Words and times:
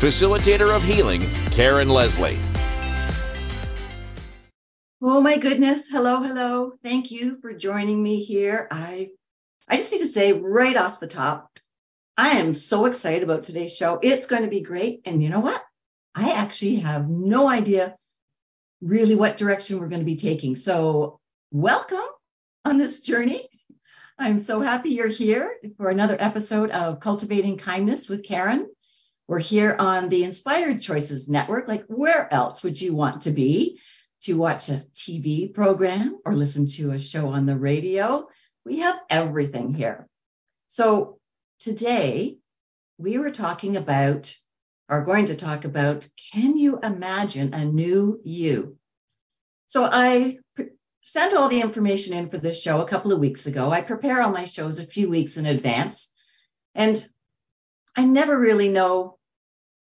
facilitator 0.00 0.74
of 0.74 0.82
healing, 0.82 1.20
Karen 1.50 1.90
Leslie. 1.90 2.38
Oh 5.02 5.20
my 5.20 5.36
goodness. 5.36 5.88
Hello, 5.88 6.22
hello. 6.22 6.72
Thank 6.82 7.10
you 7.10 7.38
for 7.42 7.52
joining 7.52 8.02
me 8.02 8.24
here. 8.24 8.66
I 8.70 9.10
I 9.68 9.76
just 9.76 9.92
need 9.92 9.98
to 9.98 10.06
say 10.06 10.32
right 10.32 10.74
off 10.74 11.00
the 11.00 11.06
top, 11.06 11.58
I 12.16 12.38
am 12.38 12.54
so 12.54 12.86
excited 12.86 13.22
about 13.22 13.44
today's 13.44 13.76
show. 13.76 13.98
It's 14.02 14.24
going 14.24 14.42
to 14.42 14.48
be 14.48 14.62
great. 14.62 15.02
And 15.04 15.22
you 15.22 15.28
know 15.28 15.40
what? 15.40 15.62
I 16.14 16.30
actually 16.30 16.76
have 16.76 17.06
no 17.06 17.46
idea 17.46 17.94
really 18.80 19.16
what 19.16 19.36
direction 19.36 19.80
we're 19.80 19.88
going 19.88 20.00
to 20.00 20.06
be 20.06 20.16
taking. 20.16 20.56
So, 20.56 21.20
welcome 21.50 22.08
on 22.64 22.78
this 22.78 23.00
journey. 23.00 23.46
I'm 24.18 24.38
so 24.38 24.60
happy 24.60 24.90
you're 24.90 25.08
here 25.08 25.56
for 25.76 25.90
another 25.90 26.16
episode 26.18 26.70
of 26.70 27.00
Cultivating 27.00 27.58
Kindness 27.58 28.08
with 28.08 28.24
Karen. 28.24 28.66
We're 29.30 29.38
here 29.38 29.76
on 29.78 30.08
the 30.08 30.24
Inspired 30.24 30.80
Choices 30.82 31.28
Network. 31.28 31.68
Like, 31.68 31.84
where 31.86 32.26
else 32.34 32.64
would 32.64 32.80
you 32.80 32.96
want 32.96 33.22
to 33.22 33.30
be? 33.30 33.80
to 34.22 34.34
watch 34.34 34.68
a 34.68 34.84
TV 34.94 35.52
program 35.52 36.18
or 36.24 36.34
listen 36.34 36.66
to 36.66 36.90
a 36.90 37.00
show 37.00 37.28
on 37.28 37.46
the 37.46 37.56
radio. 37.56 38.28
We 38.64 38.80
have 38.80 39.00
everything 39.08 39.72
here. 39.72 40.08
So 40.68 41.18
today 41.58 42.38
we 42.98 43.18
were 43.18 43.30
talking 43.30 43.76
about, 43.76 44.34
are 44.88 45.04
going 45.04 45.26
to 45.26 45.36
talk 45.36 45.64
about, 45.64 46.06
can 46.32 46.56
you 46.56 46.78
imagine 46.80 47.54
a 47.54 47.64
new 47.64 48.20
you? 48.24 48.76
So 49.68 49.88
I 49.90 50.38
sent 51.02 51.34
all 51.34 51.48
the 51.48 51.62
information 51.62 52.14
in 52.14 52.28
for 52.28 52.38
this 52.38 52.60
show 52.60 52.82
a 52.82 52.88
couple 52.88 53.12
of 53.12 53.20
weeks 53.20 53.46
ago. 53.46 53.70
I 53.70 53.80
prepare 53.80 54.20
all 54.20 54.30
my 54.30 54.44
shows 54.44 54.78
a 54.78 54.86
few 54.86 55.08
weeks 55.08 55.36
in 55.36 55.46
advance. 55.46 56.10
And 56.74 57.02
I 57.96 58.04
never 58.04 58.38
really 58.38 58.68
know, 58.68 59.18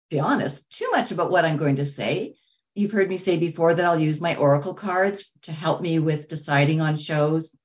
be 0.09 0.20
honest, 0.20 0.70
too 0.70 0.89
much 0.92 1.11
about 1.11 1.31
what 1.31 1.45
I'm 1.45 1.58
going 1.58 1.78
to 1.78 1.86
say 1.86 2.36
you've 2.75 2.92
heard 2.92 3.09
me 3.09 3.17
say 3.17 3.38
before 3.38 3.73
that 3.73 3.86
I'll 3.86 4.00
use 4.00 4.20
my 4.20 4.36
Oracle 4.36 4.73
cards 4.73 5.31
to 5.44 5.53
help 5.53 5.81
me 5.81 5.98
with 5.98 6.28
deciding 6.28 6.81
on 6.81 6.98
shows. 6.98 7.56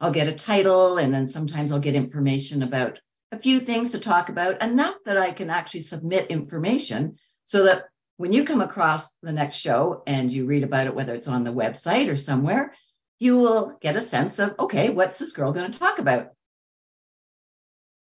I'll 0.00 0.12
get 0.12 0.28
a 0.28 0.32
title 0.32 0.96
and 0.96 1.12
then 1.12 1.28
sometimes 1.28 1.72
I'll 1.72 1.80
get 1.80 1.96
information 1.96 2.62
about 2.62 3.00
a 3.32 3.38
few 3.38 3.60
things 3.60 3.90
to 3.92 3.98
talk 3.98 4.28
about, 4.28 4.62
enough 4.62 4.94
that 5.04 5.18
I 5.18 5.32
can 5.32 5.50
actually 5.50 5.82
submit 5.82 6.30
information 6.30 7.16
so 7.44 7.64
that 7.64 7.84
when 8.16 8.32
you 8.32 8.44
come 8.44 8.60
across 8.60 9.12
the 9.22 9.32
next 9.32 9.56
show 9.56 10.02
and 10.06 10.32
you 10.32 10.46
read 10.46 10.62
about 10.62 10.86
it, 10.86 10.94
whether 10.94 11.14
it's 11.14 11.28
on 11.28 11.44
the 11.44 11.52
website 11.52 12.10
or 12.10 12.16
somewhere, 12.16 12.72
you 13.18 13.36
will 13.36 13.76
get 13.80 13.96
a 13.96 14.00
sense 14.00 14.38
of, 14.38 14.54
okay, 14.58 14.90
what's 14.90 15.18
this 15.18 15.32
girl 15.32 15.52
going 15.52 15.70
to 15.70 15.78
talk 15.78 15.98
about? 15.98 16.30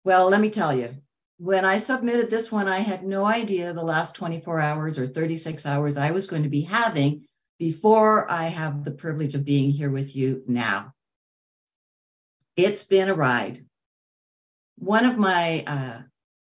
Well, 0.04 0.30
let 0.30 0.42
me 0.42 0.50
tell 0.50 0.76
you, 0.76 0.96
when 1.44 1.66
I 1.66 1.82
submitted 1.82 2.30
this 2.30 2.50
one, 2.54 2.70
I 2.70 2.80
had 2.80 3.04
no 3.04 3.26
idea 3.26 3.74
the 3.74 3.84
last 3.84 4.16
24 4.16 4.62
hours 4.62 4.98
or 4.98 5.08
36 5.08 5.66
hours 5.66 5.98
I 5.98 6.12
was 6.12 6.26
going 6.26 6.44
to 6.44 6.50
be 6.50 6.62
having 6.62 7.26
before 7.60 8.32
I 8.32 8.46
have 8.46 8.86
the 8.86 8.92
privilege 8.92 9.36
of 9.36 9.44
being 9.44 9.72
here 9.72 9.90
with 9.90 10.16
you 10.16 10.44
now. 10.48 10.94
It's 12.56 12.84
been 12.84 13.10
a 13.10 13.14
ride. 13.14 13.66
One 14.78 15.04
of 15.04 15.18
my 15.18 15.66
uh, 15.68 16.02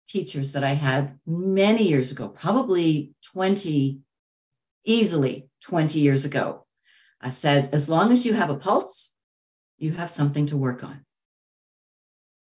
teachers 0.08 0.54
that 0.54 0.64
I 0.64 0.76
had 0.76 1.20
many 1.28 1.90
years 1.90 2.14
ago, 2.14 2.30
probably 2.30 3.12
20, 3.34 4.00
easily 4.86 5.50
20 5.64 6.00
years 6.00 6.24
ago, 6.24 6.66
I 7.20 7.32
said, 7.32 7.72
as 7.74 7.90
long 7.90 8.14
as 8.14 8.26
you 8.26 8.34
have 8.34 8.50
a 8.50 8.56
pulse, 8.56 9.12
you 9.78 9.92
have 9.92 10.10
something 10.10 10.46
to 10.48 10.58
work 10.58 10.86
on. 10.86 11.04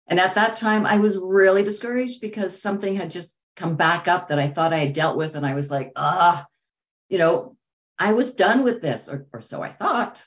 And 0.09 0.19
at 0.19 0.37
that 0.37 0.57
time, 0.57 0.87
I 0.87 0.97
was 0.97 1.19
really 1.19 1.63
discouraged 1.63 2.23
because 2.23 2.61
something 2.61 2.97
had 2.97 3.11
just 3.11 3.37
come 3.57 3.77
back 3.77 4.09
up 4.09 4.29
that 4.29 4.39
I 4.39 4.49
thought 4.49 4.73
I 4.73 4.79
had 4.79 4.95
dealt 4.95 5.19
with. 5.19 5.35
And 5.35 5.45
I 5.45 5.55
was 5.55 5.71
like, 5.71 5.93
ah, 5.97 6.47
you 7.11 7.19
know, 7.19 7.57
I 7.99 8.13
was 8.13 8.33
done 8.33 8.63
with 8.63 8.81
this, 8.81 9.09
or, 9.09 9.27
or 9.33 9.41
so 9.43 9.63
I 9.63 9.71
thought, 9.71 10.23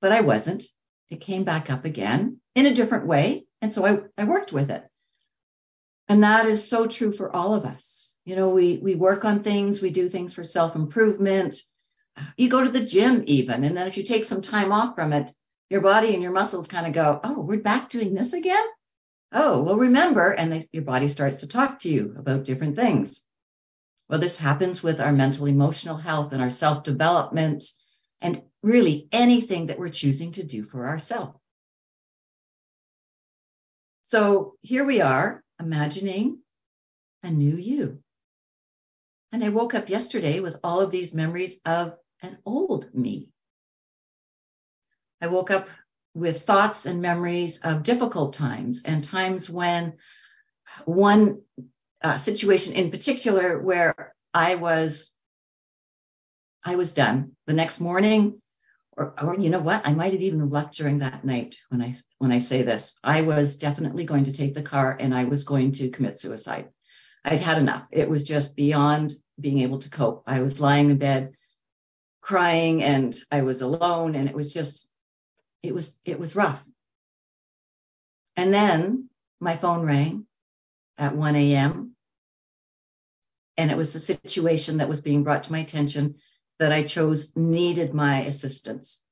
but 0.00 0.10
I 0.10 0.22
wasn't. 0.22 0.64
It 1.08 1.20
came 1.20 1.44
back 1.44 1.70
up 1.70 1.84
again 1.84 2.40
in 2.56 2.66
a 2.66 2.74
different 2.74 3.06
way. 3.06 3.46
And 3.62 3.72
so 3.72 3.86
I, 3.86 4.00
I 4.18 4.24
worked 4.24 4.52
with 4.52 4.70
it. 4.70 4.84
And 6.08 6.24
that 6.24 6.46
is 6.46 6.68
so 6.68 6.86
true 6.86 7.12
for 7.12 7.34
all 7.34 7.54
of 7.54 7.64
us. 7.64 8.16
You 8.24 8.34
know, 8.34 8.50
we, 8.50 8.78
we 8.78 8.96
work 8.96 9.24
on 9.24 9.42
things, 9.42 9.80
we 9.80 9.90
do 9.90 10.08
things 10.08 10.34
for 10.34 10.42
self 10.42 10.74
improvement. 10.74 11.56
You 12.36 12.48
go 12.48 12.64
to 12.64 12.70
the 12.70 12.84
gym 12.84 13.22
even. 13.26 13.62
And 13.62 13.76
then 13.76 13.86
if 13.86 13.98
you 13.98 14.02
take 14.02 14.24
some 14.24 14.40
time 14.40 14.72
off 14.72 14.96
from 14.96 15.12
it, 15.12 15.30
your 15.68 15.82
body 15.82 16.14
and 16.14 16.22
your 16.22 16.32
muscles 16.32 16.66
kind 16.66 16.86
of 16.86 16.92
go, 16.92 17.20
oh, 17.22 17.40
we're 17.40 17.58
back 17.58 17.88
doing 17.88 18.14
this 18.14 18.32
again 18.32 18.64
oh, 19.32 19.62
well, 19.62 19.76
remember, 19.76 20.30
and 20.30 20.52
they, 20.52 20.68
your 20.72 20.84
body 20.84 21.08
starts 21.08 21.36
to 21.36 21.46
talk 21.46 21.80
to 21.80 21.90
you 21.90 22.14
about 22.18 22.44
different 22.44 22.76
things. 22.76 23.22
Well, 24.08 24.20
this 24.20 24.36
happens 24.36 24.82
with 24.82 25.00
our 25.00 25.12
mental 25.12 25.46
emotional 25.46 25.96
health 25.96 26.32
and 26.32 26.40
our 26.40 26.50
self 26.50 26.84
development 26.84 27.64
and 28.20 28.42
really 28.62 29.08
anything 29.12 29.66
that 29.66 29.78
we're 29.78 29.88
choosing 29.88 30.32
to 30.32 30.44
do 30.44 30.64
for 30.64 30.86
ourselves. 30.86 31.38
So 34.02 34.54
here 34.60 34.84
we 34.84 35.00
are 35.00 35.42
imagining 35.60 36.38
a 37.22 37.30
new 37.30 37.56
you. 37.56 38.00
And 39.32 39.44
I 39.44 39.48
woke 39.48 39.74
up 39.74 39.88
yesterday 39.88 40.38
with 40.40 40.60
all 40.62 40.80
of 40.80 40.92
these 40.92 41.12
memories 41.12 41.56
of 41.64 41.96
an 42.22 42.38
old 42.46 42.94
me. 42.94 43.28
I 45.20 45.26
woke 45.26 45.50
up 45.50 45.68
with 46.16 46.42
thoughts 46.42 46.86
and 46.86 47.02
memories 47.02 47.60
of 47.62 47.82
difficult 47.82 48.32
times 48.32 48.80
and 48.86 49.04
times 49.04 49.50
when 49.50 49.92
one 50.86 51.42
uh, 52.02 52.16
situation 52.16 52.72
in 52.72 52.90
particular 52.90 53.60
where 53.60 54.14
I 54.32 54.54
was 54.54 55.12
I 56.64 56.76
was 56.76 56.92
done 56.92 57.32
the 57.46 57.52
next 57.52 57.80
morning 57.80 58.40
or, 58.96 59.14
or 59.22 59.36
you 59.38 59.50
know 59.50 59.60
what? 59.60 59.86
I 59.86 59.92
might 59.92 60.12
have 60.12 60.22
even 60.22 60.48
left 60.48 60.78
during 60.78 61.00
that 61.00 61.22
night 61.22 61.58
when 61.68 61.82
I 61.82 61.94
when 62.16 62.32
I 62.32 62.38
say 62.38 62.62
this. 62.62 62.94
I 63.04 63.20
was 63.20 63.58
definitely 63.58 64.06
going 64.06 64.24
to 64.24 64.32
take 64.32 64.54
the 64.54 64.62
car 64.62 64.96
and 64.98 65.14
I 65.14 65.24
was 65.24 65.44
going 65.44 65.72
to 65.72 65.90
commit 65.90 66.18
suicide. 66.18 66.70
I'd 67.26 67.40
had 67.40 67.58
enough. 67.58 67.88
It 67.92 68.08
was 68.08 68.24
just 68.24 68.56
beyond 68.56 69.12
being 69.38 69.58
able 69.58 69.80
to 69.80 69.90
cope. 69.90 70.22
I 70.26 70.40
was 70.40 70.62
lying 70.62 70.88
in 70.88 70.96
bed 70.96 71.32
crying 72.22 72.82
and 72.82 73.14
I 73.30 73.42
was 73.42 73.60
alone 73.60 74.14
and 74.14 74.30
it 74.30 74.34
was 74.34 74.54
just 74.54 74.85
it 75.66 75.74
was 75.74 75.98
it 76.04 76.18
was 76.18 76.36
rough. 76.36 76.64
And 78.36 78.52
then 78.52 79.08
my 79.40 79.56
phone 79.56 79.84
rang 79.84 80.26
at 80.98 81.16
1 81.16 81.36
a.m. 81.36 81.92
And 83.56 83.70
it 83.70 83.76
was 83.76 83.94
a 83.94 84.00
situation 84.00 84.78
that 84.78 84.88
was 84.88 85.00
being 85.00 85.24
brought 85.24 85.44
to 85.44 85.52
my 85.52 85.60
attention 85.60 86.16
that 86.58 86.72
I 86.72 86.82
chose 86.82 87.34
needed 87.36 87.94
my 87.94 88.22
assistance. 88.22 89.02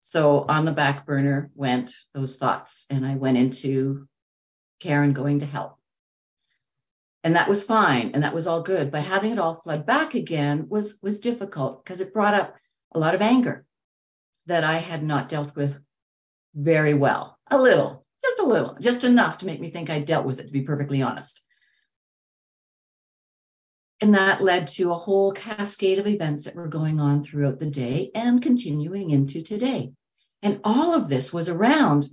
So 0.00 0.44
on 0.48 0.64
the 0.64 0.72
back 0.72 1.04
burner 1.04 1.50
went 1.54 1.92
those 2.14 2.36
thoughts, 2.36 2.86
and 2.88 3.06
I 3.06 3.16
went 3.16 3.36
into 3.36 4.08
Karen 4.80 5.12
going 5.12 5.40
to 5.40 5.46
help. 5.46 5.76
And 7.24 7.36
that 7.36 7.48
was 7.48 7.64
fine, 7.64 8.12
and 8.14 8.22
that 8.22 8.34
was 8.34 8.46
all 8.46 8.62
good. 8.62 8.90
But 8.90 9.02
having 9.02 9.32
it 9.32 9.38
all 9.38 9.54
flood 9.54 9.84
back 9.84 10.14
again 10.14 10.68
was 10.68 10.98
was 11.02 11.20
difficult 11.20 11.84
because 11.84 12.00
it 12.00 12.14
brought 12.14 12.34
up 12.34 12.54
a 12.92 12.98
lot 12.98 13.14
of 13.14 13.20
anger 13.20 13.66
that 14.48 14.64
I 14.64 14.76
had 14.76 15.02
not 15.02 15.28
dealt 15.28 15.54
with 15.54 15.78
very 16.54 16.94
well. 16.94 17.38
A 17.50 17.58
little, 17.58 18.04
just 18.20 18.40
a 18.40 18.46
little, 18.46 18.76
just 18.80 19.04
enough 19.04 19.38
to 19.38 19.46
make 19.46 19.60
me 19.60 19.70
think 19.70 19.90
I 19.90 20.00
dealt 20.00 20.26
with 20.26 20.40
it, 20.40 20.46
to 20.46 20.52
be 20.52 20.62
perfectly 20.62 21.02
honest. 21.02 21.42
And 24.00 24.14
that 24.14 24.42
led 24.42 24.68
to 24.68 24.92
a 24.92 24.98
whole 24.98 25.32
cascade 25.32 25.98
of 25.98 26.06
events 26.06 26.44
that 26.44 26.54
were 26.54 26.68
going 26.68 27.00
on 27.00 27.22
throughout 27.22 27.58
the 27.58 27.70
day 27.70 28.10
and 28.14 28.40
continuing 28.40 29.10
into 29.10 29.42
today. 29.42 29.92
And 30.42 30.60
all 30.64 30.94
of 30.94 31.08
this 31.08 31.32
was 31.32 31.48
around 31.48 32.08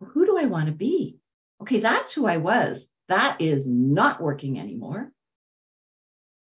who 0.00 0.26
do 0.26 0.38
I 0.38 0.44
want 0.44 0.66
to 0.66 0.72
be? 0.72 1.16
Okay, 1.62 1.80
that's 1.80 2.12
who 2.12 2.26
I 2.26 2.36
was. 2.36 2.86
That 3.08 3.40
is 3.40 3.66
not 3.66 4.20
working 4.20 4.60
anymore. 4.60 5.10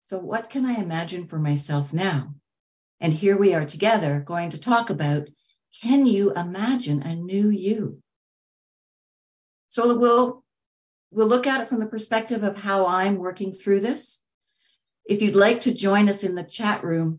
So, 0.06 0.18
what 0.18 0.48
can 0.48 0.64
I 0.64 0.76
imagine 0.76 1.26
for 1.26 1.38
myself 1.38 1.92
now? 1.92 2.34
And 3.02 3.12
here 3.12 3.36
we 3.36 3.52
are 3.52 3.66
together 3.66 4.20
going 4.20 4.50
to 4.50 4.60
talk 4.60 4.88
about 4.88 5.28
can 5.82 6.06
you 6.06 6.32
imagine 6.32 7.02
a 7.02 7.16
new 7.16 7.48
you? 7.48 8.00
So 9.70 9.98
we'll 9.98 10.44
we'll 11.10 11.26
look 11.26 11.48
at 11.48 11.62
it 11.62 11.68
from 11.68 11.80
the 11.80 11.86
perspective 11.86 12.44
of 12.44 12.56
how 12.56 12.86
I'm 12.86 13.16
working 13.16 13.54
through 13.54 13.80
this. 13.80 14.22
If 15.04 15.20
you'd 15.20 15.34
like 15.34 15.62
to 15.62 15.74
join 15.74 16.08
us 16.08 16.22
in 16.22 16.36
the 16.36 16.44
chat 16.44 16.84
room, 16.84 17.18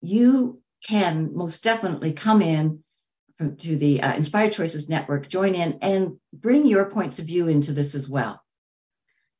you 0.00 0.62
can 0.86 1.36
most 1.36 1.62
definitely 1.62 2.14
come 2.14 2.40
in 2.40 2.82
from, 3.36 3.56
to 3.58 3.76
the 3.76 4.00
uh, 4.00 4.14
Inspired 4.14 4.54
Choices 4.54 4.88
Network, 4.88 5.28
join 5.28 5.54
in 5.54 5.80
and 5.82 6.18
bring 6.32 6.66
your 6.66 6.86
points 6.90 7.18
of 7.18 7.26
view 7.26 7.48
into 7.48 7.72
this 7.72 7.94
as 7.94 8.08
well. 8.08 8.40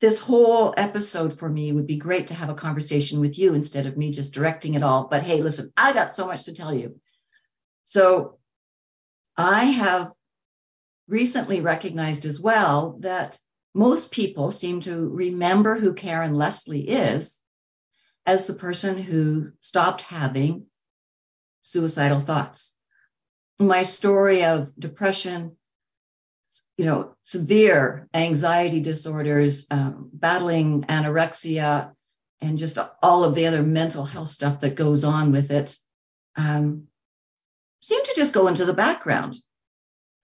This 0.05 0.21
whole 0.21 0.75
episode 0.77 1.33
for 1.33 1.49
me 1.49 1.73
would 1.73 1.87
be 1.87 1.97
great 1.97 2.27
to 2.27 2.35
have 2.35 2.51
a 2.51 2.55
conversation 2.55 3.21
with 3.21 3.39
you 3.39 3.55
instead 3.55 3.87
of 3.87 3.97
me 3.97 4.11
just 4.11 4.35
directing 4.35 4.75
it 4.75 4.83
all. 4.83 5.09
But 5.11 5.23
hey, 5.23 5.41
listen, 5.41 5.73
I 5.79 5.95
got 5.95 6.13
so 6.13 6.27
much 6.27 6.45
to 6.45 6.53
tell 6.53 6.75
you. 6.75 7.01
So 7.87 8.39
I 9.35 9.65
have 9.65 10.13
recently 11.09 11.63
recognized 11.63 12.27
as 12.27 12.39
well 12.39 12.99
that 13.01 13.41
most 13.75 14.13
people 14.13 14.51
seem 14.51 14.83
to 14.83 15.09
remember 15.09 15.79
who 15.81 15.95
Karen 15.95 16.35
Leslie 16.35 16.87
is 16.87 17.41
as 18.27 18.45
the 18.45 18.53
person 18.53 18.99
who 18.99 19.53
stopped 19.61 20.03
having 20.03 20.67
suicidal 21.63 22.21
thoughts. 22.21 22.75
My 23.59 23.85
story 23.85 24.45
of 24.45 24.71
depression, 24.79 25.57
you 26.77 26.85
know, 26.85 27.15
severe 27.23 28.09
anxiety 28.13 28.81
disorders, 28.81 29.67
um, 29.71 30.11
battling 30.13 30.83
anorexia, 30.83 31.93
and 32.41 32.59
just 32.59 32.79
all 33.03 33.25
of 33.25 33.35
the 33.35 33.47
other 33.47 33.63
mental 33.63 34.05
health 34.05 34.29
stuff 34.29 34.61
that 34.61 34.75
goes 34.75 35.05
on 35.05 35.33
with 35.33 35.51
it, 35.51 35.77
um, 36.37 36.89
seem 37.81 38.03
to 38.05 38.15
just 38.17 38.35
go 38.35 38.49
into 38.49 38.65
the 38.65 38.75
background. 38.75 39.37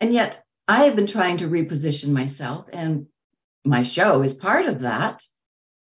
And 0.01 0.13
yet 0.13 0.43
I 0.67 0.85
have 0.85 0.97
been 0.97 1.07
trying 1.07 1.39
to 1.39 1.49
reposition 1.49 2.11
myself, 2.11 2.69
and 2.73 3.07
my 3.65 3.83
show 3.83 4.23
is 4.23 4.35
part 4.35 4.67
of 4.67 4.81
that 4.81 5.23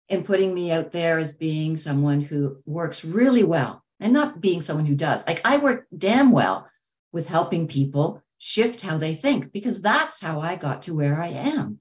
in 0.08 0.24
putting 0.24 0.54
me 0.54 0.72
out 0.72 0.92
there 0.92 1.20
as 1.20 1.32
being 1.32 1.78
someone 1.78 2.22
who 2.22 2.58
works 2.66 3.06
really 3.06 3.44
well 3.44 3.84
and 4.00 4.14
not 4.14 4.42
being 4.42 4.62
someone 4.62 4.86
who 4.86 4.96
does. 4.96 5.24
Like 5.26 5.42
I 5.46 5.58
work 5.58 5.88
damn 5.96 6.32
well 6.32 6.68
with 7.12 7.28
helping 7.28 7.68
people 7.68 8.22
shift 8.40 8.82
how 8.82 8.98
they 8.98 9.14
think 9.14 9.52
because 9.52 9.82
that's 9.82 10.20
how 10.20 10.40
I 10.40 10.56
got 10.56 10.84
to 10.84 10.96
where 10.96 11.22
I 11.22 11.28
am. 11.28 11.80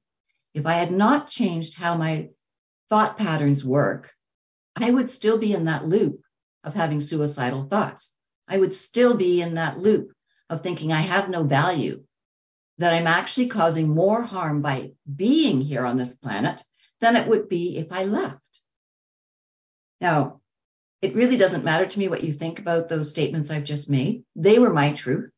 If 0.53 0.67
I 0.67 0.75
had 0.75 0.93
not 0.93 1.29
changed 1.29 1.79
how 1.79 1.97
my 1.97 2.29
thought 2.91 3.17
patterns 3.17 3.65
work, 3.65 4.13
I 4.77 4.91
would 4.91 5.09
still 5.09 5.39
be 5.39 5.55
in 5.55 5.65
that 5.65 5.87
loop 5.87 6.21
of 6.65 6.75
having 6.75 7.01
suicidal 7.01 7.65
thoughts. 7.65 8.13
I 8.47 8.59
would 8.59 8.75
still 8.75 9.17
be 9.17 9.41
in 9.41 9.55
that 9.55 9.79
loop 9.79 10.13
of 10.51 10.61
thinking 10.61 10.93
I 10.93 11.01
have 11.01 11.31
no 11.31 11.45
value, 11.45 12.05
that 12.79 12.95
I'm 12.95 13.07
actually 13.07 13.49
causing 13.49 13.89
more 13.89 14.23
harm 14.23 14.63
by 14.63 14.93
being 15.15 15.61
here 15.61 15.85
on 15.85 15.97
this 15.97 16.15
planet 16.15 16.63
than 17.01 17.17
it 17.17 17.29
would 17.29 17.49
be 17.49 17.77
if 17.77 17.93
I 17.93 18.05
left. 18.05 18.41
Now, 20.01 20.41
it 21.03 21.15
really 21.15 21.37
doesn't 21.37 21.65
matter 21.65 21.87
to 21.87 21.99
me 21.99 22.09
what 22.09 22.25
you 22.25 22.33
think 22.33 22.59
about 22.59 22.89
those 22.89 23.11
statements 23.11 23.51
I've 23.51 23.65
just 23.65 23.91
made. 23.91 24.25
They 24.35 24.59
were 24.59 24.73
my 24.73 24.93
truth. 24.93 25.33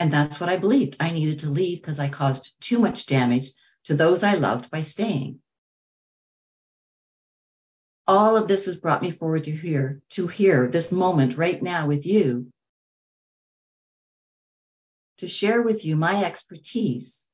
And 0.00 0.12
that's 0.12 0.38
what 0.38 0.48
I 0.48 0.56
believed. 0.58 0.96
I 1.00 1.10
needed 1.10 1.40
to 1.40 1.50
leave 1.50 1.80
because 1.80 1.98
I 1.98 2.08
caused 2.08 2.54
too 2.60 2.78
much 2.78 3.06
damage 3.06 3.50
to 3.84 3.94
those 3.94 4.22
I 4.22 4.34
loved 4.34 4.70
by 4.70 4.82
staying. 4.82 5.40
All 8.06 8.36
of 8.36 8.48
this 8.48 8.66
has 8.66 8.76
brought 8.76 9.02
me 9.02 9.10
forward 9.10 9.44
to 9.44 9.50
here, 9.50 10.00
to 10.10 10.26
here, 10.28 10.68
this 10.68 10.92
moment 10.92 11.36
right 11.36 11.60
now 11.60 11.86
with 11.86 12.06
you, 12.06 12.50
to 15.18 15.26
share 15.26 15.60
with 15.62 15.84
you 15.84 15.96
my 15.96 16.24
expertise, 16.24 17.26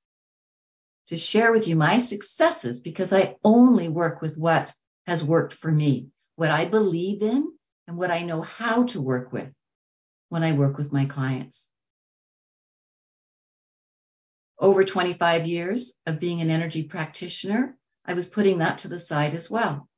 to 1.08 1.16
share 1.16 1.52
with 1.52 1.68
you 1.68 1.76
my 1.76 1.98
successes, 1.98 2.80
because 2.80 3.12
I 3.12 3.36
only 3.44 3.88
work 3.88 4.22
with 4.22 4.38
what 4.38 4.72
has 5.06 5.22
worked 5.22 5.52
for 5.52 5.70
me, 5.70 6.08
what 6.36 6.50
I 6.50 6.64
believe 6.64 7.22
in, 7.22 7.52
and 7.86 7.96
what 7.98 8.10
I 8.10 8.22
know 8.22 8.40
how 8.40 8.84
to 8.84 9.02
work 9.02 9.32
with 9.32 9.52
when 10.30 10.42
I 10.42 10.52
work 10.52 10.78
with 10.78 10.92
my 10.92 11.04
clients 11.04 11.68
over 14.58 14.84
25 14.84 15.46
years 15.46 15.94
of 16.06 16.20
being 16.20 16.40
an 16.40 16.50
energy 16.50 16.84
practitioner, 16.84 17.76
I 18.04 18.14
was 18.14 18.26
putting 18.26 18.58
that 18.58 18.78
to 18.78 18.88
the 18.88 18.98
side 18.98 19.34
as 19.34 19.50
well. 19.50 19.88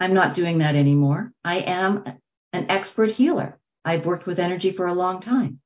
I'm 0.00 0.14
not 0.14 0.34
doing 0.34 0.58
that 0.58 0.74
anymore. 0.74 1.32
I 1.44 1.58
am 1.58 2.04
an 2.52 2.66
expert 2.70 3.10
healer. 3.10 3.58
I've 3.84 4.06
worked 4.06 4.26
with 4.26 4.38
energy 4.38 4.70
for 4.70 4.86
a 4.86 4.94
long 4.94 5.20
time. 5.20 5.60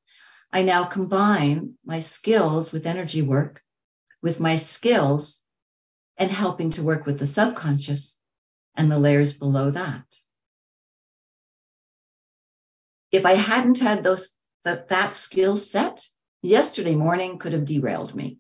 I 0.53 0.63
now 0.63 0.85
combine 0.85 1.75
my 1.85 2.01
skills 2.01 2.73
with 2.73 2.87
energy 2.87 3.23
work 3.23 3.63
with 4.23 4.39
my 4.41 4.57
skills 4.57 5.43
and 6.17 6.31
helping 6.31 6.71
to 6.71 6.83
work 6.83 7.05
with 7.05 7.19
the 7.19 7.27
subconscious 7.27 8.19
and 8.77 8.91
the 8.91 8.99
layers 8.99 9.33
below 9.33 9.71
that. 9.71 10.05
If 13.11 13.27
I 13.27 13.33
hadn't 13.33 13.81
had 13.81 14.03
those 14.03 14.31
that, 14.65 14.89
that 14.89 15.17
skill 15.17 15.57
set, 15.57 16.07
yesterday 16.43 16.95
morning 16.95 17.39
could 17.39 17.53
have 17.53 17.65
derailed 17.65 18.15
me. 18.15 18.39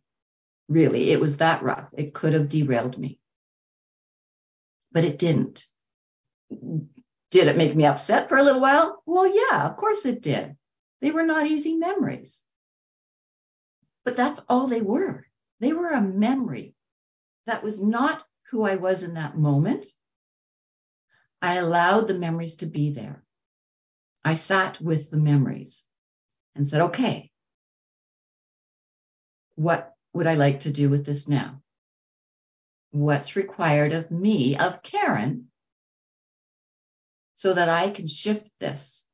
Really, 0.69 1.10
it 1.10 1.20
was 1.20 1.38
that 1.38 1.62
rough. 1.62 1.88
It 1.96 2.14
could 2.14 2.34
have 2.34 2.49
derailed 2.49 2.99
me. 2.99 3.19
But 4.93 5.04
it 5.04 5.19
didn't. 5.19 5.64
Did 6.50 7.49
it 7.49 7.56
make 7.56 7.75
me 7.75 7.87
upset 7.87 8.28
for 8.28 8.37
a 8.37 8.43
little 8.43 8.60
while? 8.60 9.02
Well, 9.06 9.26
yeah, 9.26 9.66
of 9.66 9.76
course 9.76 10.04
it 10.04 10.22
did. 10.22 10.56
They 11.00 11.10
were 11.10 11.25
not 11.25 11.46
easy 11.46 11.75
memories. 11.75 12.43
But 14.05 14.16
that's 14.16 14.40
all 14.48 14.66
they 14.66 14.82
were. 14.82 15.26
They 15.60 15.72
were 15.72 15.90
a 15.90 16.00
memory. 16.00 16.75
That 17.46 17.62
was 17.62 17.81
not 17.81 18.22
who 18.50 18.62
I 18.62 18.76
was 18.76 19.02
in 19.02 19.14
that 19.14 19.37
moment. 19.37 19.87
I 21.40 21.55
allowed 21.56 22.06
the 22.06 22.19
memories 22.19 22.56
to 22.56 22.66
be 22.66 22.90
there. 22.90 23.25
I 24.25 24.34
sat 24.34 24.81
with 24.81 25.10
the 25.10 25.16
memories 25.16 25.84
and 26.55 26.69
said, 26.69 26.82
okay, 26.82 27.31
what 29.62 29.94
would 30.12 30.26
I 30.26 30.34
like 30.34 30.60
to 30.60 30.72
do 30.72 30.90
with 30.90 31.06
this 31.06 31.28
now? 31.28 31.60
What's 32.90 33.36
required 33.36 33.92
of 33.92 34.10
me, 34.10 34.56
of 34.56 34.82
Karen, 34.82 35.48
so 37.36 37.54
that 37.54 37.68
I 37.68 37.90
can 37.90 38.06
shift 38.06 38.48
this, 38.60 39.06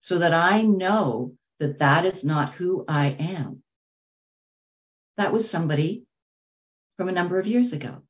so 0.00 0.18
that 0.18 0.34
I 0.34 0.62
know 0.62 1.34
that 1.60 1.78
that 1.78 2.04
is 2.04 2.24
not 2.24 2.54
who 2.54 2.84
I 2.88 3.08
am. 3.18 3.62
That 5.16 5.32
was 5.32 5.48
somebody 5.48 6.04
from 6.96 7.08
a 7.08 7.12
number 7.12 7.38
of 7.38 7.46
years 7.46 7.72
ago. 7.72 8.02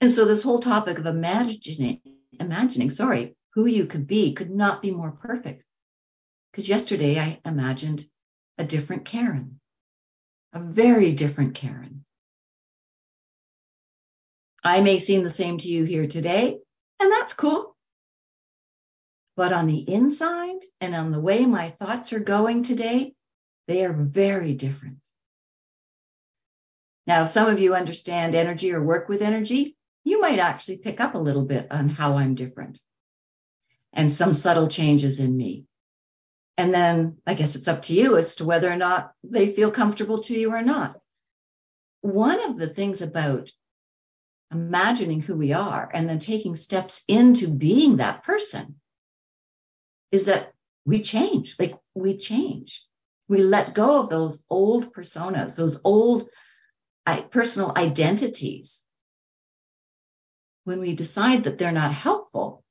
And 0.00 0.12
so 0.12 0.24
this 0.24 0.42
whole 0.42 0.58
topic 0.58 0.98
of 0.98 1.06
imagining, 1.06 2.00
imagining, 2.38 2.90
sorry, 2.90 3.36
who 3.54 3.66
you 3.66 3.86
could 3.86 4.06
be 4.06 4.32
could 4.32 4.50
not 4.50 4.82
be 4.82 4.90
more 4.90 5.12
perfect. 5.12 5.62
Because 6.50 6.68
yesterday 6.68 7.18
I 7.18 7.40
imagined 7.44 8.04
a 8.58 8.64
different 8.64 9.04
Karen, 9.04 9.60
a 10.56 10.58
very 10.58 11.12
different 11.12 11.54
Karen. 11.54 12.02
I 14.64 14.80
may 14.80 14.98
seem 14.98 15.22
the 15.22 15.30
same 15.30 15.58
to 15.58 15.68
you 15.68 15.84
here 15.84 16.06
today, 16.06 16.58
and 16.98 17.12
that's 17.12 17.34
cool. 17.34 17.76
But 19.36 19.52
on 19.52 19.66
the 19.66 19.78
inside 19.78 20.62
and 20.80 20.94
on 20.94 21.12
the 21.12 21.20
way 21.20 21.44
my 21.44 21.74
thoughts 21.78 22.14
are 22.14 22.20
going 22.20 22.62
today, 22.62 23.14
they 23.68 23.84
are 23.84 23.92
very 23.92 24.54
different. 24.54 25.00
Now, 27.06 27.24
if 27.24 27.28
some 27.28 27.48
of 27.48 27.60
you 27.60 27.74
understand 27.74 28.34
energy 28.34 28.72
or 28.72 28.82
work 28.82 29.10
with 29.10 29.20
energy, 29.20 29.76
you 30.04 30.22
might 30.22 30.38
actually 30.38 30.78
pick 30.78 31.02
up 31.02 31.14
a 31.14 31.18
little 31.18 31.44
bit 31.44 31.70
on 31.70 31.90
how 31.90 32.16
I'm 32.16 32.34
different 32.34 32.80
and 33.92 34.10
some 34.10 34.32
subtle 34.32 34.68
changes 34.68 35.20
in 35.20 35.36
me. 35.36 35.66
And 36.56 36.72
then 36.72 37.18
I 37.26 37.34
guess 37.34 37.54
it's 37.54 37.68
up 37.68 37.82
to 37.82 37.94
you 37.94 38.16
as 38.16 38.36
to 38.36 38.44
whether 38.44 38.70
or 38.70 38.76
not 38.76 39.12
they 39.22 39.52
feel 39.52 39.70
comfortable 39.70 40.22
to 40.22 40.34
you 40.34 40.52
or 40.52 40.62
not. 40.62 40.98
One 42.00 42.42
of 42.44 42.56
the 42.56 42.68
things 42.68 43.02
about 43.02 43.50
imagining 44.50 45.20
who 45.20 45.34
we 45.34 45.52
are 45.52 45.90
and 45.92 46.08
then 46.08 46.18
taking 46.18 46.56
steps 46.56 47.04
into 47.08 47.48
being 47.48 47.96
that 47.96 48.24
person 48.24 48.76
is 50.12 50.26
that 50.26 50.52
we 50.86 51.00
change. 51.00 51.56
Like 51.58 51.78
we 51.94 52.16
change. 52.16 52.84
We 53.28 53.38
let 53.38 53.74
go 53.74 54.00
of 54.00 54.08
those 54.08 54.42
old 54.48 54.94
personas, 54.94 55.56
those 55.56 55.80
old 55.84 56.28
personal 57.30 57.72
identities. 57.76 58.84
When 60.64 60.80
we 60.80 60.94
decide 60.94 61.44
that 61.44 61.58
they're 61.58 61.72
not 61.72 61.92
helpful, 61.92 62.64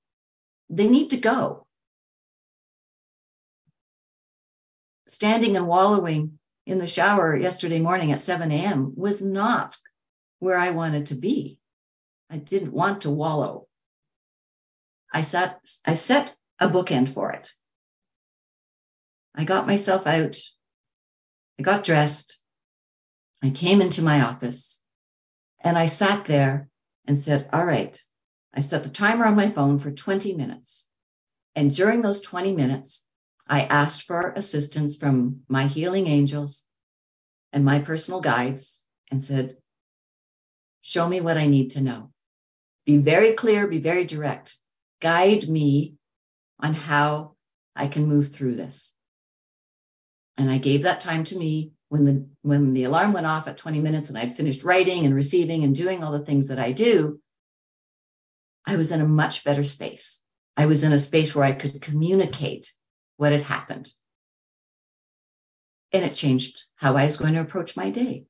they 0.69 0.87
need 0.87 1.09
to 1.09 1.17
go. 1.17 1.64
Standing 5.15 5.55
and 5.55 5.65
wallowing 5.65 6.39
in 6.65 6.77
the 6.77 6.87
shower 6.87 7.37
yesterday 7.37 7.79
morning 7.79 8.11
at 8.11 8.19
7 8.19 8.51
a.m. 8.51 8.91
was 8.97 9.21
not 9.21 9.77
where 10.39 10.57
I 10.57 10.71
wanted 10.71 11.07
to 11.07 11.15
be. 11.15 11.57
I 12.29 12.35
didn't 12.35 12.73
want 12.73 13.03
to 13.03 13.09
wallow. 13.09 13.67
I 15.13 15.19
I 15.85 15.93
set 15.93 16.35
a 16.59 16.67
bookend 16.67 17.07
for 17.13 17.31
it. 17.31 17.49
I 19.33 19.45
got 19.45 19.67
myself 19.67 20.05
out. 20.05 20.35
I 21.57 21.63
got 21.63 21.85
dressed. 21.85 22.37
I 23.41 23.51
came 23.51 23.79
into 23.79 24.01
my 24.01 24.21
office 24.21 24.81
and 25.63 25.77
I 25.77 25.85
sat 25.85 26.25
there 26.25 26.67
and 27.07 27.17
said, 27.17 27.49
All 27.53 27.63
right, 27.63 27.97
I 28.53 28.59
set 28.59 28.83
the 28.83 28.89
timer 28.89 29.25
on 29.25 29.37
my 29.37 29.49
phone 29.49 29.79
for 29.79 29.91
20 29.91 30.33
minutes. 30.33 30.85
And 31.55 31.73
during 31.73 32.01
those 32.01 32.19
20 32.19 32.53
minutes, 32.53 33.04
I 33.47 33.61
asked 33.61 34.03
for 34.03 34.31
assistance 34.31 34.97
from 34.97 35.41
my 35.47 35.67
healing 35.67 36.07
angels 36.07 36.63
and 37.53 37.63
my 37.63 37.79
personal 37.79 38.21
guides 38.21 38.81
and 39.11 39.23
said, 39.23 39.57
Show 40.81 41.07
me 41.07 41.21
what 41.21 41.37
I 41.37 41.47
need 41.47 41.71
to 41.71 41.81
know. 41.81 42.11
Be 42.85 42.97
very 42.97 43.33
clear, 43.33 43.67
be 43.67 43.79
very 43.79 44.05
direct. 44.05 44.55
Guide 44.99 45.47
me 45.47 45.95
on 46.59 46.73
how 46.73 47.35
I 47.75 47.87
can 47.87 48.07
move 48.07 48.31
through 48.31 48.55
this. 48.55 48.93
And 50.37 50.49
I 50.49 50.57
gave 50.57 50.83
that 50.83 50.99
time 50.99 51.23
to 51.25 51.37
me 51.37 51.71
when 51.89 52.05
the 52.05 52.27
when 52.41 52.73
the 52.73 52.83
alarm 52.83 53.13
went 53.13 53.25
off 53.25 53.47
at 53.47 53.57
20 53.57 53.79
minutes 53.79 54.09
and 54.09 54.17
I'd 54.17 54.35
finished 54.35 54.63
writing 54.63 55.05
and 55.05 55.15
receiving 55.15 55.63
and 55.63 55.75
doing 55.75 56.03
all 56.03 56.11
the 56.11 56.25
things 56.25 56.47
that 56.47 56.59
I 56.59 56.71
do, 56.71 57.19
I 58.65 58.75
was 58.75 58.91
in 58.91 59.01
a 59.01 59.07
much 59.07 59.43
better 59.43 59.63
space. 59.63 60.21
I 60.57 60.65
was 60.65 60.83
in 60.83 60.93
a 60.93 60.99
space 60.99 61.33
where 61.33 61.45
I 61.45 61.51
could 61.51 61.81
communicate 61.81 62.73
what 63.17 63.31
had 63.31 63.41
happened. 63.41 63.91
And 65.91 66.03
it 66.03 66.15
changed 66.15 66.63
how 66.75 66.95
I 66.95 67.05
was 67.05 67.17
going 67.17 67.33
to 67.33 67.41
approach 67.41 67.77
my 67.77 67.89
day. 67.89 68.25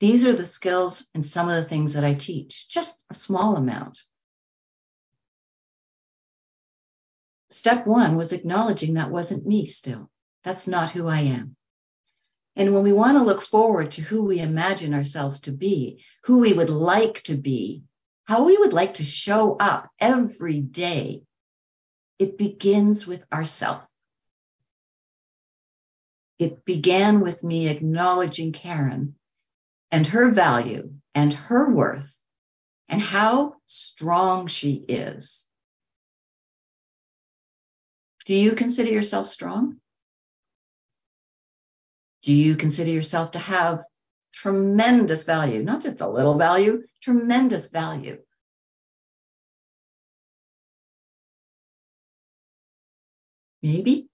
These 0.00 0.26
are 0.26 0.32
the 0.32 0.46
skills 0.46 1.06
and 1.14 1.24
some 1.24 1.48
of 1.48 1.56
the 1.56 1.68
things 1.68 1.92
that 1.92 2.04
I 2.04 2.14
teach, 2.14 2.68
just 2.68 3.04
a 3.10 3.14
small 3.14 3.56
amount. 3.56 4.00
Step 7.50 7.86
one 7.86 8.16
was 8.16 8.32
acknowledging 8.32 8.94
that 8.94 9.10
wasn't 9.10 9.46
me 9.46 9.66
still. 9.66 10.10
That's 10.42 10.66
not 10.66 10.90
who 10.90 11.06
I 11.06 11.20
am. 11.20 11.56
And 12.56 12.72
when 12.72 12.82
we 12.82 12.92
want 12.92 13.18
to 13.18 13.24
look 13.24 13.42
forward 13.42 13.92
to 13.92 14.02
who 14.02 14.24
we 14.24 14.38
imagine 14.38 14.94
ourselves 14.94 15.40
to 15.42 15.52
be, 15.52 16.02
who 16.24 16.38
we 16.38 16.52
would 16.52 16.70
like 16.70 17.22
to 17.24 17.36
be, 17.36 17.84
how 18.24 18.44
we 18.44 18.56
would 18.56 18.72
like 18.72 18.94
to 18.94 19.04
show 19.04 19.56
up 19.56 19.90
every 19.98 20.60
day, 20.60 21.22
it 22.20 22.36
begins 22.36 23.06
with 23.06 23.24
ourself. 23.32 23.82
It 26.38 26.66
began 26.66 27.20
with 27.20 27.42
me 27.42 27.68
acknowledging 27.68 28.52
Karen 28.52 29.14
and 29.90 30.06
her 30.06 30.30
value 30.30 30.92
and 31.14 31.32
her 31.32 31.70
worth 31.70 32.20
and 32.90 33.00
how 33.00 33.56
strong 33.64 34.48
she 34.48 34.74
is. 34.74 35.46
Do 38.26 38.34
you 38.34 38.52
consider 38.52 38.90
yourself 38.90 39.26
strong? 39.26 39.78
Do 42.22 42.34
you 42.34 42.54
consider 42.54 42.90
yourself 42.90 43.30
to 43.30 43.38
have 43.38 43.82
tremendous 44.34 45.24
value, 45.24 45.62
not 45.62 45.80
just 45.80 46.02
a 46.02 46.08
little 46.08 46.36
value, 46.36 46.82
tremendous 47.00 47.70
value? 47.70 48.18
Maybe, 53.62 54.08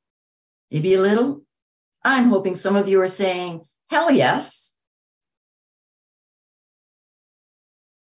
maybe 0.70 0.94
a 0.94 1.00
little. 1.00 1.42
I'm 2.02 2.28
hoping 2.28 2.56
some 2.56 2.76
of 2.76 2.88
you 2.88 3.00
are 3.02 3.08
saying, 3.08 3.66
hell 3.90 4.10
yes. 4.10 4.74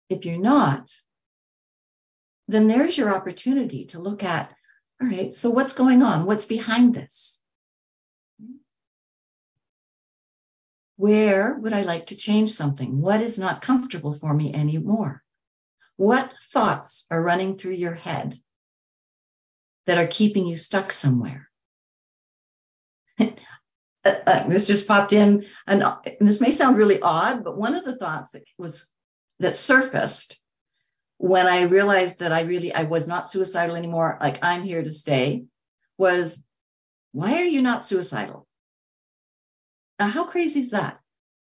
If 0.09 0.27
you're 0.27 0.39
not, 0.39 0.91
then 2.49 2.69
there's 2.69 2.97
your 2.99 3.15
opportunity 3.15 3.87
to 3.87 3.99
look 3.99 4.23
at, 4.23 4.55
all 5.01 5.09
right, 5.09 5.35
so 5.35 5.51
what's 5.51 5.73
going 5.73 6.03
on? 6.03 6.27
What's 6.27 6.45
behind 6.45 6.95
this? 6.95 7.41
Where 10.97 11.55
would 11.55 11.73
I 11.73 11.83
like 11.83 12.07
to 12.07 12.17
change 12.17 12.51
something? 12.51 13.01
What 13.01 13.23
is 13.23 13.39
not 13.39 13.63
comfortable 13.63 14.13
for 14.13 14.33
me 14.33 14.53
anymore? 14.55 15.23
What 15.97 16.37
thoughts 16.53 17.07
are 17.11 17.23
running 17.23 17.57
through 17.57 17.73
your 17.73 17.95
head 17.95 18.35
that 19.87 19.99
are 19.99 20.07
keeping 20.07 20.47
you 20.47 20.57
stuck 20.57 20.93
somewhere? 20.93 21.49
Uh, 24.05 24.17
uh, 24.27 24.49
this 24.49 24.67
just 24.67 24.89
popped 24.89 25.13
in, 25.13 25.47
and, 25.65 25.81
and 25.85 26.29
this 26.29 26.41
may 26.41 26.51
sound 26.51 26.77
really 26.77 27.01
odd, 27.01 27.45
but 27.45 27.57
one 27.57 27.77
of 27.77 27.85
the 27.85 27.95
thoughts 27.95 28.33
that 28.33 28.43
was 28.59 28.89
that 29.39 29.55
surfaced 29.55 30.41
when 31.19 31.47
I 31.47 31.63
realized 31.63 32.19
that 32.19 32.33
I 32.33 32.41
really 32.41 32.75
I 32.75 32.83
was 32.83 33.07
not 33.07 33.31
suicidal 33.31 33.77
anymore, 33.77 34.19
like 34.21 34.45
I'm 34.45 34.65
here 34.65 34.83
to 34.83 34.91
stay, 34.91 35.45
was 35.97 36.43
why 37.13 37.35
are 37.35 37.45
you 37.45 37.63
not 37.63 37.87
suicidal? 37.87 38.49
Now, 40.01 40.09
how 40.09 40.25
crazy 40.25 40.59
is 40.59 40.71
that? 40.73 40.99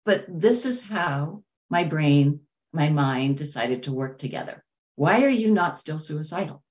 But 0.04 0.26
this 0.28 0.66
is 0.66 0.88
how 0.88 1.42
my 1.68 1.83
brain, 1.83 2.42
my 2.73 2.90
mind 2.90 3.38
decided 3.38 3.83
to 3.85 3.92
work 3.92 4.18
together. 4.18 4.64
Why 4.95 5.25
are 5.25 5.28
you 5.28 5.50
not 5.50 5.80
still 5.80 5.99
suicidal? 5.99 6.62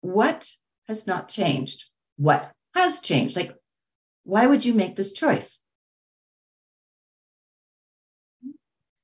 What 0.00 0.50
has 0.88 1.06
not 1.06 1.28
changed? 1.28 1.84
What 2.16 2.50
has 2.74 3.00
changed? 3.00 3.36
Like, 3.36 3.54
why 4.24 4.46
would 4.46 4.64
you 4.64 4.74
make 4.74 4.96
this 4.96 5.12
choice? 5.12 5.60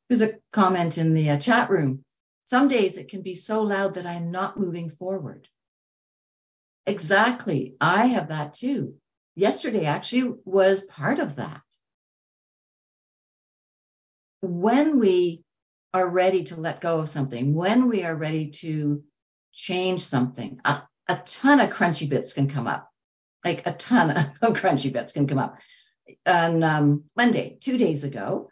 There's 0.08 0.20
a 0.20 0.34
comment 0.52 0.98
in 0.98 1.14
the 1.14 1.30
uh, 1.30 1.38
chat 1.38 1.70
room. 1.70 2.04
Some 2.44 2.68
days 2.68 2.96
it 2.96 3.08
can 3.08 3.22
be 3.22 3.34
so 3.34 3.62
loud 3.62 3.94
that 3.94 4.06
I'm 4.06 4.30
not 4.30 4.58
moving 4.58 4.88
forward. 4.88 5.48
Exactly. 6.86 7.74
I 7.80 8.06
have 8.06 8.28
that 8.28 8.54
too. 8.54 8.94
Yesterday 9.34 9.86
actually 9.86 10.34
was 10.44 10.84
part 10.84 11.18
of 11.18 11.36
that. 11.36 11.62
When 14.40 15.00
we 15.00 15.42
are 15.92 16.08
ready 16.08 16.44
to 16.44 16.56
let 16.60 16.80
go 16.80 17.00
of 17.00 17.08
something, 17.08 17.52
when 17.52 17.88
we 17.88 18.04
are 18.04 18.14
ready 18.14 18.50
to 18.50 19.02
change 19.56 20.02
something, 20.02 20.60
a, 20.64 20.82
a 21.08 21.16
ton 21.24 21.60
of 21.60 21.70
crunchy 21.70 22.08
bits 22.08 22.34
can 22.34 22.48
come 22.48 22.66
up. 22.66 22.92
Like 23.44 23.66
a 23.66 23.72
ton 23.72 24.10
of 24.10 24.40
crunchy 24.54 24.92
bits 24.92 25.12
can 25.12 25.26
come 25.26 25.38
up. 25.38 25.58
On 26.26 26.62
um, 26.62 27.04
Monday, 27.16 27.56
two 27.60 27.78
days 27.78 28.04
ago, 28.04 28.50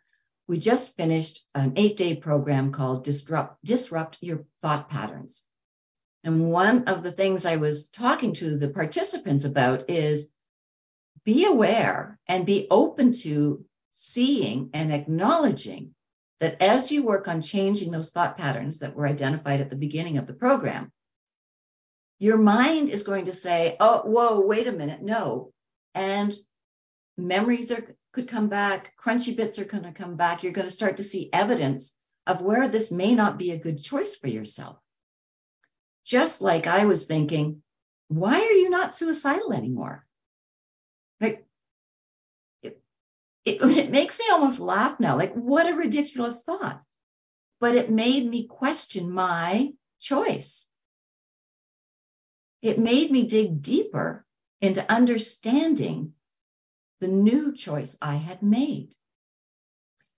we 0.49 0.59
just 0.59 0.97
finished 0.97 1.45
an 1.55 1.75
eight 1.77 1.97
day 1.97 2.17
program 2.17 2.73
called 2.73 3.05
Disrupt, 3.05 3.65
Disrupt 3.65 4.19
Your 4.21 4.45
Thought 4.61 4.89
Patterns. 4.89 5.45
And 6.25 6.51
one 6.51 6.85
of 6.85 7.03
the 7.03 7.13
things 7.13 7.45
I 7.45 7.57
was 7.57 7.89
talking 7.89 8.33
to 8.35 8.57
the 8.57 8.71
participants 8.71 9.45
about 9.45 9.91
is 9.91 10.29
be 11.25 11.45
aware 11.45 12.19
and 12.27 12.47
be 12.47 12.67
open 12.71 13.13
to 13.13 13.65
seeing 13.93 14.71
and 14.73 14.93
acknowledging 14.93 15.94
that 16.41 16.61
as 16.63 16.91
you 16.91 17.03
work 17.03 17.29
on 17.29 17.43
changing 17.43 17.91
those 17.91 18.11
thought 18.11 18.37
patterns 18.37 18.81
that 18.81 18.95
were 18.95 19.07
identified 19.07 19.61
at 19.61 19.71
the 19.71 19.77
beginning 19.77 20.19
of 20.19 20.27
the 20.27 20.35
program, 20.35 20.93
your 22.19 22.39
mind 22.39 22.91
is 22.91 23.03
going 23.03 23.27
to 23.27 23.33
say, 23.33 23.77
oh, 23.81 24.03
whoa, 24.05 24.41
wait 24.41 24.67
a 24.67 24.73
minute, 24.73 25.03
no. 25.03 25.53
And 25.95 26.35
memories 27.17 27.71
are 27.71 27.95
could 28.15 28.29
come 28.29 28.49
back, 28.49 28.93
crunchy 28.97 29.37
bits 29.37 29.59
are 29.59 29.65
going 29.65 29.83
to 29.83 29.93
come 29.93 30.17
back. 30.17 30.43
You're 30.43 30.53
going 30.53 30.69
to 30.69 30.71
start 30.71 30.99
to 30.99 31.03
see 31.03 31.29
evidence 31.33 31.93
of 32.27 32.41
where 32.41 32.69
this 32.69 32.91
may 32.91 33.15
not 33.15 33.39
be 33.39 33.51
a 33.51 33.59
good 33.59 33.83
choice 33.83 34.17
for 34.17 34.29
yourself. 34.29 34.79
Just 36.05 36.41
like 36.41 36.67
I 36.67 36.87
was 36.87 37.07
thinking, 37.07 37.63
why 38.09 38.41
are 38.41 38.53
you 38.53 38.71
not 38.71 38.95
suicidal 38.95 39.53
anymore? 39.53 40.07
Like, 41.21 41.44
it, 43.45 43.61
it 43.63 43.91
makes 43.91 44.19
me 44.19 44.27
almost 44.31 44.61
laugh 44.61 44.99
now. 45.01 45.17
Like, 45.17 45.35
what 45.35 45.71
a 45.71 45.75
ridiculous 45.75 46.43
thought. 46.43 46.83
But 47.61 47.77
it 47.77 47.91
made 47.91 48.29
me 48.29 48.47
question 48.47 49.11
my 49.11 49.73
choice. 50.01 50.67
It 52.63 52.79
made 52.79 53.11
me 53.11 53.25
dig 53.25 53.63
deeper 53.63 54.25
into 54.61 54.91
understanding 54.91 56.15
the 57.01 57.09
new 57.09 57.55
choice 57.55 57.97
I 58.01 58.17
had 58.17 58.43
made. 58.43 58.95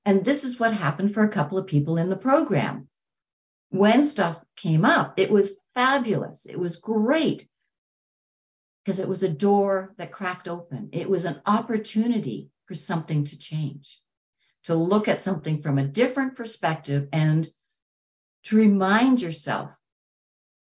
And 0.04 0.24
this 0.24 0.44
is 0.44 0.60
what 0.60 0.72
happened 0.72 1.12
for 1.12 1.24
a 1.24 1.28
couple 1.28 1.58
of 1.58 1.66
people 1.66 1.98
in 1.98 2.08
the 2.08 2.16
program. 2.16 2.88
When 3.70 4.04
stuff 4.04 4.40
came 4.56 4.84
up, 4.84 5.18
it 5.18 5.30
was 5.30 5.58
fabulous. 5.74 6.46
It 6.46 6.58
was 6.58 6.76
great 6.76 7.48
because 8.84 9.00
it 9.00 9.08
was 9.08 9.24
a 9.24 9.28
door 9.28 9.92
that 9.98 10.12
cracked 10.12 10.46
open. 10.46 10.90
It 10.92 11.10
was 11.10 11.24
an 11.24 11.42
opportunity 11.44 12.50
for 12.66 12.74
something 12.74 13.24
to 13.24 13.38
change, 13.38 14.00
to 14.64 14.74
look 14.74 15.08
at 15.08 15.22
something 15.22 15.60
from 15.60 15.78
a 15.78 15.86
different 15.86 16.36
perspective 16.36 17.08
and 17.12 17.48
to 18.44 18.56
remind 18.56 19.20
yourself 19.22 19.76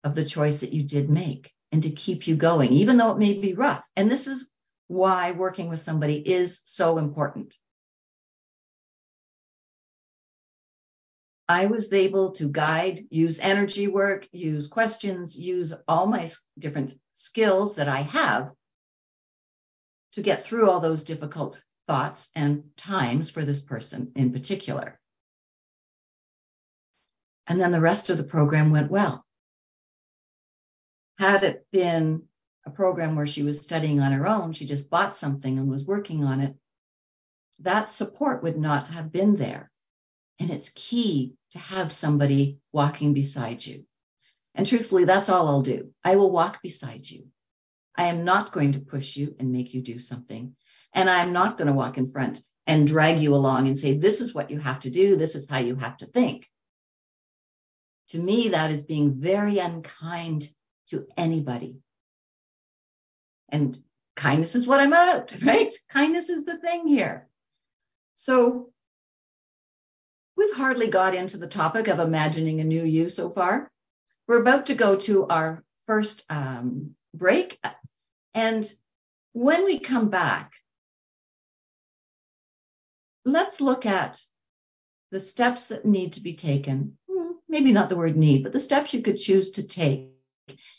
of 0.03 0.15
the 0.15 0.25
choice 0.25 0.61
that 0.61 0.73
you 0.73 0.83
did 0.83 1.09
make 1.09 1.51
and 1.71 1.83
to 1.83 1.91
keep 1.91 2.27
you 2.27 2.35
going, 2.35 2.71
even 2.71 2.97
though 2.97 3.11
it 3.11 3.17
may 3.17 3.33
be 3.33 3.53
rough. 3.53 3.85
And 3.95 4.09
this 4.09 4.27
is 4.27 4.49
why 4.87 5.31
working 5.31 5.69
with 5.69 5.79
somebody 5.79 6.17
is 6.17 6.61
so 6.65 6.97
important. 6.97 7.53
I 11.49 11.65
was 11.65 11.91
able 11.91 12.31
to 12.33 12.47
guide, 12.47 13.05
use 13.09 13.39
energy 13.39 13.87
work, 13.87 14.27
use 14.31 14.67
questions, 14.67 15.37
use 15.37 15.73
all 15.87 16.05
my 16.05 16.29
different 16.57 16.97
skills 17.13 17.75
that 17.75 17.89
I 17.89 18.01
have 18.01 18.51
to 20.13 20.21
get 20.21 20.43
through 20.43 20.69
all 20.69 20.79
those 20.79 21.03
difficult 21.03 21.57
thoughts 21.87 22.29
and 22.35 22.63
times 22.77 23.29
for 23.29 23.43
this 23.43 23.61
person 23.61 24.11
in 24.15 24.31
particular. 24.31 24.99
And 27.47 27.59
then 27.59 27.71
the 27.71 27.81
rest 27.81 28.09
of 28.09 28.17
the 28.17 28.23
program 28.23 28.71
went 28.71 28.89
well. 28.89 29.25
Had 31.19 31.43
it 31.43 31.65
been 31.71 32.23
a 32.65 32.71
program 32.71 33.15
where 33.15 33.27
she 33.27 33.43
was 33.43 33.61
studying 33.61 33.99
on 33.99 34.13
her 34.13 34.27
own, 34.27 34.53
she 34.53 34.65
just 34.65 34.89
bought 34.89 35.17
something 35.17 35.57
and 35.57 35.69
was 35.69 35.85
working 35.85 36.23
on 36.23 36.39
it, 36.41 36.55
that 37.59 37.91
support 37.91 38.43
would 38.43 38.57
not 38.57 38.87
have 38.87 39.11
been 39.11 39.35
there. 39.35 39.69
And 40.39 40.49
it's 40.49 40.71
key 40.73 41.35
to 41.51 41.59
have 41.59 41.91
somebody 41.91 42.59
walking 42.71 43.13
beside 43.13 43.65
you. 43.65 43.85
And 44.55 44.65
truthfully, 44.65 45.05
that's 45.05 45.29
all 45.29 45.47
I'll 45.47 45.61
do. 45.61 45.91
I 46.03 46.15
will 46.15 46.31
walk 46.31 46.61
beside 46.61 47.09
you. 47.09 47.27
I 47.95 48.05
am 48.05 48.23
not 48.23 48.51
going 48.51 48.73
to 48.73 48.79
push 48.79 49.15
you 49.17 49.35
and 49.39 49.51
make 49.51 49.73
you 49.73 49.81
do 49.81 49.99
something. 49.99 50.55
And 50.93 51.09
I'm 51.09 51.33
not 51.33 51.57
going 51.57 51.67
to 51.67 51.73
walk 51.73 51.97
in 51.97 52.05
front 52.05 52.41
and 52.65 52.87
drag 52.87 53.19
you 53.19 53.35
along 53.35 53.67
and 53.67 53.77
say, 53.77 53.97
this 53.97 54.21
is 54.21 54.33
what 54.33 54.51
you 54.51 54.59
have 54.59 54.81
to 54.81 54.89
do. 54.89 55.15
This 55.15 55.35
is 55.35 55.49
how 55.49 55.59
you 55.59 55.75
have 55.75 55.97
to 55.97 56.05
think. 56.05 56.49
To 58.09 58.19
me, 58.19 58.49
that 58.49 58.71
is 58.71 58.83
being 58.83 59.15
very 59.15 59.57
unkind 59.57 60.47
to 60.89 61.05
anybody. 61.17 61.77
And 63.49 63.81
kindness 64.15 64.55
is 64.55 64.67
what 64.67 64.79
I'm 64.79 64.93
about, 64.93 65.33
right? 65.41 65.73
Kindness 65.89 66.29
is 66.29 66.45
the 66.45 66.57
thing 66.57 66.87
here. 66.87 67.27
So 68.15 68.71
we've 70.37 70.55
hardly 70.55 70.87
got 70.87 71.15
into 71.15 71.37
the 71.37 71.47
topic 71.47 71.87
of 71.87 71.99
imagining 71.99 72.61
a 72.61 72.63
new 72.63 72.83
you 72.83 73.09
so 73.09 73.29
far. 73.29 73.71
We're 74.27 74.41
about 74.41 74.67
to 74.67 74.75
go 74.75 74.95
to 74.97 75.27
our 75.27 75.63
first 75.85 76.23
um, 76.29 76.95
break. 77.13 77.59
And 78.33 78.71
when 79.33 79.65
we 79.65 79.79
come 79.79 80.09
back, 80.09 80.51
let's 83.25 83.61
look 83.61 83.85
at 83.85 84.21
the 85.11 85.19
steps 85.19 85.69
that 85.69 85.85
need 85.85 86.13
to 86.13 86.21
be 86.21 86.33
taken. 86.33 86.97
Hmm, 87.09 87.33
maybe 87.47 87.71
not 87.71 87.89
the 87.89 87.95
word 87.95 88.17
need, 88.17 88.43
but 88.43 88.51
the 88.51 88.59
steps 88.59 88.93
you 88.93 89.01
could 89.01 89.17
choose 89.17 89.51
to 89.51 89.67
take 89.67 90.09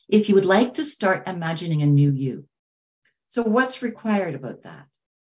if 0.08 0.28
you 0.28 0.34
would 0.34 0.44
like 0.44 0.74
to 0.74 0.84
start 0.84 1.28
imagining 1.28 1.82
a 1.82 1.86
new 1.86 2.10
you. 2.10 2.46
So, 3.28 3.42
what's 3.42 3.82
required 3.82 4.34
about 4.34 4.62
that? 4.62 4.86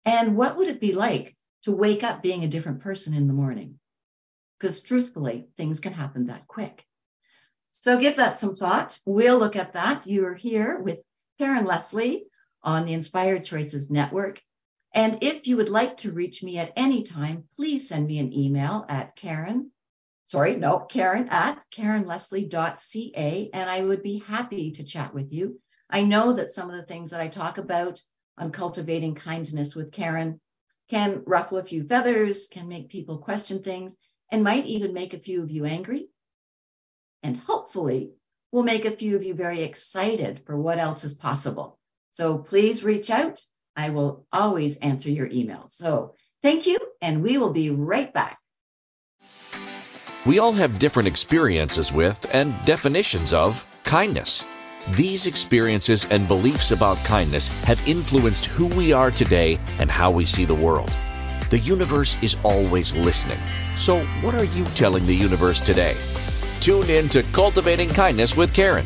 And 0.06 0.36
what 0.36 0.58
would 0.58 0.68
it 0.68 0.82
be 0.82 0.94
like 0.94 1.36
to 1.64 1.72
wake 1.72 2.04
up 2.04 2.22
being 2.22 2.44
a 2.44 2.50
different 2.50 2.82
person 2.82 3.14
in 3.14 3.28
the 3.28 3.34
morning? 3.34 3.80
Because 4.60 4.82
truthfully, 4.82 5.48
things 5.58 5.80
can 5.80 5.94
happen 5.94 6.28
that 6.28 6.48
quick. 6.48 6.86
So, 7.82 8.00
give 8.00 8.18
that 8.18 8.38
some 8.38 8.56
thought. 8.56 9.00
We'll 9.06 9.38
look 9.38 9.56
at 9.56 9.74
that. 9.74 10.08
You're 10.08 10.36
here 10.36 10.80
with 10.80 11.04
Karen 11.40 11.66
Leslie 11.66 12.26
on 12.62 12.86
the 12.86 12.94
Inspired 12.94 13.46
Choices 13.46 13.90
Network. 13.90 14.42
And 14.94 15.18
if 15.22 15.48
you 15.48 15.58
would 15.58 15.70
like 15.70 15.98
to 15.98 16.12
reach 16.12 16.44
me 16.44 16.60
at 16.60 16.74
any 16.76 17.04
time, 17.04 17.46
please 17.56 17.88
send 17.88 18.06
me 18.06 18.20
an 18.20 18.32
email 18.32 18.86
at 18.88 19.16
Karen, 19.16 19.72
sorry, 20.28 20.56
no, 20.56 20.80
Karen 20.80 21.30
at 21.30 21.64
KarenLeslie.ca, 21.72 23.50
and 23.54 23.70
I 23.70 23.82
would 23.82 24.04
be 24.04 24.20
happy 24.20 24.72
to 24.72 24.84
chat 24.84 25.14
with 25.14 25.34
you. 25.34 25.60
I 25.90 26.04
know 26.04 26.34
that 26.34 26.52
some 26.52 26.70
of 26.70 26.76
the 26.76 26.84
things 26.84 27.12
that 27.12 27.22
I 27.22 27.28
talk 27.28 27.58
about 27.58 28.02
on 28.38 28.52
cultivating 28.52 29.16
kindness 29.16 29.76
with 29.76 29.92
Karen 29.92 30.40
can 30.90 31.24
ruffle 31.26 31.58
a 31.58 31.64
few 31.64 31.84
feathers, 31.84 32.48
can 32.48 32.68
make 32.68 32.90
people 32.90 33.18
question 33.18 33.64
things, 33.64 33.96
and 34.30 34.44
might 34.44 34.66
even 34.66 34.94
make 34.94 35.14
a 35.14 35.20
few 35.20 35.44
of 35.44 35.52
you 35.52 35.66
angry. 35.66 36.10
And 37.22 37.38
hopefully, 37.38 38.14
will 38.52 38.64
make 38.64 38.86
a 38.86 38.92
few 38.92 39.16
of 39.16 39.24
you 39.24 39.34
very 39.34 39.64
excited 39.64 40.44
for 40.46 40.60
what 40.60 40.78
else 40.80 41.04
is 41.04 41.14
possible. 41.14 41.80
So 42.12 42.38
please 42.38 42.84
reach 42.84 43.10
out. 43.10 43.44
I 43.76 43.90
will 43.90 44.26
always 44.32 44.78
answer 44.78 45.10
your 45.10 45.28
emails. 45.28 45.72
So 45.72 46.16
thank 46.42 46.68
you, 46.68 46.78
and 47.02 47.24
we 47.24 47.38
will 47.38 47.54
be 47.54 47.70
right 47.70 48.14
back. 48.14 48.40
We 50.26 50.40
all 50.40 50.54
have 50.54 50.80
different 50.80 51.10
experiences 51.10 51.92
with 51.92 52.34
and 52.34 52.54
definitions 52.66 53.34
of 53.34 53.66
kindness. 53.84 54.46
These 54.92 55.28
experiences 55.28 56.06
and 56.10 56.28
beliefs 56.28 56.72
about 56.72 56.98
kindness 57.04 57.48
have 57.64 57.88
influenced 57.88 58.46
who 58.46 58.68
we 58.68 58.94
are 58.94 59.12
today 59.12 59.60
and 59.80 59.90
how 59.90 60.12
we 60.12 60.26
see 60.26 60.46
the 60.46 60.56
world. 60.56 60.96
The 61.50 61.60
universe 61.60 62.22
is 62.24 62.38
always 62.44 62.96
listening. 62.96 63.40
So, 63.78 64.06
what 64.22 64.36
are 64.36 64.44
you 64.44 64.66
telling 64.76 65.06
the 65.08 65.16
universe 65.16 65.62
today? 65.62 65.96
Tune 66.60 66.90
in 66.90 67.10
to 67.10 67.24
Cultivating 67.24 67.90
Kindness 67.90 68.36
with 68.36 68.54
Karen 68.54 68.86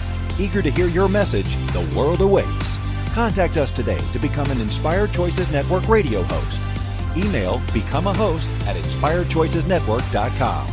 Eager 0.41 0.61
to 0.63 0.71
hear 0.71 0.87
your 0.87 1.07
message, 1.07 1.55
the 1.67 1.87
world 1.95 2.19
awaits. 2.21 2.77
Contact 3.13 3.57
us 3.57 3.69
today 3.69 3.99
to 4.11 4.17
become 4.17 4.49
an 4.49 4.59
Inspired 4.59 5.13
Choices 5.13 5.51
Network 5.51 5.87
radio 5.87 6.23
host. 6.23 6.59
Email 7.15 7.61
become 7.73 8.07
a 8.07 8.13
host 8.13 8.49
at 8.65 8.75
inspiredchoicesnetwork.com. 8.75 10.67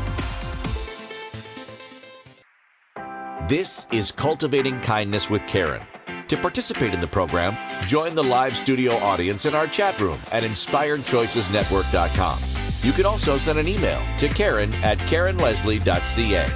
This 3.46 3.86
is 3.92 4.12
Cultivating 4.12 4.80
Kindness 4.80 5.28
with 5.28 5.46
Karen. 5.46 5.82
To 6.28 6.38
participate 6.38 6.94
in 6.94 7.00
the 7.00 7.06
program, 7.06 7.56
join 7.86 8.14
the 8.14 8.24
live 8.24 8.56
studio 8.56 8.92
audience 8.92 9.44
in 9.44 9.54
our 9.54 9.66
chat 9.66 10.00
room 10.00 10.18
at 10.32 10.44
inspiredchoicesnetwork.com. 10.44 12.38
You 12.82 12.92
can 12.92 13.04
also 13.04 13.36
send 13.36 13.58
an 13.58 13.68
email 13.68 14.00
to 14.18 14.28
Karen 14.28 14.72
at 14.82 14.96
KarenLeslie.ca. 14.98 16.46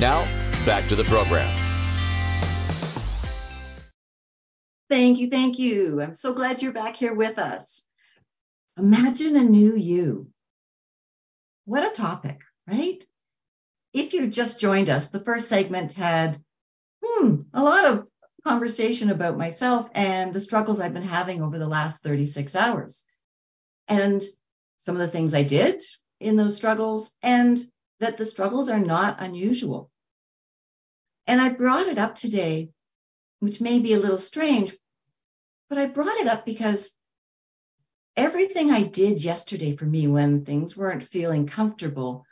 Now, 0.00 0.24
back 0.64 0.88
to 0.88 0.96
the 0.96 1.04
program. 1.04 1.65
Thank 4.88 5.18
you. 5.18 5.28
Thank 5.30 5.58
you. 5.58 6.00
I'm 6.00 6.12
so 6.12 6.32
glad 6.32 6.62
you're 6.62 6.72
back 6.72 6.96
here 6.96 7.14
with 7.14 7.38
us. 7.38 7.82
Imagine 8.78 9.36
a 9.36 9.42
new 9.42 9.74
you. 9.74 10.28
What 11.64 11.86
a 11.86 11.94
topic, 11.94 12.40
right? 12.68 13.02
If 13.92 14.12
you 14.12 14.28
just 14.28 14.60
joined 14.60 14.88
us, 14.88 15.08
the 15.08 15.20
first 15.20 15.48
segment 15.48 15.94
had 15.94 16.40
hmm, 17.02 17.42
a 17.52 17.62
lot 17.62 17.84
of 17.86 18.06
conversation 18.44 19.10
about 19.10 19.36
myself 19.36 19.90
and 19.94 20.32
the 20.32 20.40
struggles 20.40 20.78
I've 20.78 20.94
been 20.94 21.02
having 21.02 21.42
over 21.42 21.58
the 21.58 21.66
last 21.66 22.02
36 22.04 22.54
hours. 22.54 23.04
And 23.88 24.22
some 24.80 24.94
of 24.94 25.00
the 25.00 25.08
things 25.08 25.34
I 25.34 25.42
did 25.42 25.82
in 26.20 26.36
those 26.36 26.54
struggles, 26.54 27.10
and 27.22 27.58
that 27.98 28.16
the 28.16 28.24
struggles 28.24 28.68
are 28.68 28.78
not 28.78 29.20
unusual. 29.20 29.90
And 31.26 31.40
I 31.40 31.48
brought 31.48 31.88
it 31.88 31.98
up 31.98 32.14
today 32.14 32.70
which 33.46 33.60
may 33.60 33.78
be 33.78 33.92
a 33.92 33.98
little 34.00 34.18
strange, 34.18 34.76
but 35.68 35.78
I 35.78 35.86
brought 35.86 36.16
it 36.16 36.26
up 36.26 36.44
because 36.44 36.92
everything 38.16 38.72
I 38.72 38.82
did 38.82 39.22
yesterday 39.22 39.76
for 39.76 39.84
me 39.84 40.08
when 40.08 40.44
things 40.44 40.76
weren't 40.76 41.04
feeling 41.04 41.46
comfortable 41.46 42.26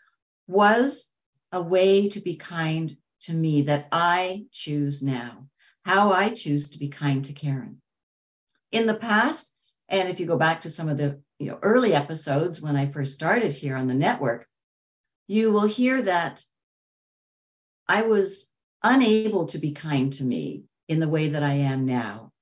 was 0.48 1.09
a 1.53 1.62
way 1.62 2.09
to 2.09 2.20
be 2.20 2.35
kind 2.35 2.96
to 3.20 3.33
me 3.33 3.62
that 3.62 3.87
I 3.92 4.46
choose 4.50 5.05
now, 5.05 5.46
how 5.85 6.12
I 6.12 6.31
choose 6.31 6.70
to 6.70 6.81
be 6.81 6.88
kind 6.88 7.24
to 7.27 7.33
Karen. 7.33 7.81
In 8.72 8.88
the 8.88 8.96
past, 8.96 9.55
and 9.88 10.09
if 10.09 10.18
you 10.18 10.27
go 10.27 10.37
back 10.37 10.62
to 10.62 10.70
some 10.70 10.88
of 10.88 10.98
the 10.98 11.22
you 11.38 11.46
know, 11.46 11.61
early 11.62 11.94
episodes 11.94 12.61
when 12.61 12.74
I 12.74 12.90
first 12.90 13.14
started 13.14 13.53
here 13.53 13.77
on 13.77 13.87
the 13.87 13.94
network, 13.94 14.48
you 15.29 15.53
will 15.53 15.68
hear 15.68 16.03
that 16.03 16.44
I 17.87 18.03
was 18.03 18.48
unable 18.83 19.46
to 19.46 19.59
be 19.59 19.70
kind 19.70 20.12
to 20.14 20.24
me 20.24 20.64
in 20.88 21.01
the 21.01 21.09
way 21.09 21.29
that 21.29 21.42
I 21.42 21.55
am 21.55 21.87
now. 21.87 22.33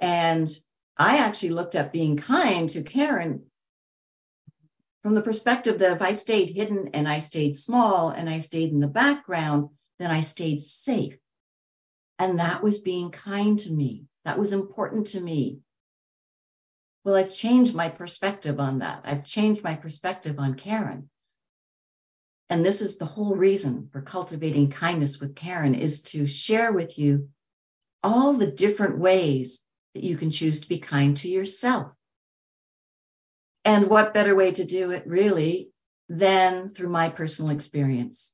And 0.00 0.48
I 0.96 1.18
actually 1.18 1.50
looked 1.50 1.74
at 1.74 1.92
being 1.92 2.16
kind 2.16 2.68
to 2.70 2.82
Karen 2.82 3.44
from 5.02 5.14
the 5.14 5.22
perspective 5.22 5.80
that 5.80 5.96
if 5.96 6.02
I 6.02 6.12
stayed 6.12 6.50
hidden 6.50 6.90
and 6.94 7.08
I 7.08 7.18
stayed 7.18 7.56
small 7.56 8.10
and 8.10 8.30
I 8.30 8.38
stayed 8.38 8.70
in 8.70 8.80
the 8.80 8.88
background, 8.88 9.70
then 9.98 10.10
I 10.10 10.20
stayed 10.20 10.62
safe. 10.62 11.16
And 12.18 12.38
that 12.38 12.62
was 12.62 12.78
being 12.78 13.10
kind 13.10 13.58
to 13.60 13.72
me. 13.72 14.06
That 14.24 14.38
was 14.38 14.52
important 14.52 15.08
to 15.08 15.20
me. 15.20 15.60
Well, 17.04 17.16
I've 17.16 17.32
changed 17.32 17.74
my 17.74 17.88
perspective 17.88 18.60
on 18.60 18.78
that. 18.78 19.02
I've 19.04 19.24
changed 19.24 19.64
my 19.64 19.74
perspective 19.74 20.38
on 20.38 20.54
Karen. 20.54 21.10
And 22.48 22.64
this 22.64 22.80
is 22.80 22.96
the 22.96 23.06
whole 23.06 23.34
reason 23.34 23.88
for 23.90 24.02
cultivating 24.02 24.70
kindness 24.70 25.18
with 25.18 25.34
Karen 25.34 25.74
is 25.74 26.02
to 26.02 26.26
share 26.26 26.72
with 26.72 26.98
you 26.98 27.28
all 28.02 28.34
the 28.34 28.50
different 28.50 28.98
ways 28.98 29.60
that 29.94 30.04
you 30.04 30.16
can 30.16 30.30
choose 30.30 30.60
to 30.60 30.68
be 30.68 30.78
kind 30.78 31.16
to 31.18 31.28
yourself. 31.28 31.92
And 33.64 33.88
what 33.88 34.14
better 34.14 34.34
way 34.34 34.52
to 34.52 34.64
do 34.64 34.90
it 34.90 35.06
really 35.06 35.70
than 36.08 36.70
through 36.70 36.88
my 36.88 37.08
personal 37.08 37.52
experience? 37.52 38.32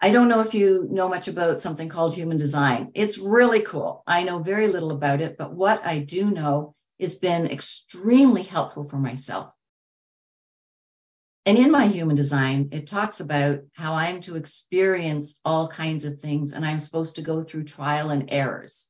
I 0.00 0.10
don't 0.10 0.28
know 0.28 0.40
if 0.40 0.54
you 0.54 0.86
know 0.90 1.08
much 1.08 1.28
about 1.28 1.62
something 1.62 1.88
called 1.88 2.14
human 2.14 2.36
design. 2.36 2.90
It's 2.94 3.18
really 3.18 3.62
cool. 3.62 4.02
I 4.06 4.24
know 4.24 4.38
very 4.38 4.68
little 4.68 4.90
about 4.90 5.20
it, 5.20 5.38
but 5.38 5.54
what 5.54 5.84
I 5.84 5.98
do 5.98 6.30
know 6.30 6.74
has 7.00 7.14
been 7.14 7.46
extremely 7.46 8.42
helpful 8.42 8.84
for 8.84 8.98
myself. 8.98 9.54
And 11.46 11.58
in 11.58 11.70
my 11.70 11.86
human 11.86 12.16
design, 12.16 12.70
it 12.72 12.86
talks 12.86 13.20
about 13.20 13.60
how 13.74 13.94
I'm 13.94 14.22
to 14.22 14.36
experience 14.36 15.38
all 15.44 15.68
kinds 15.68 16.06
of 16.06 16.18
things 16.18 16.52
and 16.52 16.64
I'm 16.64 16.78
supposed 16.78 17.16
to 17.16 17.22
go 17.22 17.42
through 17.42 17.64
trial 17.64 18.10
and 18.10 18.32
errors. 18.32 18.88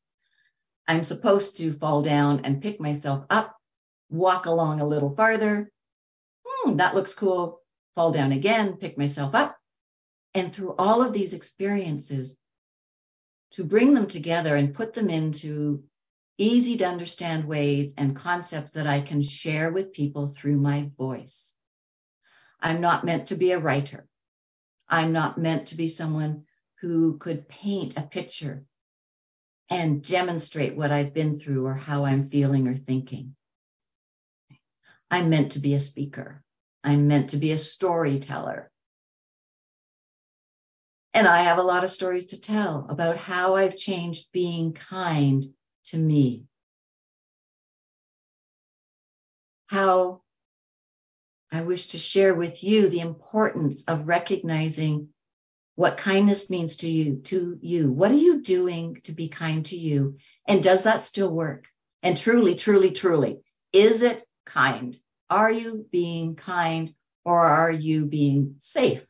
I'm 0.87 1.03
supposed 1.03 1.57
to 1.59 1.73
fall 1.73 2.03
down 2.03 2.43
and 2.45 2.63
pick 2.63 2.81
myself 2.81 3.25
up, 3.29 3.57
walk 4.09 4.47
along 4.47 4.81
a 4.81 4.87
little 4.87 5.11
farther. 5.11 5.73
Hmm, 6.47 6.77
that 6.77 6.95
looks 6.95 7.15
cool. 7.15 7.61
Fall 7.97 8.13
down 8.13 8.31
again, 8.31 8.77
pick 8.77 8.97
myself 8.97 9.35
up. 9.35 9.57
And 10.33 10.55
through 10.55 10.75
all 10.77 11.03
of 11.03 11.13
these 11.13 11.35
experiences, 11.35 12.39
to 13.53 13.65
bring 13.65 13.95
them 13.95 14.07
together 14.07 14.55
and 14.55 14.75
put 14.75 14.95
them 14.95 15.11
into 15.11 15.85
easy 16.39 16.77
to 16.77 16.85
understand 16.85 17.47
ways 17.47 17.95
and 17.97 18.17
concepts 18.17 18.73
that 18.73 18.87
I 18.87 19.01
can 19.01 19.23
share 19.23 19.71
with 19.71 19.93
people 19.93 20.27
through 20.27 20.57
my 20.57 20.91
voice. 20.97 21.54
I'm 22.65 22.81
not 22.81 23.05
meant 23.05 23.27
to 23.27 23.37
be 23.37 23.53
a 23.53 23.59
writer. 23.59 24.09
I'm 24.89 25.13
not 25.13 25.37
meant 25.37 25.69
to 25.69 25.77
be 25.77 25.87
someone 25.87 26.47
who 26.81 27.19
could 27.19 27.47
paint 27.47 27.99
a 27.99 28.03
picture 28.03 28.65
and 29.69 30.03
demonstrate 30.03 30.75
what 30.75 30.91
I've 30.91 31.13
been 31.13 31.39
through 31.39 31.67
or 31.67 31.75
how 31.75 32.07
I'm 32.07 32.23
feeling 32.23 32.67
or 32.67 32.75
thinking. 32.75 33.37
I'm 35.11 35.29
meant 35.29 35.53
to 35.53 35.59
be 35.59 35.75
a 35.75 35.81
speaker. 35.81 36.43
I'm 36.83 37.07
meant 37.07 37.31
to 37.31 37.37
be 37.37 37.53
a 37.53 37.59
storyteller. 37.59 38.71
And 41.13 41.29
I 41.29 41.43
have 41.43 41.59
a 41.59 41.63
lot 41.63 41.85
of 41.85 41.91
stories 41.91 42.27
to 42.29 42.41
tell 42.41 42.87
about 42.89 43.19
how 43.19 43.57
I've 43.57 43.77
changed 43.77 44.33
being 44.33 44.73
kind 44.73 45.45
to 45.87 45.99
me. 45.99 46.45
How 49.67 50.24
I 51.55 51.63
wish 51.63 51.89
to 51.89 51.99
share 51.99 52.35
with 52.35 52.65
you 52.65 52.89
the 52.89 52.99
importance 52.99 53.85
of 53.85 54.09
recognizing 54.09 55.11
what 55.77 55.97
kindness 55.97 56.51
means 56.51 56.79
to 56.79 56.89
you, 56.89 57.17
to 57.27 57.59
you. 57.61 57.93
What 57.93 58.11
are 58.11 58.17
you 58.17 58.43
doing 58.43 59.01
to 59.05 59.13
be 59.13 59.29
kind 59.29 59.65
to 59.67 59.77
you? 59.77 60.19
And 60.49 60.63
does 60.63 60.83
that 60.83 61.05
still 61.05 61.33
work? 61.33 61.69
And 62.03 62.17
truly, 62.17 62.57
truly, 62.57 62.91
truly, 62.91 63.43
is 63.73 64.03
it 64.03 64.25
kind? 64.45 64.97
Are 65.31 65.51
you 65.51 65.87
being 65.93 66.35
kind 66.35 66.93
or 67.25 67.45
are 67.45 67.73
you 67.73 68.07
being 68.07 68.57
safe? 68.59 69.07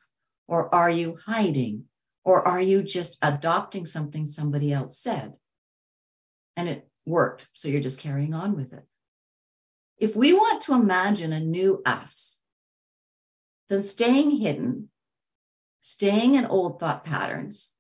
Or 0.47 0.75
are 0.75 0.91
you 0.91 1.17
hiding? 1.25 1.85
Or 2.25 2.47
are 2.47 2.61
you 2.61 2.83
just 2.83 3.19
adopting 3.23 3.87
something 3.87 4.27
somebody 4.27 4.71
else 4.71 4.99
said? 4.99 5.33
And 6.57 6.69
it 6.69 6.89
worked. 7.07 7.47
So 7.55 7.69
you're 7.69 7.81
just 7.81 8.01
carrying 8.01 8.35
on 8.35 8.55
with 8.55 8.75
it. 8.75 8.87
If 9.99 10.17
we 10.17 10.33
want 10.33 10.63
to 10.63 10.75
imagine 10.75 11.33
a 11.33 11.41
new 11.41 11.81
us, 11.87 12.34
then 13.69 13.83
staying 13.83 14.31
hidden 14.31 14.89
staying 15.85 16.35
in 16.35 16.47
old 16.47 16.81
thought 16.81 17.05
patterns, 17.05 17.75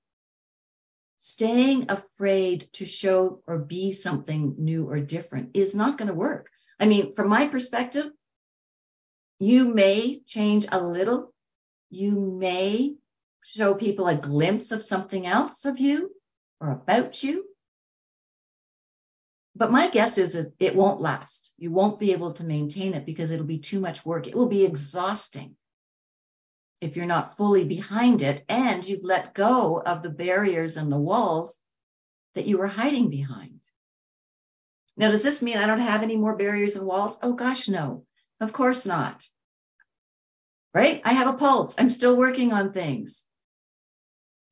staying 1.17 1.91
afraid 1.91 2.69
to 2.75 2.85
show 2.85 3.43
or 3.47 3.59
be 3.59 3.93
something 3.93 4.57
new 4.59 4.87
or 4.87 5.01
different 5.01 5.51
is 5.55 5.75
not 5.75 5.97
going 5.97 6.09
to 6.09 6.15
work. 6.15 6.51
I 6.79 6.85
mean, 6.85 7.15
from 7.15 7.29
my 7.29 7.49
perspective, 7.49 8.13
you 9.39 9.73
may 9.73 10.21
change 10.27 10.67
a 10.71 10.79
little. 10.79 11.33
You 11.89 12.13
may 12.39 12.97
show 13.43 13.75
people 13.75 14.07
a 14.07 14.17
glimpse 14.17 14.71
of 14.71 14.85
something 14.85 15.27
else 15.27 15.65
of 15.65 15.79
you 15.79 16.11
or 16.61 16.73
about 16.73 17.23
you. 17.23 17.47
But 19.57 19.73
my 19.73 19.89
guess 19.89 20.19
is 20.19 20.35
it 20.59 20.77
won't 20.77 21.01
last. 21.01 21.53
You 21.57 21.71
won't 21.71 22.01
be 22.01 22.13
able 22.13 22.35
to 22.35 22.45
maintain 22.45 22.93
it 22.93 23.07
because 23.07 23.31
it'll 23.31 23.47
be 23.47 23.61
too 23.61 23.81
much 23.81 24.05
work. 24.05 24.27
It 24.27 24.35
will 24.35 24.49
be 24.49 24.67
exhausting 24.67 25.57
if 26.81 26.97
you're 26.97 27.07
not 27.07 27.37
fully 27.37 27.65
behind 27.65 28.23
it 28.23 28.45
and 28.49 28.87
you've 28.87 29.05
let 29.05 29.35
go 29.35 29.81
of 29.81 30.03
the 30.03 30.11
barriers 30.11 30.77
and 30.77 30.91
the 30.91 30.99
walls 30.99 31.57
that 32.35 32.47
you 32.47 32.59
were 32.59 32.67
hiding 32.67 33.11
behind. 33.11 33.61
Now, 34.97 35.11
does 35.11 35.23
this 35.23 35.43
mean 35.43 35.57
I 35.57 35.67
don't 35.67 35.81
have 35.81 36.03
any 36.03 36.17
more 36.17 36.37
barriers 36.37 36.77
and 36.77 36.87
walls? 36.87 37.17
Oh 37.23 37.33
gosh, 37.33 37.69
no, 37.69 38.05
of 38.41 38.53
course 38.53 38.87
not. 38.87 39.25
Right? 40.73 41.01
I 41.05 41.13
have 41.13 41.33
a 41.33 41.39
pulse. 41.39 41.77
I'm 41.79 41.89
still 41.89 42.17
working 42.17 42.53
on 42.53 42.73
things. 42.73 43.25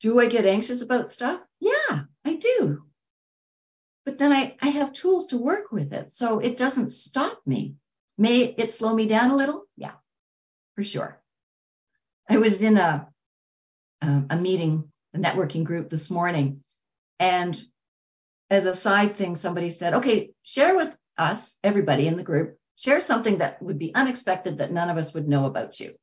Do 0.00 0.18
I 0.20 0.26
get 0.26 0.46
anxious 0.46 0.82
about 0.82 1.10
stuff? 1.10 1.40
Yeah, 1.60 2.04
I 2.24 2.34
do. 2.36 2.84
But 4.04 4.18
then 4.18 4.32
I, 4.32 4.56
I 4.60 4.68
have 4.68 4.92
tools 4.92 5.28
to 5.28 5.38
work 5.38 5.70
with 5.70 5.92
it. 5.92 6.10
So 6.10 6.40
it 6.40 6.56
doesn't 6.56 6.88
stop 6.88 7.40
me. 7.46 7.76
May 8.18 8.42
it 8.42 8.74
slow 8.74 8.94
me 8.94 9.06
down 9.06 9.30
a 9.30 9.36
little? 9.36 9.64
Yeah, 9.76 9.94
for 10.74 10.82
sure. 10.82 11.21
I 12.28 12.38
was 12.38 12.60
in 12.60 12.76
a 12.76 13.08
a 14.00 14.36
meeting, 14.36 14.90
a 15.14 15.18
networking 15.18 15.64
group 15.64 15.88
this 15.88 16.10
morning, 16.10 16.64
and 17.20 17.60
as 18.50 18.66
a 18.66 18.74
side 18.74 19.16
thing, 19.16 19.36
somebody 19.36 19.70
said, 19.70 19.94
"Okay, 19.94 20.34
share 20.42 20.74
with 20.74 20.94
us, 21.16 21.56
everybody 21.62 22.06
in 22.08 22.16
the 22.16 22.24
group, 22.24 22.58
share 22.76 23.00
something 23.00 23.38
that 23.38 23.62
would 23.62 23.78
be 23.78 23.94
unexpected 23.94 24.58
that 24.58 24.72
none 24.72 24.90
of 24.90 24.96
us 24.96 25.14
would 25.14 25.28
know 25.28 25.46
about 25.46 25.78
you." 25.78 25.94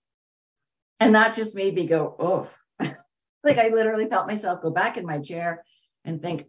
And 0.99 1.15
that 1.15 1.36
just 1.36 1.55
made 1.55 1.75
me 1.75 1.88
go, 1.88 2.15
"Oh." 2.19 2.49
like 3.43 3.58
I 3.58 3.69
literally 3.69 4.10
felt 4.10 4.27
myself 4.27 4.62
go 4.62 4.71
back 4.71 4.97
in 4.97 5.05
my 5.05 5.19
chair 5.19 5.65
and 6.05 6.21
think, 6.21 6.45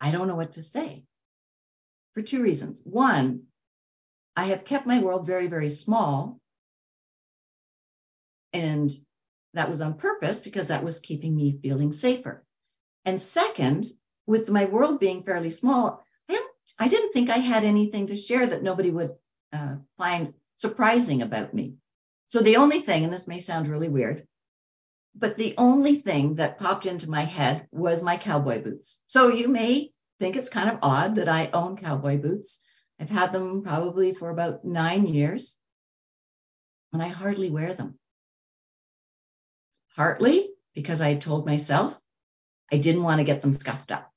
I 0.00 0.10
don't 0.10 0.28
know 0.28 0.36
what 0.36 0.52
to 0.52 0.62
say 0.62 1.04
for 2.14 2.22
two 2.22 2.42
reasons. 2.42 2.80
One, 2.84 3.44
I 4.34 4.46
have 4.46 4.64
kept 4.64 4.86
my 4.86 5.00
world 5.00 5.26
very, 5.26 5.46
very 5.46 5.70
small 5.70 6.40
and 8.52 8.90
that 9.54 9.70
was 9.70 9.80
on 9.80 9.94
purpose 9.94 10.40
because 10.40 10.68
that 10.68 10.84
was 10.84 11.00
keeping 11.00 11.34
me 11.34 11.58
feeling 11.62 11.92
safer. 11.92 12.44
And 13.04 13.20
second, 13.20 13.86
with 14.26 14.50
my 14.50 14.66
world 14.66 15.00
being 15.00 15.22
fairly 15.22 15.50
small, 15.50 16.04
I, 16.28 16.34
don't, 16.34 16.50
I 16.78 16.88
didn't 16.88 17.12
think 17.12 17.30
I 17.30 17.38
had 17.38 17.64
anything 17.64 18.08
to 18.08 18.16
share 18.16 18.46
that 18.46 18.62
nobody 18.62 18.90
would 18.90 19.14
uh, 19.52 19.76
find 19.96 20.34
surprising 20.56 21.22
about 21.22 21.54
me. 21.54 21.74
So 22.26 22.40
the 22.40 22.56
only 22.56 22.80
thing, 22.80 23.04
and 23.04 23.12
this 23.12 23.28
may 23.28 23.38
sound 23.40 23.68
really 23.68 23.88
weird, 23.88 24.26
but 25.14 25.38
the 25.38 25.54
only 25.56 25.94
thing 25.94 26.34
that 26.34 26.58
popped 26.58 26.84
into 26.84 27.08
my 27.08 27.22
head 27.22 27.66
was 27.70 28.02
my 28.02 28.16
cowboy 28.16 28.62
boots. 28.62 28.98
So 29.06 29.28
you 29.28 29.48
may 29.48 29.92
think 30.18 30.36
it's 30.36 30.50
kind 30.50 30.68
of 30.68 30.80
odd 30.82 31.14
that 31.14 31.28
I 31.28 31.50
own 31.52 31.76
cowboy 31.76 32.18
boots. 32.18 32.60
I've 33.00 33.10
had 33.10 33.32
them 33.32 33.62
probably 33.62 34.12
for 34.12 34.28
about 34.30 34.64
nine 34.64 35.06
years, 35.06 35.56
and 36.92 37.02
I 37.02 37.08
hardly 37.08 37.50
wear 37.50 37.72
them 37.72 37.98
partly 39.96 40.48
because 40.74 41.00
I 41.00 41.14
told 41.14 41.46
myself 41.46 41.98
I 42.70 42.76
didn't 42.76 43.02
want 43.02 43.18
to 43.18 43.24
get 43.24 43.40
them 43.40 43.52
scuffed 43.52 43.90
up. 43.90 44.10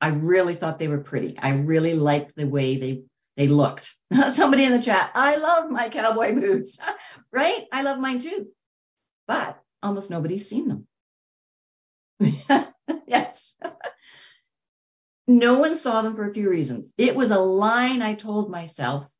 I 0.00 0.08
really 0.08 0.54
thought 0.54 0.78
they 0.78 0.88
were 0.88 1.00
pretty. 1.00 1.36
I 1.38 1.50
really 1.50 1.94
liked 1.94 2.36
the 2.36 2.46
way 2.46 2.76
they 2.76 3.02
they 3.36 3.48
looked. 3.48 3.92
Somebody 4.32 4.64
in 4.64 4.72
the 4.72 4.82
chat, 4.82 5.10
I 5.14 5.36
love 5.36 5.70
my 5.70 5.88
cowboy 5.88 6.34
boots, 6.34 6.78
right? 7.32 7.64
I 7.72 7.82
love 7.82 7.98
mine 7.98 8.20
too. 8.20 8.48
But 9.26 9.58
almost 9.82 10.10
nobody's 10.10 10.48
seen 10.48 10.68
them. 10.68 10.86
yes. 13.06 13.54
no 15.26 15.58
one 15.58 15.74
saw 15.74 16.02
them 16.02 16.14
for 16.14 16.28
a 16.28 16.32
few 16.32 16.48
reasons. 16.48 16.92
It 16.96 17.16
was 17.16 17.30
a 17.30 17.38
line 17.40 18.02
I 18.02 18.14
told 18.14 18.50
myself 18.50 19.10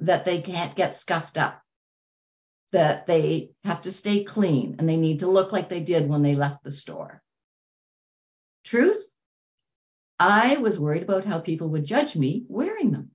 that 0.00 0.24
they 0.24 0.42
can't 0.42 0.74
get 0.74 0.96
scuffed 0.96 1.38
up 1.38 1.63
that 2.74 3.06
they 3.06 3.50
have 3.64 3.82
to 3.82 3.92
stay 3.92 4.24
clean 4.24 4.76
and 4.78 4.88
they 4.88 4.98
need 4.98 5.20
to 5.20 5.26
look 5.26 5.52
like 5.52 5.68
they 5.68 5.80
did 5.82 6.08
when 6.08 6.22
they 6.22 6.36
left 6.36 6.62
the 6.62 6.70
store. 6.70 7.22
Truth, 8.64 9.14
I 10.18 10.58
was 10.58 10.78
worried 10.78 11.02
about 11.02 11.24
how 11.24 11.40
people 11.40 11.68
would 11.70 11.84
judge 11.86 12.16
me 12.16 12.44
wearing 12.48 12.92
them. 12.92 13.10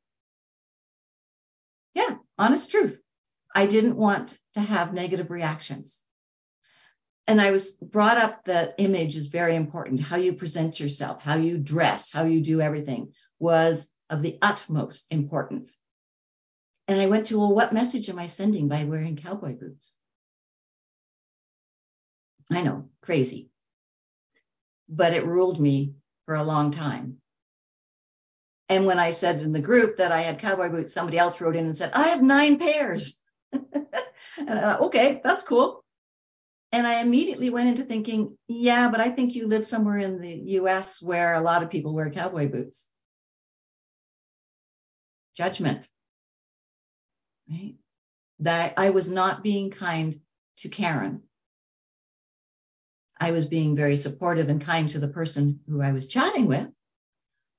Yeah, 1.96 2.18
honest 2.38 2.72
truth. 2.72 3.02
I 3.56 3.68
didn't 3.68 3.98
want 3.98 4.38
to 4.56 4.62
have 4.62 4.94
negative 4.94 5.32
reactions. 5.32 6.04
and 7.28 7.40
I 7.40 7.52
was 7.52 7.72
brought 7.74 8.18
up 8.18 8.46
that 8.46 8.76
image 8.80 9.16
is 9.16 9.28
very 9.28 9.56
important. 9.56 10.00
How 10.00 10.18
you 10.18 10.34
present 10.34 10.80
yourself, 10.80 11.24
how 11.24 11.38
you 11.38 11.60
dress, 11.60 12.12
how 12.12 12.24
you 12.24 12.42
do 12.42 12.60
everything 12.60 13.14
was 13.38 13.88
of 14.10 14.24
the 14.24 14.40
utmost 14.42 15.06
importance. 15.12 15.78
And 16.90 17.00
I 17.00 17.06
went 17.06 17.28
to, 17.28 17.38
well, 17.38 17.54
what 17.54 17.72
message 17.72 18.10
am 18.10 18.18
I 18.18 18.26
sending 18.26 18.68
by 18.68 18.84
wearing 18.84 19.16
cowboy 19.16 19.54
boots? 19.54 19.96
I 22.52 22.64
know, 22.64 22.90
crazy. 23.04 23.52
But 24.90 25.14
it 25.14 25.24
ruled 25.24 25.60
me 25.60 25.94
for 26.26 26.34
a 26.34 26.44
long 26.44 26.72
time. 26.72 27.18
And 28.70 28.88
when 28.88 28.98
I 28.98 29.12
said 29.12 29.40
in 29.40 29.52
the 29.52 29.62
group 29.62 29.98
that 29.98 30.12
I 30.12 30.22
had 30.22 30.40
cowboy 30.40 30.70
boots, 30.70 30.92
somebody 30.92 31.20
else 31.20 31.40
wrote 31.40 31.56
in 31.56 31.68
and 31.68 31.78
said, 31.78 31.92
I 31.94 32.08
have 32.08 32.24
nine 32.24 32.58
pairs. 32.58 33.22
and 33.52 33.70
I 34.50 34.60
thought, 34.60 34.82
okay, 34.82 35.22
that's 35.24 35.44
cool. 35.44 35.86
And 36.72 36.88
I 36.88 37.02
immediately 37.02 37.52
went 37.52 37.70
into 37.70 37.84
thinking, 37.84 38.36
yeah, 38.48 38.90
but 38.90 39.00
I 39.00 39.12
think 39.12 39.36
you 39.36 39.48
live 39.48 39.68
somewhere 39.68 40.00
in 40.00 40.20
the 40.20 40.34
US 40.58 41.04
where 41.04 41.36
a 41.36 41.42
lot 41.42 41.62
of 41.62 41.70
people 41.70 41.94
wear 41.94 42.10
cowboy 42.10 42.50
boots. 42.50 42.88
Judgment, 45.36 45.88
right? 47.50 47.76
That 48.40 48.74
I 48.78 48.92
was 48.92 49.10
not 49.10 49.44
being 49.44 49.72
kind 49.72 50.20
to 50.58 50.70
Karen. 50.70 51.24
I 53.20 53.32
was 53.32 53.46
being 53.46 53.76
very 53.76 53.98
supportive 53.98 54.50
and 54.50 54.62
kind 54.62 54.88
to 54.90 55.00
the 55.00 55.08
person 55.08 55.60
who 55.68 55.82
I 55.82 55.92
was 55.92 56.08
chatting 56.08 56.46
with. 56.46 56.70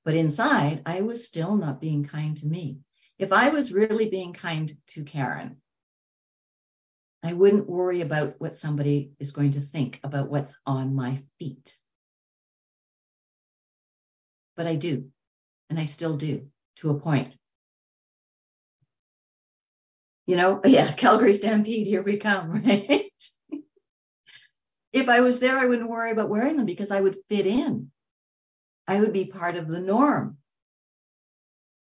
But 0.03 0.15
inside, 0.15 0.81
I 0.85 1.01
was 1.01 1.25
still 1.25 1.55
not 1.55 1.79
being 1.79 2.03
kind 2.05 2.35
to 2.37 2.47
me. 2.47 2.79
If 3.19 3.31
I 3.31 3.49
was 3.49 3.71
really 3.71 4.09
being 4.09 4.33
kind 4.33 4.75
to 4.87 5.03
Karen, 5.03 5.57
I 7.23 7.33
wouldn't 7.33 7.69
worry 7.69 8.01
about 8.01 8.33
what 8.39 8.55
somebody 8.55 9.11
is 9.19 9.31
going 9.31 9.51
to 9.51 9.61
think 9.61 9.99
about 10.03 10.29
what's 10.29 10.57
on 10.65 10.95
my 10.95 11.21
feet. 11.37 11.77
But 14.55 14.65
I 14.65 14.75
do, 14.75 15.11
and 15.69 15.79
I 15.79 15.85
still 15.85 16.17
do 16.17 16.47
to 16.77 16.89
a 16.89 16.99
point. 16.99 17.37
You 20.31 20.37
know, 20.37 20.61
yeah, 20.65 20.89
Calgary 20.93 21.33
Stampede, 21.33 21.87
here 21.87 22.03
we 22.03 22.15
come, 22.15 22.51
right? 22.65 23.11
if 24.93 25.09
I 25.09 25.19
was 25.19 25.41
there, 25.41 25.57
I 25.57 25.65
wouldn't 25.65 25.89
worry 25.89 26.11
about 26.11 26.29
wearing 26.29 26.55
them 26.55 26.65
because 26.65 26.89
I 26.89 27.01
would 27.01 27.17
fit 27.27 27.45
in. 27.45 27.91
I 28.87 29.01
would 29.01 29.11
be 29.11 29.25
part 29.25 29.57
of 29.57 29.67
the 29.67 29.81
norm. 29.81 30.37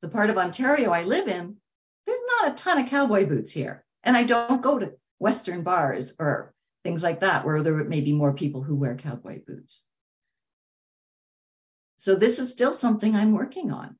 The 0.00 0.09
part 0.09 0.31
of 0.31 0.38
Ontario 0.38 0.90
I 0.90 1.03
live 1.03 1.29
in, 1.29 1.57
there's 2.07 2.20
not 2.40 2.53
a 2.53 2.55
ton 2.55 2.79
of 2.81 2.88
cowboy 2.88 3.26
boots 3.26 3.53
here. 3.53 3.85
And 4.05 4.16
I 4.16 4.22
don't 4.22 4.62
go 4.62 4.79
to 4.79 4.94
Western 5.18 5.62
bars 5.62 6.14
or 6.18 6.55
things 6.83 7.03
like 7.03 7.20
that, 7.20 7.44
where 7.44 7.62
there 7.62 7.74
may 7.85 8.00
be 8.00 8.14
more 8.14 8.33
people 8.33 8.62
who 8.62 8.74
wear 8.74 8.96
cowboy 8.96 9.42
boots. 9.46 9.87
So 11.98 12.14
this 12.14 12.38
is 12.38 12.50
still 12.50 12.72
something 12.72 13.14
I'm 13.14 13.33
working 13.33 13.70
on. 13.70 13.96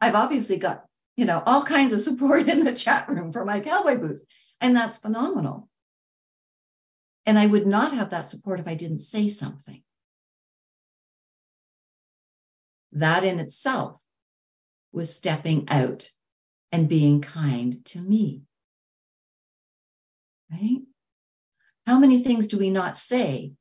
I've 0.00 0.14
obviously 0.14 0.56
got, 0.56 0.86
you 1.16 1.24
know, 1.24 1.42
all 1.44 1.62
kinds 1.62 1.92
of 1.92 2.00
support 2.00 2.48
in 2.48 2.64
the 2.64 2.74
chat 2.74 3.08
room 3.08 3.32
for 3.32 3.44
my 3.44 3.60
cowboy 3.60 3.96
boots, 3.96 4.22
and 4.60 4.76
that's 4.76 4.98
phenomenal. 4.98 5.68
And 7.24 7.38
I 7.38 7.46
would 7.46 7.66
not 7.66 7.92
have 7.92 8.10
that 8.10 8.28
support 8.28 8.60
if 8.60 8.68
I 8.68 8.74
didn't 8.74 9.00
say 9.00 9.28
something. 9.28 9.82
That 12.92 13.24
in 13.24 13.40
itself 13.40 14.00
was 14.92 15.14
stepping 15.14 15.68
out 15.68 16.10
and 16.72 16.88
being 16.88 17.20
kind 17.20 17.84
to 17.86 18.00
me 18.00 18.42
right? 20.50 20.82
How 21.86 21.98
many 21.98 22.22
things 22.22 22.46
do 22.48 22.58
we 22.58 22.70
not 22.70 22.96
say 22.96 23.52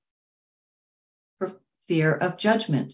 for 1.39 1.59
fear 1.87 2.13
of 2.13 2.37
judgment 2.37 2.93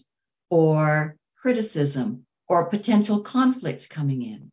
or 0.50 1.16
criticism 1.36 2.26
or 2.52 2.66
potential 2.66 3.20
conflict 3.20 3.88
coming 3.88 4.20
in? 4.20 4.50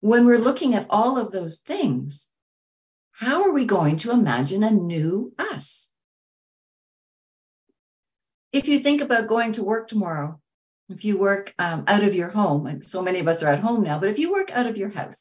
When 0.00 0.26
we're 0.26 0.38
looking 0.38 0.74
at 0.74 0.88
all 0.90 1.16
of 1.16 1.30
those 1.30 1.58
things, 1.58 2.26
how 3.12 3.44
are 3.44 3.52
we 3.52 3.64
going 3.64 3.98
to 3.98 4.10
imagine 4.10 4.64
a 4.64 4.70
new 4.72 5.32
us? 5.38 5.88
If 8.52 8.66
you 8.66 8.80
think 8.80 9.02
about 9.02 9.28
going 9.28 9.52
to 9.52 9.62
work 9.62 9.86
tomorrow, 9.86 10.40
if 10.88 11.04
you 11.04 11.16
work 11.16 11.54
um, 11.60 11.84
out 11.86 12.02
of 12.02 12.16
your 12.16 12.28
home, 12.28 12.66
and 12.66 12.84
so 12.84 13.02
many 13.02 13.20
of 13.20 13.28
us 13.28 13.44
are 13.44 13.52
at 13.52 13.60
home 13.60 13.84
now, 13.84 14.00
but 14.00 14.08
if 14.08 14.18
you 14.18 14.32
work 14.32 14.50
out 14.50 14.66
of 14.66 14.76
your 14.76 14.88
house, 14.88 15.20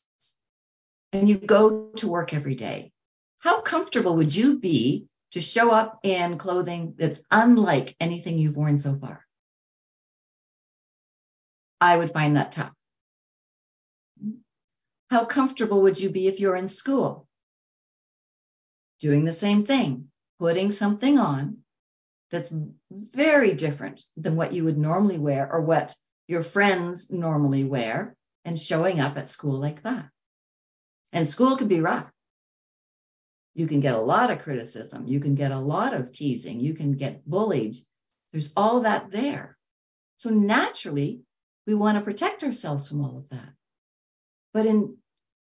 and 1.14 1.30
you 1.30 1.38
go 1.38 1.92
to 1.98 2.08
work 2.08 2.34
every 2.34 2.56
day, 2.56 2.92
how 3.40 3.62
comfortable 3.62 4.16
would 4.16 4.36
you 4.36 4.58
be 4.60 5.06
to 5.34 5.42
show 5.42 5.72
up 5.72 6.00
in 6.02 6.40
clothing 6.40 6.96
that's 6.98 7.20
unlike 7.30 7.96
anything 8.00 8.40
you've 8.40 8.58
worn 8.58 8.80
so 8.80 8.96
far? 8.96 9.27
I 11.80 11.98
would 11.98 12.12
find 12.12 12.36
that 12.36 12.52
tough. 12.52 12.74
How 15.10 15.26
comfortable 15.26 15.84
would 15.84 16.00
you 16.00 16.10
be 16.10 16.28
if 16.28 16.40
you're 16.40 16.56
in 16.56 16.68
school? 16.68 17.28
Doing 19.00 19.24
the 19.24 19.34
same 19.34 19.64
thing, 19.64 20.10
putting 20.40 20.72
something 20.72 21.18
on 21.18 21.58
that's 22.32 22.52
very 22.92 23.54
different 23.54 24.04
than 24.18 24.36
what 24.36 24.54
you 24.54 24.66
would 24.66 24.78
normally 24.78 25.18
wear 25.18 25.50
or 25.52 25.62
what 25.62 25.96
your 26.28 26.44
friends 26.44 27.10
normally 27.10 27.64
wear 27.64 28.16
and 28.44 28.60
showing 28.60 29.00
up 29.00 29.18
at 29.18 29.30
school 29.30 29.58
like 29.60 29.84
that. 29.84 30.10
And 31.14 31.28
school 31.28 31.56
can 31.56 31.68
be 31.68 31.80
rough. 31.80 32.12
You 33.54 33.66
can 33.66 33.80
get 33.80 33.96
a 33.96 34.02
lot 34.02 34.30
of 34.30 34.42
criticism. 34.42 35.08
You 35.08 35.20
can 35.20 35.36
get 35.36 35.52
a 35.52 35.60
lot 35.60 35.94
of 35.94 36.12
teasing. 36.12 36.60
You 36.60 36.74
can 36.74 36.94
get 36.94 37.28
bullied. 37.28 37.78
There's 38.32 38.52
all 38.58 38.82
that 38.82 39.10
there. 39.10 39.58
So 40.18 40.30
naturally, 40.30 41.22
we 41.68 41.76
want 41.76 41.98
to 41.98 42.04
protect 42.04 42.44
ourselves 42.44 42.88
from 42.88 43.04
all 43.04 43.18
of 43.18 43.30
that. 43.30 43.50
But 44.54 44.66
in 44.66 44.98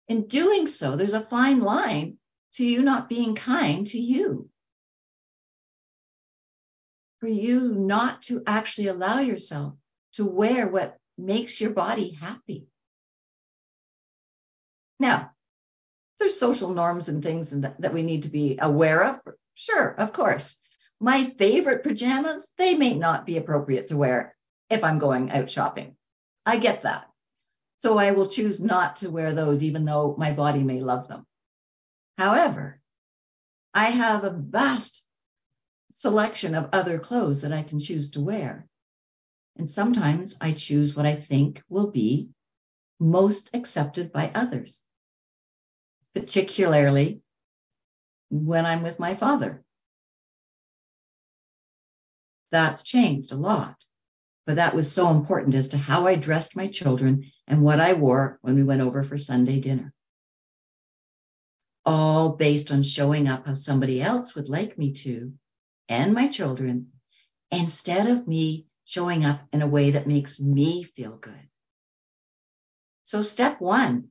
in 0.08 0.26
doing 0.26 0.66
so, 0.66 0.96
there's 0.96 1.12
a 1.12 1.20
fine 1.20 1.60
line 1.60 2.16
to 2.54 2.64
you 2.64 2.82
not 2.82 3.08
being 3.08 3.34
kind 3.34 3.86
to 3.88 3.98
you. 3.98 4.48
For 7.20 7.28
you 7.28 7.74
not 7.74 8.22
to 8.22 8.42
actually 8.46 8.88
allow 8.88 9.20
yourself 9.20 9.74
to 10.14 10.24
wear 10.24 10.66
what 10.68 10.96
makes 11.18 11.60
your 11.60 11.70
body 11.70 12.10
happy. 12.10 12.68
Now, 14.98 15.32
there's 16.18 16.38
social 16.38 16.72
norms 16.72 17.08
and 17.08 17.22
things 17.22 17.50
that, 17.50 17.80
that 17.80 17.92
we 17.92 18.02
need 18.02 18.22
to 18.22 18.28
be 18.28 18.58
aware 18.60 19.04
of. 19.04 19.20
Sure, 19.54 19.88
of 19.88 20.12
course. 20.12 20.56
My 21.00 21.24
favorite 21.24 21.82
pajamas, 21.82 22.48
they 22.56 22.74
may 22.74 22.94
not 22.96 23.26
be 23.26 23.36
appropriate 23.36 23.88
to 23.88 23.96
wear 23.96 24.34
if 24.70 24.82
I'm 24.84 24.98
going 24.98 25.30
out 25.30 25.50
shopping. 25.50 25.96
I 26.46 26.58
get 26.58 26.84
that. 26.84 27.10
So 27.78 27.98
I 27.98 28.12
will 28.12 28.28
choose 28.28 28.60
not 28.60 28.96
to 28.96 29.10
wear 29.10 29.32
those, 29.32 29.62
even 29.62 29.84
though 29.84 30.14
my 30.16 30.32
body 30.32 30.62
may 30.62 30.80
love 30.80 31.08
them. 31.08 31.26
However, 32.16 32.80
I 33.74 33.86
have 33.86 34.24
a 34.24 34.30
vast 34.30 35.04
selection 35.92 36.54
of 36.54 36.70
other 36.72 36.98
clothes 36.98 37.42
that 37.42 37.52
I 37.52 37.62
can 37.62 37.80
choose 37.80 38.12
to 38.12 38.22
wear. 38.22 38.66
And 39.56 39.70
sometimes 39.70 40.36
I 40.40 40.52
choose 40.52 40.96
what 40.96 41.04
I 41.04 41.16
think 41.16 41.62
will 41.68 41.90
be 41.90 42.30
most 42.98 43.50
accepted 43.52 44.12
by 44.12 44.30
others 44.34 44.82
particularly 46.16 47.20
when 48.30 48.64
I'm 48.64 48.82
with 48.82 48.98
my 48.98 49.14
father. 49.14 49.62
That's 52.50 52.84
changed 52.84 53.32
a 53.32 53.36
lot, 53.36 53.76
but 54.46 54.56
that 54.56 54.74
was 54.74 54.90
so 54.90 55.10
important 55.10 55.54
as 55.54 55.70
to 55.70 55.76
how 55.76 56.06
I 56.06 56.14
dressed 56.14 56.56
my 56.56 56.68
children 56.68 57.30
and 57.46 57.62
what 57.62 57.80
I 57.80 57.94
wore 57.94 58.38
when 58.42 58.54
we 58.54 58.62
went 58.62 58.80
over 58.80 59.02
for 59.02 59.18
Sunday 59.18 59.60
dinner. 59.60 59.92
All 61.84 62.30
based 62.30 62.70
on 62.70 62.82
showing 62.82 63.28
up 63.28 63.46
how 63.46 63.54
somebody 63.54 64.00
else 64.00 64.34
would 64.34 64.48
like 64.48 64.78
me 64.78 64.92
to 64.92 65.32
and 65.88 66.14
my 66.14 66.28
children 66.28 66.92
instead 67.50 68.08
of 68.08 68.26
me 68.26 68.66
showing 68.84 69.24
up 69.24 69.40
in 69.52 69.62
a 69.62 69.66
way 69.66 69.92
that 69.92 70.06
makes 70.06 70.40
me 70.40 70.84
feel 70.84 71.16
good. 71.16 71.48
So 73.04 73.22
step 73.22 73.60
one 73.60 74.08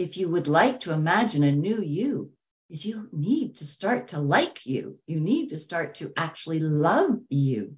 if 0.00 0.16
you 0.16 0.30
would 0.30 0.48
like 0.48 0.80
to 0.80 0.92
imagine 0.92 1.42
a 1.42 1.52
new 1.52 1.82
you, 1.82 2.32
is 2.70 2.86
you 2.86 3.08
need 3.12 3.56
to 3.56 3.66
start 3.66 4.08
to 4.08 4.18
like 4.18 4.64
you. 4.64 4.98
You 5.06 5.20
need 5.20 5.50
to 5.50 5.58
start 5.58 5.96
to 5.96 6.12
actually 6.16 6.60
love 6.60 7.18
you. 7.28 7.76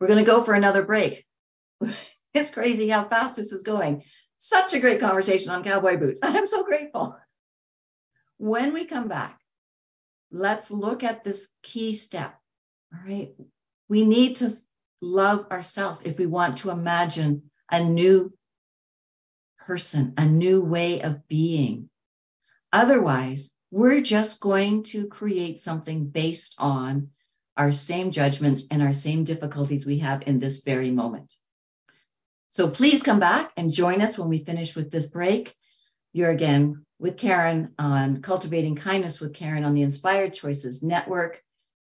We're 0.00 0.06
going 0.06 0.24
to 0.24 0.30
go 0.30 0.42
for 0.42 0.54
another 0.54 0.82
break. 0.82 1.24
it's 2.34 2.50
crazy 2.50 2.88
how 2.88 3.04
fast 3.04 3.36
this 3.36 3.52
is 3.52 3.62
going. 3.62 4.04
Such 4.38 4.72
a 4.72 4.80
great 4.80 5.00
conversation 5.00 5.50
on 5.50 5.62
cowboy 5.62 5.98
boots. 5.98 6.20
I'm 6.22 6.46
so 6.46 6.64
grateful. 6.64 7.16
When 8.38 8.72
we 8.72 8.86
come 8.86 9.08
back, 9.08 9.38
let's 10.30 10.70
look 10.70 11.04
at 11.04 11.24
this 11.24 11.48
key 11.62 11.94
step. 11.94 12.34
All 12.92 13.00
right. 13.06 13.34
We 13.88 14.04
need 14.04 14.36
to 14.36 14.50
love 15.02 15.48
ourselves 15.50 16.00
if 16.04 16.18
we 16.18 16.26
want 16.26 16.58
to 16.58 16.70
imagine 16.70 17.50
a 17.70 17.84
new 17.84 18.32
person, 19.58 20.14
a 20.16 20.24
new 20.24 20.62
way 20.62 21.02
of 21.02 21.28
being. 21.28 21.90
Otherwise, 22.72 23.50
we're 23.70 24.00
just 24.00 24.40
going 24.40 24.84
to 24.84 25.06
create 25.06 25.60
something 25.60 26.06
based 26.06 26.54
on 26.58 27.10
our 27.60 27.72
same 27.72 28.10
judgments 28.10 28.64
and 28.70 28.80
our 28.80 28.94
same 28.94 29.22
difficulties 29.22 29.84
we 29.84 29.98
have 29.98 30.22
in 30.26 30.38
this 30.38 30.60
very 30.60 30.90
moment. 30.90 31.34
So 32.48 32.70
please 32.70 33.02
come 33.02 33.20
back 33.20 33.52
and 33.54 33.70
join 33.70 34.00
us 34.00 34.16
when 34.16 34.30
we 34.30 34.38
finish 34.38 34.74
with 34.74 34.90
this 34.90 35.08
break. 35.08 35.54
You're 36.14 36.30
again 36.30 36.86
with 36.98 37.18
Karen 37.18 37.74
on 37.78 38.22
Cultivating 38.22 38.76
Kindness 38.76 39.20
with 39.20 39.34
Karen 39.34 39.66
on 39.66 39.74
the 39.74 39.82
Inspired 39.82 40.32
Choices 40.32 40.82
Network. 40.82 41.42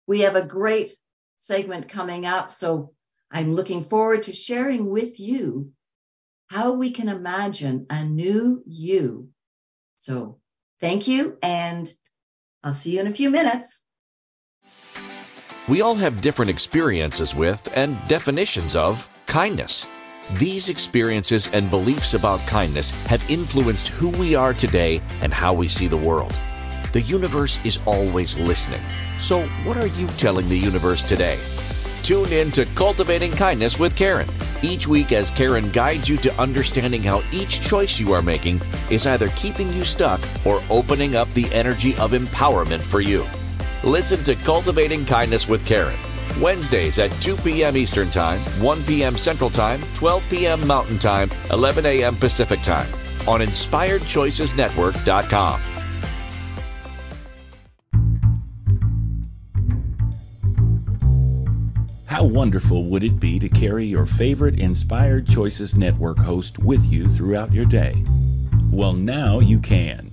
We 0.05 0.21
have 0.21 0.35
a 0.35 0.45
great 0.45 0.93
segment 1.39 1.89
coming 1.89 2.27
up. 2.27 2.51
So 2.51 2.93
I'm 3.31 3.55
looking 3.55 3.81
forward 3.81 4.23
to 4.23 4.31
sharing 4.31 4.91
with 4.91 5.19
you 5.19 5.71
how 6.45 6.73
we 6.73 6.91
can 6.91 7.09
imagine 7.09 7.87
a 7.89 8.05
new 8.05 8.61
you. 8.67 9.29
So 9.97 10.37
thank 10.79 11.07
you, 11.07 11.39
and 11.41 11.91
I'll 12.63 12.75
see 12.75 12.91
you 12.91 12.99
in 12.99 13.07
a 13.07 13.11
few 13.13 13.31
minutes. 13.31 13.82
We 15.65 15.81
all 15.81 15.95
have 15.95 16.19
different 16.19 16.51
experiences 16.51 17.33
with 17.33 17.71
and 17.77 17.97
definitions 18.09 18.75
of 18.75 19.07
kindness. 19.25 19.87
These 20.33 20.67
experiences 20.67 21.47
and 21.53 21.69
beliefs 21.69 22.13
about 22.13 22.45
kindness 22.47 22.91
have 23.07 23.29
influenced 23.29 23.87
who 23.87 24.09
we 24.09 24.35
are 24.35 24.53
today 24.53 25.01
and 25.21 25.33
how 25.33 25.53
we 25.53 25.69
see 25.69 25.87
the 25.87 25.95
world. 25.95 26.37
The 26.91 27.01
universe 27.01 27.65
is 27.65 27.79
always 27.85 28.37
listening. 28.37 28.81
So, 29.19 29.47
what 29.63 29.77
are 29.77 29.87
you 29.87 30.07
telling 30.07 30.49
the 30.49 30.59
universe 30.59 31.01
today? 31.03 31.39
Tune 32.03 32.33
in 32.33 32.51
to 32.51 32.65
Cultivating 32.65 33.31
Kindness 33.31 33.79
with 33.79 33.95
Karen 33.95 34.27
each 34.63 34.85
week 34.85 35.13
as 35.13 35.31
Karen 35.31 35.71
guides 35.71 36.09
you 36.09 36.17
to 36.17 36.41
understanding 36.41 37.03
how 37.03 37.21
each 37.31 37.61
choice 37.61 38.01
you 38.01 38.13
are 38.13 38.21
making 38.21 38.59
is 38.89 39.07
either 39.07 39.29
keeping 39.29 39.71
you 39.71 39.85
stuck 39.85 40.19
or 40.45 40.61
opening 40.69 41.15
up 41.15 41.33
the 41.33 41.53
energy 41.53 41.95
of 41.95 42.11
empowerment 42.11 42.81
for 42.81 42.99
you. 42.99 43.25
Listen 43.83 44.23
to 44.23 44.35
Cultivating 44.35 45.05
Kindness 45.05 45.47
with 45.47 45.65
Karen 45.65 45.97
Wednesdays 46.39 46.99
at 46.99 47.11
2 47.21 47.35
p.m. 47.37 47.75
Eastern 47.77 48.09
Time, 48.09 48.39
1 48.61 48.83
p.m. 48.83 49.17
Central 49.17 49.49
Time, 49.49 49.81
12 49.93 50.23
p.m. 50.29 50.67
Mountain 50.67 50.99
Time, 50.99 51.31
11 51.51 51.85
a.m. 51.85 52.15
Pacific 52.15 52.61
Time 52.61 52.87
on 53.27 53.41
InspiredChoicesNetwork.com. 53.41 55.61
How 62.05 62.25
wonderful 62.25 62.85
would 62.85 63.03
it 63.03 63.19
be 63.19 63.39
to 63.39 63.49
carry 63.49 63.85
your 63.85 64.05
favorite 64.05 64.59
Inspired 64.59 65.27
Choices 65.27 65.75
Network 65.75 66.19
host 66.19 66.59
with 66.59 66.85
you 66.85 67.09
throughout 67.09 67.51
your 67.51 67.65
day? 67.65 68.03
Well, 68.71 68.93
now 68.93 69.39
you 69.39 69.57
can. 69.59 70.12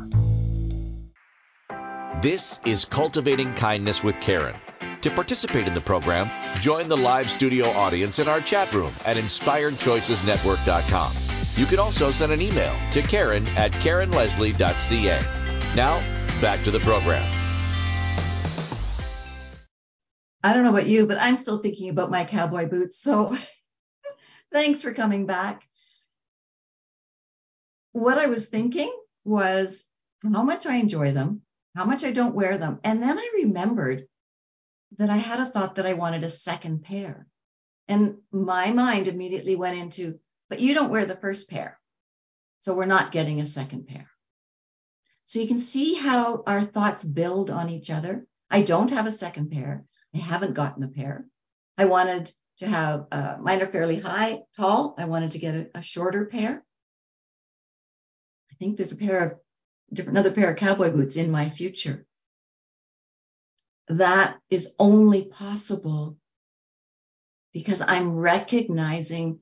This 2.21 2.59
is 2.67 2.85
Cultivating 2.85 3.55
Kindness 3.55 4.03
with 4.03 4.21
Karen. 4.21 4.55
To 5.01 5.09
participate 5.09 5.67
in 5.67 5.73
the 5.73 5.81
program, 5.81 6.29
join 6.59 6.87
the 6.87 6.95
live 6.95 7.27
studio 7.27 7.65
audience 7.65 8.19
in 8.19 8.27
our 8.27 8.39
chat 8.39 8.71
room 8.75 8.93
at 9.05 9.17
inspiredchoicesnetwork.com. 9.17 11.13
You 11.55 11.65
can 11.65 11.79
also 11.79 12.11
send 12.11 12.31
an 12.31 12.39
email 12.39 12.75
to 12.91 13.01
Karen 13.01 13.47
at 13.57 13.71
KarenLeslie.ca. 13.71 15.19
Now, 15.75 15.99
back 16.41 16.63
to 16.65 16.69
the 16.69 16.79
program. 16.81 17.27
I 20.43 20.53
don't 20.53 20.61
know 20.61 20.69
about 20.69 20.85
you, 20.85 21.07
but 21.07 21.19
I'm 21.19 21.37
still 21.37 21.57
thinking 21.57 21.89
about 21.89 22.11
my 22.11 22.23
cowboy 22.25 22.69
boots. 22.69 23.01
So 23.01 23.35
thanks 24.51 24.83
for 24.83 24.93
coming 24.93 25.25
back. 25.25 25.63
What 27.93 28.19
I 28.19 28.27
was 28.27 28.45
thinking 28.45 28.93
was 29.23 29.83
how 30.21 30.43
much 30.43 30.67
I 30.67 30.75
enjoy 30.75 31.13
them, 31.13 31.41
how 31.75 31.85
much 31.85 32.03
I 32.03 32.11
don't 32.11 32.35
wear 32.35 32.57
them. 32.57 32.79
And 32.83 33.01
then 33.01 33.17
I 33.17 33.29
remembered 33.35 34.05
that 34.97 35.09
I 35.09 35.17
had 35.17 35.39
a 35.39 35.45
thought 35.45 35.75
that 35.75 35.85
I 35.85 35.93
wanted 35.93 36.23
a 36.23 36.29
second 36.29 36.83
pair. 36.83 37.27
And 37.87 38.17
my 38.31 38.71
mind 38.71 39.07
immediately 39.07 39.55
went 39.55 39.77
into, 39.77 40.19
but 40.49 40.59
you 40.59 40.73
don't 40.73 40.89
wear 40.89 41.05
the 41.05 41.15
first 41.15 41.49
pair. 41.49 41.79
So 42.59 42.75
we're 42.75 42.85
not 42.85 43.11
getting 43.11 43.41
a 43.41 43.45
second 43.45 43.87
pair. 43.87 44.09
So 45.25 45.39
you 45.39 45.47
can 45.47 45.59
see 45.59 45.95
how 45.95 46.43
our 46.45 46.61
thoughts 46.61 47.03
build 47.03 47.49
on 47.49 47.69
each 47.69 47.89
other. 47.89 48.25
I 48.49 48.63
don't 48.63 48.91
have 48.91 49.07
a 49.07 49.11
second 49.11 49.49
pair. 49.49 49.85
I 50.13 50.17
haven't 50.17 50.55
gotten 50.55 50.83
a 50.83 50.89
pair. 50.89 51.25
I 51.77 51.85
wanted 51.85 52.31
to 52.59 52.67
have, 52.67 53.07
uh, 53.11 53.37
mine 53.39 53.61
are 53.61 53.71
fairly 53.71 53.99
high, 53.99 54.41
tall. 54.57 54.93
I 54.97 55.05
wanted 55.05 55.31
to 55.31 55.39
get 55.39 55.55
a, 55.55 55.69
a 55.75 55.81
shorter 55.81 56.25
pair. 56.25 56.63
I 58.51 58.55
think 58.59 58.77
there's 58.77 58.91
a 58.91 58.97
pair 58.97 59.23
of 59.23 59.33
different, 59.93 60.17
another 60.17 60.33
pair 60.33 60.51
of 60.51 60.57
cowboy 60.57 60.91
boots 60.91 61.15
in 61.15 61.31
my 61.31 61.49
future 61.49 62.05
that 63.87 64.39
is 64.49 64.73
only 64.79 65.23
possible 65.23 66.17
because 67.53 67.81
I'm 67.81 68.15
recognizing 68.15 69.39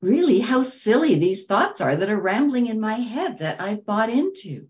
really 0.00 0.40
how 0.40 0.62
silly 0.62 1.16
these 1.16 1.46
thoughts 1.46 1.80
are 1.80 1.94
that 1.94 2.10
are 2.10 2.20
rambling 2.20 2.66
in 2.66 2.80
my 2.80 2.94
head 2.94 3.40
that 3.40 3.60
I've 3.60 3.84
bought 3.84 4.10
into. 4.10 4.68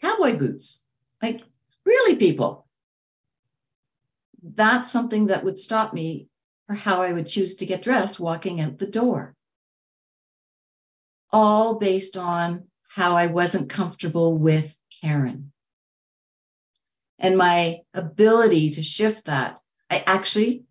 Cowboy 0.00 0.36
boots. 0.36 0.82
Like, 1.22 1.42
really, 1.84 2.16
people? 2.16 2.66
That's 4.42 4.90
something 4.90 5.26
that 5.26 5.44
would 5.44 5.58
stop 5.58 5.92
me 5.92 6.28
for 6.66 6.74
how 6.74 7.02
I 7.02 7.12
would 7.12 7.26
choose 7.26 7.56
to 7.56 7.66
get 7.66 7.82
dressed 7.82 8.20
walking 8.20 8.60
out 8.60 8.78
the 8.78 8.86
door. 8.86 9.34
All 11.34 11.80
based 11.80 12.16
on 12.16 12.68
how 12.88 13.16
I 13.16 13.26
wasn't 13.26 13.68
comfortable 13.68 14.38
with 14.38 14.72
Karen. 15.02 15.50
And 17.18 17.36
my 17.36 17.80
ability 17.92 18.70
to 18.70 18.84
shift 18.84 19.24
that, 19.24 19.58
I 19.90 20.04
actually 20.06 20.62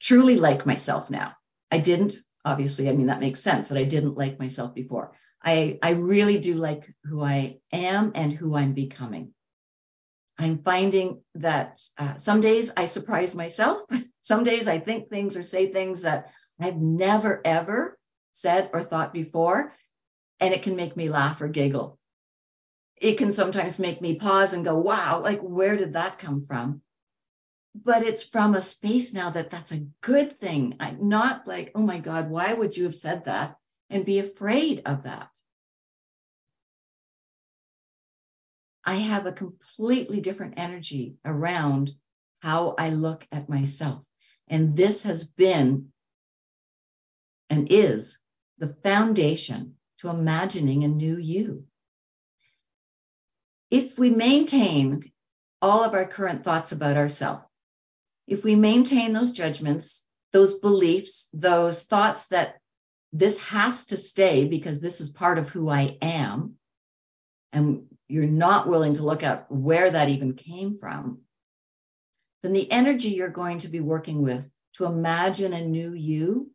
truly 0.00 0.36
like 0.36 0.66
myself 0.66 1.10
now. 1.10 1.34
I 1.70 1.78
didn't, 1.78 2.16
obviously, 2.44 2.88
I 2.88 2.92
mean, 2.92 3.06
that 3.06 3.20
makes 3.20 3.40
sense 3.40 3.68
that 3.68 3.78
I 3.78 3.84
didn't 3.84 4.16
like 4.16 4.40
myself 4.40 4.74
before. 4.74 5.12
I, 5.44 5.78
I 5.80 5.90
really 5.90 6.40
do 6.40 6.54
like 6.54 6.92
who 7.04 7.22
I 7.22 7.60
am 7.72 8.10
and 8.16 8.32
who 8.32 8.56
I'm 8.56 8.72
becoming. 8.72 9.32
I'm 10.36 10.56
finding 10.56 11.22
that 11.36 11.78
uh, 11.98 12.14
some 12.14 12.40
days 12.40 12.72
I 12.76 12.86
surprise 12.86 13.36
myself. 13.36 13.82
some 14.22 14.42
days 14.42 14.66
I 14.66 14.80
think 14.80 15.08
things 15.08 15.36
or 15.36 15.44
say 15.44 15.72
things 15.72 16.02
that 16.02 16.32
I've 16.60 16.78
never, 16.78 17.40
ever 17.44 17.96
said 18.32 18.70
or 18.72 18.82
thought 18.82 19.12
before. 19.12 19.72
And 20.40 20.54
it 20.54 20.62
can 20.62 20.76
make 20.76 20.96
me 20.96 21.08
laugh 21.08 21.40
or 21.42 21.48
giggle 21.48 22.00
it 23.00 23.16
can 23.16 23.32
sometimes 23.32 23.78
make 23.78 24.00
me 24.00 24.16
pause 24.16 24.52
and 24.52 24.64
go, 24.64 24.76
wow, 24.76 25.22
like 25.24 25.40
where 25.40 25.76
did 25.76 25.94
that 25.94 26.18
come 26.18 26.42
from? 26.42 26.82
But 27.74 28.02
it's 28.02 28.22
from 28.22 28.54
a 28.54 28.62
space 28.62 29.14
now 29.14 29.30
that 29.30 29.50
that's 29.50 29.72
a 29.72 29.86
good 30.02 30.38
thing. 30.38 30.76
I'm 30.80 31.08
not 31.08 31.46
like, 31.46 31.72
oh 31.74 31.80
my 31.80 31.98
God, 31.98 32.28
why 32.28 32.52
would 32.52 32.76
you 32.76 32.84
have 32.84 32.94
said 32.94 33.24
that? 33.24 33.56
And 33.88 34.04
be 34.04 34.18
afraid 34.18 34.82
of 34.84 35.04
that. 35.04 35.30
I 38.84 38.96
have 38.96 39.26
a 39.26 39.32
completely 39.32 40.20
different 40.20 40.54
energy 40.56 41.16
around 41.24 41.92
how 42.42 42.74
I 42.76 42.90
look 42.90 43.26
at 43.32 43.48
myself. 43.48 44.02
And 44.48 44.76
this 44.76 45.04
has 45.04 45.24
been 45.24 45.92
and 47.48 47.68
is 47.70 48.18
the 48.58 48.74
foundation 48.82 49.76
to 50.00 50.08
imagining 50.08 50.84
a 50.84 50.88
new 50.88 51.16
you 51.16 51.64
if 53.70 53.98
we 53.98 54.10
maintain 54.10 55.12
all 55.62 55.84
of 55.84 55.94
our 55.94 56.06
current 56.06 56.44
thoughts 56.44 56.72
about 56.72 56.96
ourselves, 56.96 57.44
if 58.26 58.44
we 58.44 58.56
maintain 58.56 59.12
those 59.12 59.32
judgments, 59.32 60.04
those 60.32 60.54
beliefs, 60.54 61.28
those 61.32 61.82
thoughts 61.82 62.28
that 62.28 62.56
this 63.12 63.38
has 63.38 63.86
to 63.86 63.96
stay 63.96 64.44
because 64.46 64.80
this 64.80 65.00
is 65.00 65.10
part 65.10 65.38
of 65.38 65.48
who 65.48 65.68
I 65.68 65.98
am, 66.00 66.54
and 67.52 67.86
you're 68.08 68.26
not 68.26 68.68
willing 68.68 68.94
to 68.94 69.04
look 69.04 69.22
at 69.22 69.50
where 69.50 69.90
that 69.90 70.08
even 70.08 70.34
came 70.34 70.78
from, 70.78 71.20
then 72.42 72.52
the 72.52 72.70
energy 72.70 73.10
you're 73.10 73.28
going 73.28 73.58
to 73.58 73.68
be 73.68 73.80
working 73.80 74.22
with 74.22 74.50
to 74.74 74.84
imagine 74.84 75.52
a 75.52 75.60
new 75.60 75.92
you, 75.92 76.50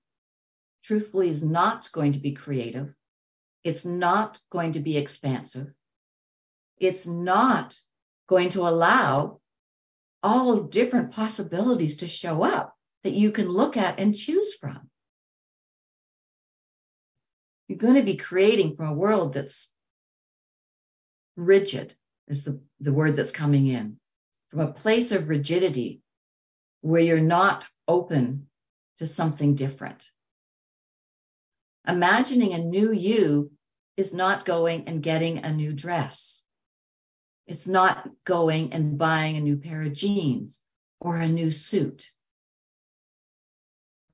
truthfully, 0.83 1.29
is 1.29 1.43
not 1.43 1.91
going 1.91 2.13
to 2.13 2.19
be 2.19 2.31
creative. 2.31 2.93
It's 3.65 3.83
not 3.83 4.39
going 4.49 4.71
to 4.73 4.79
be 4.79 4.97
expansive 4.97 5.73
it's 6.77 7.05
not 7.05 7.77
going 8.27 8.49
to 8.49 8.61
allow 8.61 9.39
all 10.23 10.63
different 10.63 11.11
possibilities 11.11 11.97
to 11.97 12.07
show 12.07 12.43
up 12.43 12.75
that 13.03 13.13
you 13.13 13.31
can 13.31 13.47
look 13.47 13.77
at 13.77 13.99
and 13.99 14.15
choose 14.15 14.55
from. 14.55 14.89
You're 17.67 17.77
going 17.77 17.95
to 17.95 18.03
be 18.03 18.17
creating 18.17 18.75
from 18.75 18.87
a 18.87 18.93
world 18.93 19.33
that's 19.33 19.69
rigid, 21.35 21.93
is 22.27 22.43
the, 22.43 22.61
the 22.79 22.93
word 22.93 23.15
that's 23.15 23.31
coming 23.31 23.67
in, 23.67 23.97
from 24.49 24.61
a 24.61 24.71
place 24.71 25.11
of 25.11 25.29
rigidity 25.29 26.01
where 26.81 27.01
you're 27.01 27.19
not 27.19 27.67
open 27.87 28.47
to 28.97 29.07
something 29.07 29.55
different. 29.55 30.09
Imagining 31.87 32.53
a 32.53 32.59
new 32.59 32.91
you 32.91 33.51
is 33.97 34.13
not 34.13 34.45
going 34.45 34.87
and 34.87 35.01
getting 35.01 35.39
a 35.39 35.51
new 35.51 35.73
dress. 35.73 36.43
It's 37.47 37.67
not 37.67 38.09
going 38.23 38.73
and 38.73 38.97
buying 38.97 39.37
a 39.37 39.41
new 39.41 39.57
pair 39.57 39.81
of 39.83 39.93
jeans 39.93 40.59
or 40.99 41.17
a 41.17 41.27
new 41.27 41.51
suit. 41.51 42.09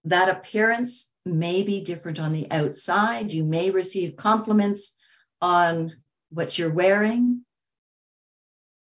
That 0.05 0.29
appearance 0.29 1.09
may 1.25 1.63
be 1.63 1.82
different 1.82 2.19
on 2.19 2.34
the 2.34 2.51
outside. 2.51 3.32
You 3.32 3.43
may 3.43 3.71
receive 3.71 4.15
compliments 4.15 4.97
on 5.41 5.95
what 6.29 6.57
you're 6.57 6.73
wearing, 6.73 7.45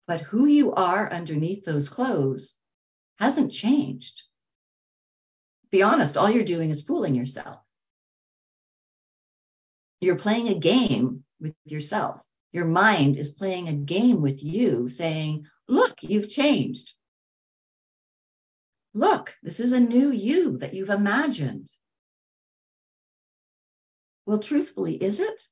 but 0.06 0.20
who 0.20 0.46
you 0.46 0.72
are 0.72 1.12
underneath 1.12 1.64
those 1.64 1.88
clothes 1.88 2.54
hasn't 3.18 3.52
changed. 3.52 4.22
Be 5.70 5.82
honest, 5.82 6.16
all 6.16 6.30
you're 6.30 6.44
doing 6.44 6.70
is 6.70 6.82
fooling 6.82 7.14
yourself. 7.14 7.58
You're 10.00 10.16
playing 10.16 10.48
a 10.48 10.58
game 10.58 11.24
with 11.40 11.54
yourself. 11.64 12.20
Your 12.52 12.64
mind 12.64 13.16
is 13.16 13.30
playing 13.30 13.68
a 13.68 13.72
game 13.72 14.20
with 14.20 14.42
you, 14.42 14.88
saying, 14.88 15.46
Look, 15.68 16.02
you've 16.02 16.28
changed. 16.28 16.94
Look, 18.94 19.36
this 19.42 19.60
is 19.60 19.72
a 19.72 19.80
new 19.80 20.10
you 20.10 20.58
that 20.58 20.74
you've 20.74 20.88
imagined. 20.90 21.68
Well, 24.24 24.38
truthfully, 24.38 24.94
is 24.94 25.20
it? 25.20 25.42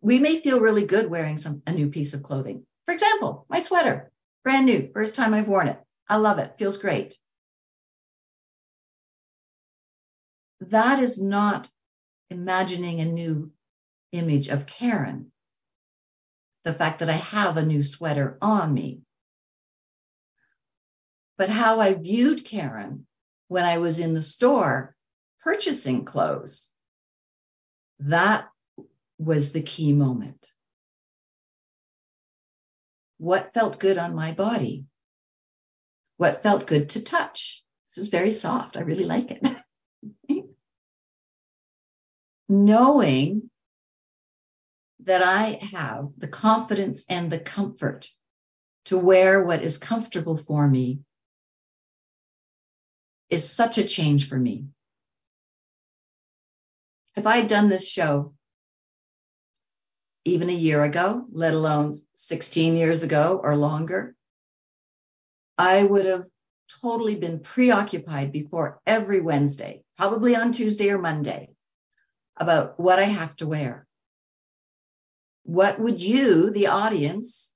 We 0.00 0.18
may 0.18 0.40
feel 0.40 0.60
really 0.60 0.86
good 0.86 1.08
wearing 1.08 1.38
some 1.38 1.62
a 1.66 1.72
new 1.72 1.88
piece 1.88 2.14
of 2.14 2.22
clothing. 2.22 2.66
For 2.84 2.92
example, 2.92 3.46
my 3.48 3.60
sweater, 3.60 4.10
brand 4.42 4.66
new, 4.66 4.90
first 4.92 5.14
time 5.14 5.34
I've 5.34 5.48
worn 5.48 5.68
it. 5.68 5.80
I 6.08 6.16
love 6.16 6.38
it, 6.38 6.58
feels 6.58 6.78
great. 6.78 7.16
That 10.60 10.98
is 10.98 11.20
not 11.20 11.68
imagining 12.32 13.00
a 13.00 13.04
new 13.04 13.52
image 14.10 14.48
of 14.48 14.66
Karen. 14.66 15.30
The 16.64 16.74
fact 16.74 17.00
that 17.00 17.10
I 17.10 17.20
have 17.36 17.56
a 17.56 17.66
new 17.66 17.82
sweater 17.82 18.38
on 18.40 18.72
me. 18.72 19.02
But 21.36 21.48
how 21.48 21.80
I 21.80 21.94
viewed 21.94 22.44
Karen 22.44 23.06
when 23.48 23.64
I 23.64 23.78
was 23.78 24.00
in 24.00 24.14
the 24.14 24.22
store 24.22 24.96
purchasing 25.40 26.04
clothes, 26.04 26.68
that 28.00 28.48
was 29.18 29.52
the 29.52 29.62
key 29.62 29.92
moment. 29.92 30.46
What 33.18 33.54
felt 33.54 33.78
good 33.78 33.98
on 33.98 34.14
my 34.14 34.32
body? 34.32 34.86
What 36.16 36.42
felt 36.42 36.66
good 36.66 36.90
to 36.90 37.02
touch? 37.02 37.62
This 37.88 38.04
is 38.04 38.08
very 38.08 38.32
soft. 38.32 38.76
I 38.76 38.80
really 38.80 39.04
like 39.04 39.30
it. 39.30 39.56
Knowing 42.48 43.50
that 45.00 45.22
I 45.22 45.58
have 45.72 46.08
the 46.16 46.28
confidence 46.28 47.04
and 47.08 47.30
the 47.30 47.38
comfort 47.38 48.08
to 48.86 48.98
wear 48.98 49.44
what 49.44 49.62
is 49.62 49.78
comfortable 49.78 50.36
for 50.36 50.66
me 50.68 51.00
is 53.30 53.50
such 53.50 53.78
a 53.78 53.84
change 53.84 54.28
for 54.28 54.38
me. 54.38 54.66
If 57.16 57.26
I 57.26 57.36
had 57.36 57.46
done 57.46 57.68
this 57.68 57.88
show 57.88 58.34
even 60.24 60.50
a 60.50 60.54
year 60.54 60.84
ago, 60.84 61.26
let 61.32 61.54
alone 61.54 61.94
16 62.14 62.76
years 62.76 63.02
ago 63.02 63.40
or 63.42 63.56
longer, 63.56 64.14
I 65.58 65.82
would 65.82 66.06
have 66.06 66.24
totally 66.80 67.16
been 67.16 67.40
preoccupied 67.40 68.32
before 68.32 68.80
every 68.86 69.20
Wednesday, 69.20 69.82
probably 69.96 70.36
on 70.36 70.52
Tuesday 70.52 70.90
or 70.90 70.98
Monday, 70.98 71.51
about 72.36 72.78
what 72.78 72.98
I 72.98 73.04
have 73.04 73.36
to 73.36 73.46
wear. 73.46 73.86
What 75.44 75.78
would 75.78 76.00
you, 76.00 76.50
the 76.50 76.68
audience, 76.68 77.52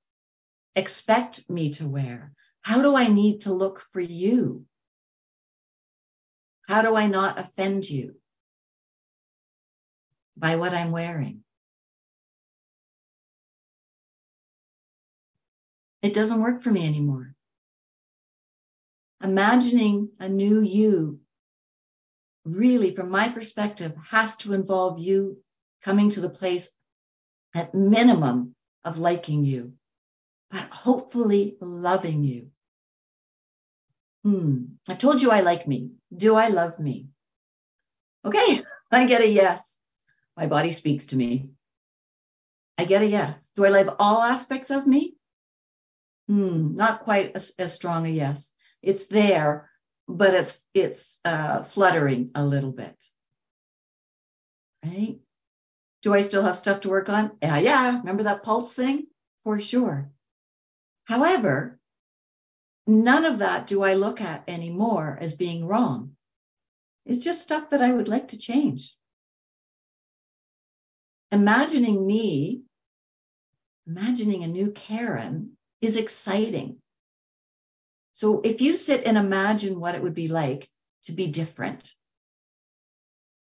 expect 0.74 1.48
me 1.48 1.70
to 1.74 1.88
wear? 1.88 2.32
How 2.62 2.82
do 2.82 2.96
I 2.96 3.08
need 3.08 3.42
to 3.42 3.52
look 3.52 3.84
for 3.92 4.00
you? 4.00 4.66
How 6.68 6.82
do 6.82 6.96
I 6.96 7.06
not 7.06 7.38
offend 7.38 7.88
you? 7.88 8.16
by 10.36 10.56
what 10.56 10.74
I'm 10.74 10.92
wearing. 10.92 11.42
It 16.02 16.12
doesn't 16.12 16.42
work 16.42 16.60
for 16.60 16.70
me 16.70 16.86
anymore. 16.86 17.34
Imagining 19.22 20.10
a 20.20 20.28
new 20.28 20.60
you, 20.60 21.20
really, 22.46 22.94
from 22.94 23.10
my 23.10 23.28
perspective, 23.28 23.92
has 24.10 24.36
to 24.38 24.54
involve 24.54 24.98
you 24.98 25.42
coming 25.82 26.10
to 26.10 26.20
the 26.20 26.30
place 26.30 26.70
at 27.54 27.74
minimum 27.74 28.54
of 28.84 28.98
liking 28.98 29.44
you, 29.44 29.74
but 30.50 30.68
hopefully 30.70 31.56
loving 31.60 32.24
you. 32.24 32.50
Hmm. 34.24 34.64
I 34.88 34.94
told 34.94 35.22
you 35.22 35.30
I 35.30 35.40
like 35.40 35.66
me. 35.66 35.92
Do 36.14 36.36
I 36.36 36.48
love 36.48 36.78
me? 36.78 37.08
Okay, 38.24 38.62
I 38.92 39.06
get 39.06 39.22
a 39.22 39.28
yes. 39.28 39.78
My 40.36 40.46
body 40.46 40.72
speaks 40.72 41.06
to 41.06 41.16
me. 41.16 41.50
I 42.78 42.84
get 42.84 43.02
a 43.02 43.06
yes. 43.06 43.50
Do 43.56 43.64
I 43.64 43.70
love 43.70 43.96
all 43.98 44.22
aspects 44.22 44.70
of 44.70 44.86
me? 44.86 45.16
Hmm, 46.28 46.74
not 46.74 47.00
quite 47.00 47.34
as, 47.34 47.52
as 47.58 47.72
strong 47.72 48.06
a 48.06 48.10
yes. 48.10 48.52
It's 48.82 49.06
there, 49.06 49.70
but 50.08 50.34
it's 50.34 50.60
it's 50.74 51.18
uh, 51.24 51.62
fluttering 51.62 52.30
a 52.34 52.44
little 52.44 52.72
bit. 52.72 52.96
Right? 54.84 55.18
Do 56.02 56.14
I 56.14 56.20
still 56.20 56.42
have 56.42 56.56
stuff 56.56 56.80
to 56.82 56.88
work 56.88 57.08
on? 57.08 57.32
Yeah, 57.42 57.58
yeah. 57.58 57.98
Remember 57.98 58.24
that 58.24 58.42
pulse 58.44 58.74
thing? 58.74 59.06
For 59.44 59.60
sure. 59.60 60.10
However, 61.04 61.78
none 62.86 63.24
of 63.24 63.38
that 63.40 63.66
do 63.66 63.82
I 63.82 63.94
look 63.94 64.20
at 64.20 64.44
anymore 64.48 65.18
as 65.20 65.34
being 65.34 65.66
wrong. 65.66 66.16
It's 67.04 67.24
just 67.24 67.42
stuff 67.42 67.70
that 67.70 67.82
I 67.82 67.92
would 67.92 68.08
like 68.08 68.28
to 68.28 68.38
change 68.38 68.96
imagining 71.30 72.06
me, 72.06 72.62
imagining 73.86 74.44
a 74.44 74.48
new 74.48 74.70
Karen 74.70 75.56
is 75.80 75.96
exciting. 75.96 76.80
So 78.16 78.40
if 78.40 78.62
you 78.62 78.76
sit 78.76 79.06
and 79.06 79.18
imagine 79.18 79.78
what 79.78 79.94
it 79.94 80.02
would 80.02 80.14
be 80.14 80.28
like 80.28 80.70
to 81.04 81.12
be 81.12 81.26
different, 81.26 81.86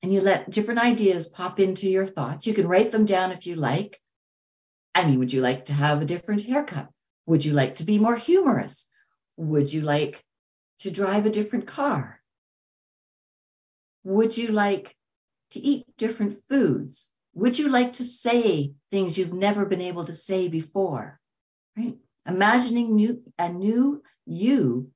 and 0.02 0.12
you 0.12 0.20
let 0.20 0.50
different 0.50 0.84
ideas 0.84 1.26
pop 1.26 1.58
into 1.58 1.88
your 1.88 2.06
thoughts, 2.06 2.46
you 2.46 2.52
can 2.52 2.68
write 2.68 2.92
them 2.92 3.06
down 3.06 3.32
if 3.32 3.46
you 3.46 3.54
like. 3.54 3.98
I 4.94 5.06
mean, 5.06 5.20
would 5.20 5.32
you 5.32 5.40
like 5.40 5.64
to 5.66 5.72
have 5.72 6.02
a 6.02 6.04
different 6.04 6.42
haircut? 6.42 6.90
Would 7.24 7.46
you 7.46 7.54
like 7.54 7.76
to 7.76 7.84
be 7.84 7.98
more 7.98 8.14
humorous? 8.14 8.86
Would 9.38 9.72
you 9.72 9.80
like 9.80 10.22
to 10.80 10.90
drive 10.90 11.24
a 11.24 11.30
different 11.30 11.66
car? 11.66 12.20
Would 14.04 14.36
you 14.36 14.48
like 14.48 14.94
to 15.52 15.60
eat 15.60 15.86
different 15.96 16.42
foods? 16.50 17.10
Would 17.32 17.58
you 17.58 17.70
like 17.70 17.94
to 17.94 18.04
say 18.04 18.74
things 18.90 19.16
you've 19.16 19.32
never 19.32 19.64
been 19.64 19.80
able 19.80 20.04
to 20.04 20.14
say 20.14 20.48
before? 20.48 21.18
Right? 21.74 21.96
Imagining 22.28 22.94
new, 22.94 23.22
a 23.38 23.50
new 23.50 24.02
you 24.26 24.92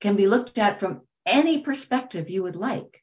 can 0.00 0.16
be 0.16 0.26
looked 0.26 0.58
at 0.58 0.80
from 0.80 1.02
any 1.24 1.60
perspective 1.60 2.28
you 2.28 2.42
would 2.42 2.56
like. 2.56 3.02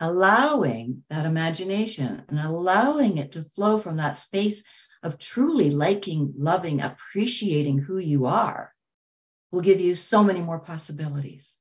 Allowing 0.00 1.04
that 1.10 1.26
imagination 1.26 2.22
and 2.28 2.38
allowing 2.38 3.18
it 3.18 3.32
to 3.32 3.44
flow 3.44 3.78
from 3.78 3.98
that 3.98 4.18
space 4.18 4.64
of 5.02 5.18
truly 5.18 5.70
liking, 5.70 6.32
loving, 6.38 6.80
appreciating 6.80 7.78
who 7.78 7.98
you 7.98 8.26
are 8.26 8.74
will 9.50 9.60
give 9.60 9.80
you 9.80 9.94
so 9.94 10.24
many 10.24 10.40
more 10.40 10.60
possibilities. 10.60 11.58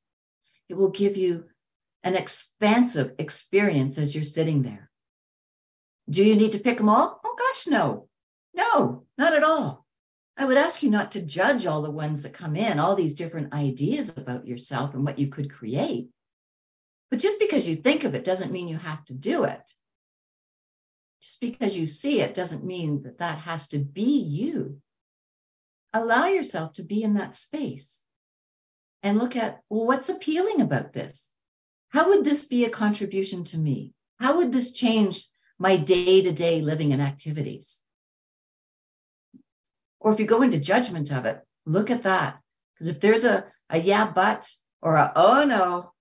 It 0.70 0.76
will 0.76 0.90
give 0.90 1.18
you 1.18 1.46
an 2.04 2.16
expansive 2.16 3.16
experience 3.20 3.98
as 3.98 4.16
you're 4.16 4.24
sitting 4.24 4.64
there. 4.64 4.90
Do 6.10 6.24
you 6.24 6.36
need 6.36 6.52
to 6.54 6.60
pick 6.60 6.78
them 6.78 6.90
all? 6.90 7.20
Oh 7.24 7.36
gosh, 7.38 7.68
no. 7.68 8.08
No, 8.54 9.06
not 9.18 9.34
at 9.34 9.44
all. 9.44 9.86
I 10.38 10.46
would 10.46 10.58
ask 10.58 10.84
you 10.84 10.90
not 10.90 11.14
to 11.14 11.22
judge 11.22 11.66
all 11.66 11.82
the 11.82 11.92
ones 11.92 12.24
that 12.24 12.34
come 12.34 12.56
in, 12.56 12.80
all 12.80 12.96
these 12.96 13.16
different 13.16 13.54
ideas 13.54 14.10
about 14.10 14.48
yourself 14.48 14.94
and 14.94 15.06
what 15.06 15.18
you 15.18 15.28
could 15.28 15.52
create. 15.52 16.10
But 17.10 17.20
just 17.20 17.40
because 17.40 17.68
you 17.68 17.76
think 17.76 18.04
of 18.04 18.16
it 18.16 18.24
doesn't 18.24 18.52
mean 18.52 18.68
you 18.68 18.78
have 18.78 19.04
to 19.06 19.14
do 19.14 19.46
it. 19.46 19.72
Just 21.22 21.40
because 21.40 21.78
you 21.78 21.88
see 21.88 22.22
it 22.22 22.34
doesn't 22.34 22.66
mean 22.66 23.04
that 23.04 23.20
that 23.20 23.40
has 23.40 23.68
to 23.70 23.80
be 23.80 24.20
you. 24.20 24.82
Allow 25.94 26.28
yourself 26.28 26.74
to 26.74 26.84
be 26.84 27.04
in 27.04 27.16
that 27.16 27.36
space 27.36 28.04
and 29.02 29.18
look 29.18 29.36
at, 29.36 29.62
well, 29.70 29.86
what's 29.86 30.10
appealing 30.10 30.62
about 30.62 30.92
this? 30.92 31.32
How 31.90 32.10
would 32.10 32.26
this 32.26 32.46
be 32.46 32.66
a 32.66 32.70
contribution 32.70 33.46
to 33.46 33.58
me? 33.58 33.94
How 34.20 34.38
would 34.38 34.52
this 34.52 34.74
change 34.74 35.26
my 35.58 35.78
day 35.78 36.22
to 36.22 36.32
day 36.32 36.62
living 36.62 36.94
and 36.94 37.02
activities? 37.02 37.80
Or 40.00 40.14
if 40.14 40.20
you 40.20 40.26
go 40.26 40.42
into 40.42 40.60
judgment 40.60 41.12
of 41.12 41.26
it, 41.26 41.42
look 41.66 41.90
at 41.90 42.04
that. 42.04 42.40
Because 42.74 42.88
if 42.88 43.00
there's 43.00 43.24
a, 43.24 43.46
a 43.70 43.80
yeah, 43.80 44.12
but, 44.12 44.48
or 44.82 44.96
a 44.96 45.12
oh 45.16 45.46
no, 45.46 45.92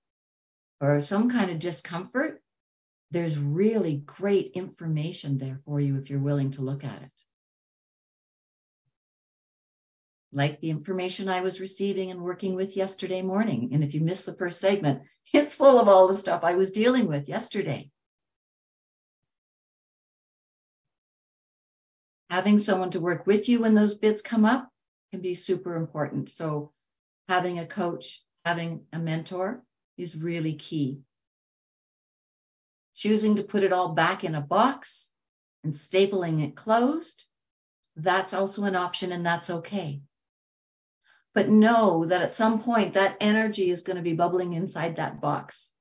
or 0.81 1.01
some 1.01 1.31
kind 1.31 1.51
of 1.51 1.59
discomfort, 1.59 2.43
there's 3.11 3.39
really 3.39 3.97
great 3.97 4.53
information 4.55 5.39
there 5.39 5.59
for 5.65 5.81
you 5.81 5.97
if 5.97 6.11
you're 6.11 6.19
willing 6.19 6.51
to 6.53 6.63
look 6.63 6.85
at 6.85 7.03
it. 7.03 7.11
Like 10.33 10.61
the 10.61 10.71
information 10.71 11.29
I 11.29 11.43
was 11.43 11.61
receiving 11.61 12.11
and 12.11 12.21
working 12.21 12.57
with 12.57 12.77
yesterday 12.77 13.23
morning. 13.23 13.71
And 13.73 13.85
if 13.85 13.95
you 13.95 14.01
missed 14.01 14.27
the 14.27 14.35
first 14.35 14.61
segment, 14.61 15.03
it's 15.33 15.55
full 15.55 15.79
of 15.79 15.89
all 15.89 16.09
the 16.09 16.17
stuff 16.17 16.43
I 16.43 16.57
was 16.57 16.73
dealing 16.73 17.07
with 17.07 17.29
yesterday. 17.29 17.91
Having 22.35 22.59
someone 22.59 22.91
to 22.91 23.01
work 23.01 23.27
with 23.27 23.49
you 23.49 23.61
when 23.61 23.75
those 23.75 23.97
bits 23.97 24.21
come 24.21 24.45
up 24.45 24.69
can 25.13 25.21
be 25.21 25.35
super 25.35 25.77
important. 25.77 26.31
So, 26.31 26.73
having 27.29 27.59
a 27.59 27.67
coach, 27.67 28.23
having 28.45 28.87
a 28.93 28.99
mentor 28.99 29.63
is 29.97 30.17
really 30.17 30.55
key 30.55 31.03
choosing 32.95 33.37
to 33.37 33.43
put 33.43 33.63
it 33.63 33.73
all 33.73 33.91
back 33.91 34.25
in 34.25 34.35
a 34.35 34.41
box 34.41 35.11
and 35.63 35.73
stapling 35.75 36.43
it 36.43 36.55
closed, 36.55 37.25
that's 37.97 38.33
also 38.33 38.65
an 38.65 38.77
option 38.77 39.13
and 39.13 39.27
that's 39.27 39.51
okay. 39.51 40.01
But 41.35 41.49
know 41.49 42.05
that 42.07 42.23
at 42.23 42.31
some 42.31 42.63
point 42.63 42.95
that 42.95 43.17
energy 43.21 43.71
is 43.71 43.83
going 43.83 43.97
to 43.97 44.03
be 44.03 44.15
bubbling 44.15 44.55
inside 44.55 44.97
that 44.97 45.21
box. 45.21 45.73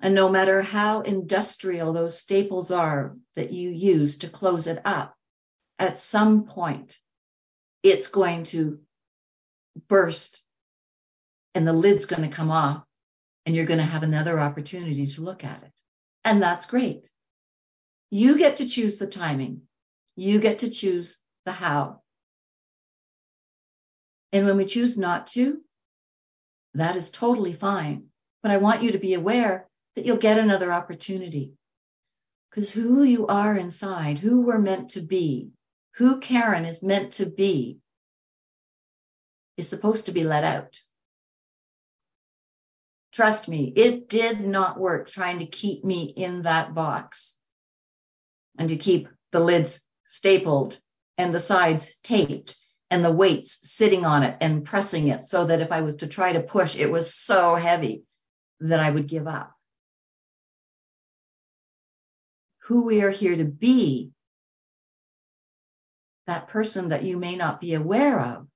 And 0.00 0.14
no 0.14 0.28
matter 0.28 0.62
how 0.62 1.00
industrial 1.00 1.92
those 1.92 2.18
staples 2.18 2.70
are 2.70 3.16
that 3.34 3.52
you 3.52 3.70
use 3.70 4.18
to 4.18 4.28
close 4.28 4.66
it 4.66 4.80
up, 4.84 5.14
at 5.78 5.98
some 5.98 6.44
point 6.44 6.98
it's 7.82 8.08
going 8.08 8.44
to 8.44 8.80
burst 9.88 10.42
and 11.54 11.66
the 11.66 11.72
lid's 11.72 12.06
going 12.06 12.28
to 12.28 12.34
come 12.34 12.50
off 12.50 12.84
and 13.46 13.54
you're 13.54 13.66
going 13.66 13.78
to 13.78 13.84
have 13.84 14.02
another 14.02 14.38
opportunity 14.38 15.06
to 15.06 15.22
look 15.22 15.44
at 15.44 15.62
it. 15.62 15.72
And 16.24 16.42
that's 16.42 16.66
great. 16.66 17.10
You 18.10 18.38
get 18.38 18.58
to 18.58 18.68
choose 18.68 18.96
the 18.96 19.06
timing. 19.06 19.62
You 20.16 20.38
get 20.38 20.60
to 20.60 20.70
choose 20.70 21.18
the 21.44 21.52
how. 21.52 22.00
And 24.32 24.46
when 24.46 24.56
we 24.56 24.64
choose 24.64 24.96
not 24.96 25.28
to, 25.28 25.60
that 26.74 26.96
is 26.96 27.10
totally 27.10 27.52
fine. 27.52 28.06
But 28.42 28.52
I 28.52 28.56
want 28.56 28.82
you 28.82 28.92
to 28.92 28.98
be 28.98 29.14
aware 29.14 29.68
that 29.94 30.06
you'll 30.06 30.16
get 30.16 30.38
another 30.38 30.72
opportunity. 30.72 31.54
Because 32.50 32.72
who 32.72 33.02
you 33.02 33.26
are 33.26 33.56
inside, 33.56 34.18
who 34.18 34.42
we're 34.42 34.58
meant 34.58 34.90
to 34.90 35.00
be, 35.00 35.50
who 35.96 36.18
Karen 36.18 36.64
is 36.64 36.82
meant 36.82 37.14
to 37.14 37.26
be, 37.26 37.78
is 39.56 39.68
supposed 39.68 40.06
to 40.06 40.12
be 40.12 40.24
let 40.24 40.44
out. 40.44 40.80
Trust 43.12 43.46
me, 43.46 43.72
it 43.76 44.08
did 44.08 44.40
not 44.40 44.78
work 44.78 45.08
trying 45.08 45.38
to 45.38 45.46
keep 45.46 45.84
me 45.84 46.02
in 46.04 46.42
that 46.42 46.74
box 46.74 47.36
and 48.58 48.68
to 48.70 48.76
keep 48.76 49.08
the 49.30 49.38
lids 49.38 49.80
stapled 50.04 50.78
and 51.16 51.32
the 51.32 51.40
sides 51.40 51.96
taped 52.02 52.56
and 52.90 53.04
the 53.04 53.12
weights 53.12 53.58
sitting 53.62 54.04
on 54.04 54.24
it 54.24 54.36
and 54.40 54.64
pressing 54.64 55.08
it 55.08 55.22
so 55.22 55.44
that 55.44 55.60
if 55.60 55.70
I 55.70 55.82
was 55.82 55.96
to 55.96 56.08
try 56.08 56.32
to 56.32 56.40
push, 56.40 56.76
it 56.76 56.90
was 56.90 57.14
so 57.14 57.54
heavy 57.54 58.02
that 58.60 58.80
I 58.80 58.90
would 58.90 59.06
give 59.06 59.28
up. 59.28 59.52
Who 62.64 62.82
we 62.82 63.02
are 63.02 63.10
here 63.10 63.36
to 63.36 63.44
be, 63.44 64.10
that 66.26 66.48
person 66.48 66.90
that 66.90 67.04
you 67.04 67.16
may 67.16 67.36
not 67.36 67.60
be 67.60 67.74
aware 67.74 68.20
of, 68.20 68.46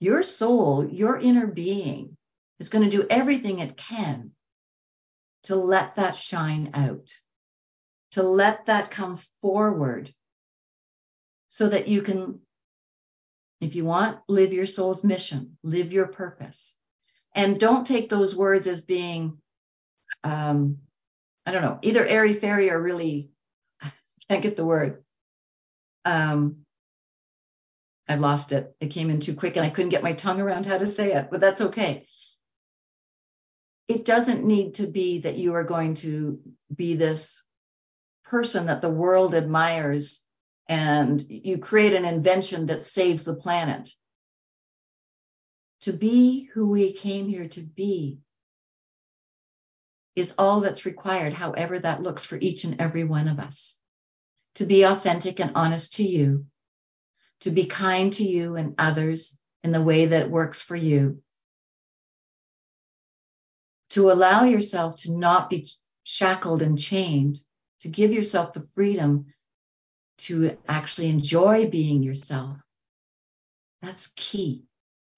your 0.00 0.22
soul, 0.22 0.86
your 0.88 1.18
inner 1.18 1.46
being 1.46 2.16
is 2.58 2.68
going 2.68 2.84
to 2.88 2.96
do 2.96 3.06
everything 3.08 3.58
it 3.58 3.76
can 3.76 4.32
to 5.44 5.56
let 5.56 5.96
that 5.96 6.16
shine 6.16 6.70
out, 6.74 7.08
to 8.12 8.22
let 8.22 8.66
that 8.66 8.90
come 8.90 9.18
forward 9.40 10.12
so 11.48 11.68
that 11.68 11.88
you 11.88 12.02
can, 12.02 12.40
if 13.60 13.76
you 13.76 13.84
want, 13.84 14.18
live 14.28 14.52
your 14.52 14.66
soul's 14.66 15.04
mission, 15.04 15.56
live 15.62 15.92
your 15.92 16.06
purpose. 16.06 16.74
And 17.34 17.60
don't 17.60 17.86
take 17.86 18.08
those 18.08 18.34
words 18.34 18.66
as 18.66 18.80
being, 18.80 19.38
um, 20.22 20.78
I 21.46 21.52
don't 21.52 21.62
know, 21.62 21.78
either 21.82 22.06
airy 22.06 22.34
fairy 22.34 22.70
or 22.70 22.80
really, 22.80 23.30
I 23.82 23.92
can't 24.28 24.42
get 24.42 24.56
the 24.56 24.64
word. 24.64 25.02
Um, 26.04 26.63
I've 28.08 28.20
lost 28.20 28.52
it. 28.52 28.74
It 28.80 28.88
came 28.88 29.10
in 29.10 29.20
too 29.20 29.34
quick 29.34 29.56
and 29.56 29.64
I 29.64 29.70
couldn't 29.70 29.90
get 29.90 30.02
my 30.02 30.12
tongue 30.12 30.40
around 30.40 30.66
how 30.66 30.78
to 30.78 30.86
say 30.86 31.12
it, 31.12 31.28
but 31.30 31.40
that's 31.40 31.60
okay 31.60 32.06
it 33.88 34.04
doesn't 34.04 34.44
need 34.44 34.76
to 34.76 34.86
be 34.86 35.20
that 35.20 35.36
you 35.36 35.54
are 35.54 35.64
going 35.64 35.94
to 35.94 36.40
be 36.74 36.94
this 36.94 37.42
person 38.24 38.66
that 38.66 38.80
the 38.80 38.90
world 38.90 39.34
admires 39.34 40.22
and 40.68 41.22
you 41.28 41.58
create 41.58 41.92
an 41.92 42.06
invention 42.06 42.66
that 42.66 42.84
saves 42.84 43.24
the 43.24 43.36
planet. 43.36 43.90
To 45.82 45.92
be 45.92 46.44
who 46.54 46.70
we 46.70 46.94
came 46.94 47.28
here 47.28 47.48
to 47.48 47.60
be 47.60 48.20
is 50.16 50.34
all 50.38 50.60
that's 50.60 50.86
required, 50.86 51.34
however 51.34 51.78
that 51.78 52.00
looks 52.00 52.24
for 52.24 52.38
each 52.40 52.64
and 52.64 52.80
every 52.80 53.04
one 53.04 53.28
of 53.28 53.38
us. 53.38 53.78
To 54.54 54.64
be 54.64 54.84
authentic 54.84 55.40
and 55.40 55.52
honest 55.56 55.94
to 55.94 56.04
you, 56.04 56.46
to 57.44 57.50
be 57.50 57.66
kind 57.66 58.12
to 58.14 58.24
you 58.24 58.56
and 58.56 58.74
others 58.78 59.36
in 59.62 59.70
the 59.70 59.82
way 59.82 60.06
that 60.06 60.30
works 60.30 60.62
for 60.62 60.76
you, 60.76 61.22
to 63.90 64.10
allow 64.10 64.44
yourself 64.44 64.96
to 64.96 65.12
not 65.12 65.50
be 65.50 65.68
shackled 66.04 66.62
and 66.62 66.78
chained, 66.78 67.38
to 67.80 67.88
give 67.88 68.12
yourself 68.12 68.54
the 68.54 68.60
freedom 68.60 69.26
to 70.16 70.56
actually 70.66 71.08
enjoy 71.08 71.68
being 71.68 72.02
yourself. 72.02 72.56
That's 73.82 74.06
key. 74.16 74.64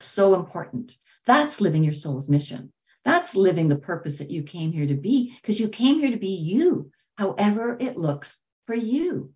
So 0.00 0.34
important. 0.34 0.96
That's 1.26 1.60
living 1.60 1.84
your 1.84 1.92
soul's 1.92 2.28
mission. 2.28 2.72
That's 3.04 3.36
living 3.36 3.68
the 3.68 3.78
purpose 3.78 4.18
that 4.18 4.32
you 4.32 4.42
came 4.42 4.72
here 4.72 4.88
to 4.88 4.94
be 4.94 5.32
because 5.40 5.60
you 5.60 5.68
came 5.68 6.00
here 6.00 6.10
to 6.10 6.16
be 6.16 6.34
you, 6.34 6.90
however 7.16 7.76
it 7.78 7.96
looks 7.96 8.36
for 8.64 8.74
you. 8.74 9.32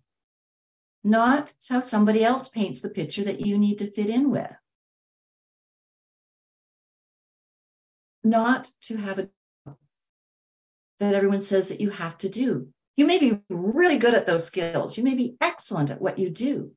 Not 1.03 1.51
how 1.69 1.79
somebody 1.79 2.23
else 2.23 2.49
paints 2.49 2.81
the 2.81 2.89
picture 2.89 3.23
that 3.23 3.41
you 3.41 3.57
need 3.57 3.79
to 3.79 3.91
fit 3.91 4.07
in 4.07 4.29
with. 4.29 4.51
not 8.23 8.69
to 8.81 8.97
have 8.97 9.19
a 9.19 9.29
job 9.65 9.77
that 10.99 11.15
everyone 11.15 11.41
says 11.41 11.69
that 11.69 11.81
you 11.81 11.89
have 11.89 12.17
to 12.19 12.29
do. 12.29 12.67
You 12.97 13.05
may 13.07 13.19
be 13.19 13.39
really 13.49 13.97
good 13.97 14.13
at 14.13 14.27
those 14.27 14.45
skills. 14.45 14.97
You 14.97 15.03
may 15.03 15.15
be 15.15 15.35
excellent 15.41 15.89
at 15.89 16.01
what 16.01 16.19
you 16.19 16.29
do, 16.29 16.71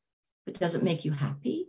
but 0.47 0.59
does 0.59 0.75
it 0.75 0.83
make 0.83 1.05
you 1.05 1.13
happy? 1.13 1.67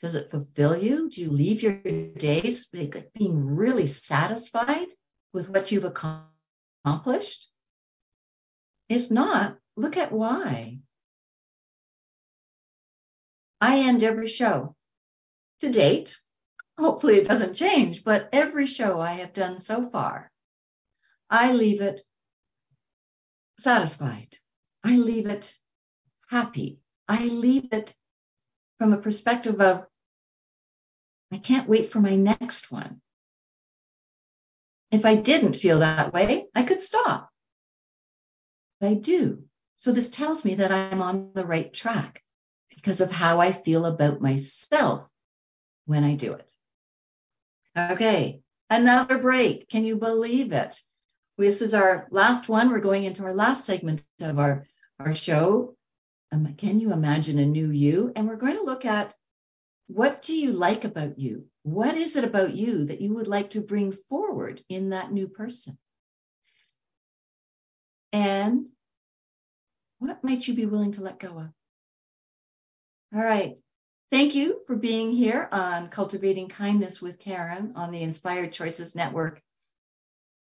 Does 0.00 0.14
it 0.16 0.30
fulfill 0.30 0.76
you? 0.76 1.08
Do 1.08 1.22
you 1.22 1.30
leave 1.30 1.62
your 1.62 1.74
days 1.74 2.66
being 2.66 3.46
really 3.46 3.86
satisfied 3.86 4.88
with 5.32 5.48
what 5.48 5.70
you've 5.70 5.84
accomplished? 5.84 7.48
If 8.88 9.10
not, 9.10 9.56
look 9.76 9.96
at 9.96 10.12
why. 10.12 10.80
I 13.62 13.78
end 13.88 14.02
every 14.02 14.28
show 14.28 14.76
to 15.60 15.70
date 15.70 16.16
hopefully 16.78 17.16
it 17.16 17.28
doesn't 17.28 17.54
change, 17.54 18.02
but 18.02 18.28
every 18.32 18.66
show 18.66 19.00
I 19.00 19.12
have 19.12 19.32
done 19.32 19.58
so 19.58 19.88
far, 19.88 20.30
I 21.30 21.52
leave 21.52 21.80
it 21.80 22.02
satisfied. 23.58 24.36
I 24.82 24.96
leave 24.96 25.26
it 25.26 25.54
happy. 26.28 26.80
I 27.08 27.26
leave 27.26 27.68
it 27.72 27.94
from 28.78 28.92
a 28.92 28.98
perspective 29.00 29.60
of, 29.60 29.86
I 31.30 31.38
can't 31.38 31.68
wait 31.68 31.90
for 31.90 32.00
my 32.00 32.16
next 32.16 32.72
one. 32.72 33.00
If 34.90 35.06
I 35.06 35.14
didn't 35.14 35.54
feel 35.54 35.78
that 35.78 36.12
way, 36.12 36.48
I 36.54 36.64
could 36.64 36.82
stop. 36.82 37.30
But 38.80 38.90
I 38.90 38.94
do. 38.94 39.44
So 39.76 39.92
this 39.92 40.10
tells 40.10 40.44
me 40.44 40.56
that 40.56 40.72
I'm 40.72 41.00
on 41.00 41.30
the 41.34 41.46
right 41.46 41.72
track 41.72 42.22
because 42.82 43.00
of 43.00 43.10
how 43.10 43.40
I 43.40 43.52
feel 43.52 43.86
about 43.86 44.20
myself 44.20 45.08
when 45.86 46.04
I 46.04 46.14
do 46.14 46.34
it. 46.34 46.52
Okay, 47.76 48.42
Another 48.72 49.18
break. 49.18 49.68
Can 49.68 49.84
you 49.84 49.96
believe 49.96 50.52
it? 50.52 50.80
This 51.36 51.60
is 51.60 51.74
our 51.74 52.06
last 52.10 52.48
one. 52.48 52.70
We're 52.70 52.80
going 52.80 53.04
into 53.04 53.22
our 53.24 53.34
last 53.34 53.66
segment 53.66 54.02
of 54.22 54.38
our, 54.38 54.66
our 54.98 55.14
show. 55.14 55.76
Um, 56.32 56.54
can 56.54 56.80
you 56.80 56.90
imagine 56.90 57.38
a 57.38 57.44
new 57.44 57.70
you? 57.70 58.12
And 58.16 58.26
we're 58.26 58.36
going 58.36 58.56
to 58.56 58.62
look 58.62 58.86
at 58.86 59.14
what 59.88 60.22
do 60.22 60.34
you 60.34 60.52
like 60.52 60.86
about 60.86 61.18
you? 61.18 61.48
What 61.64 61.98
is 61.98 62.16
it 62.16 62.24
about 62.24 62.54
you 62.54 62.86
that 62.86 63.02
you 63.02 63.12
would 63.12 63.26
like 63.26 63.50
to 63.50 63.60
bring 63.60 63.92
forward 63.92 64.64
in 64.70 64.88
that 64.88 65.12
new 65.12 65.28
person? 65.28 65.76
And 68.10 68.66
what 69.98 70.24
might 70.24 70.48
you 70.48 70.54
be 70.54 70.64
willing 70.64 70.92
to 70.92 71.02
let 71.02 71.18
go 71.18 71.28
of? 71.28 71.48
All 73.14 73.22
right. 73.22 73.58
Thank 74.10 74.34
you 74.34 74.62
for 74.66 74.74
being 74.74 75.12
here 75.12 75.46
on 75.52 75.88
Cultivating 75.88 76.48
Kindness 76.48 77.02
with 77.02 77.18
Karen 77.18 77.74
on 77.76 77.92
the 77.92 78.00
Inspired 78.00 78.52
Choices 78.52 78.94
Network. 78.94 79.42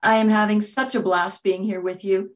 I 0.04 0.18
am 0.18 0.30
having 0.30 0.62
such 0.62 0.94
a 0.94 1.00
blast 1.00 1.42
being 1.42 1.64
here 1.64 1.82
with 1.82 2.04
you. 2.04 2.36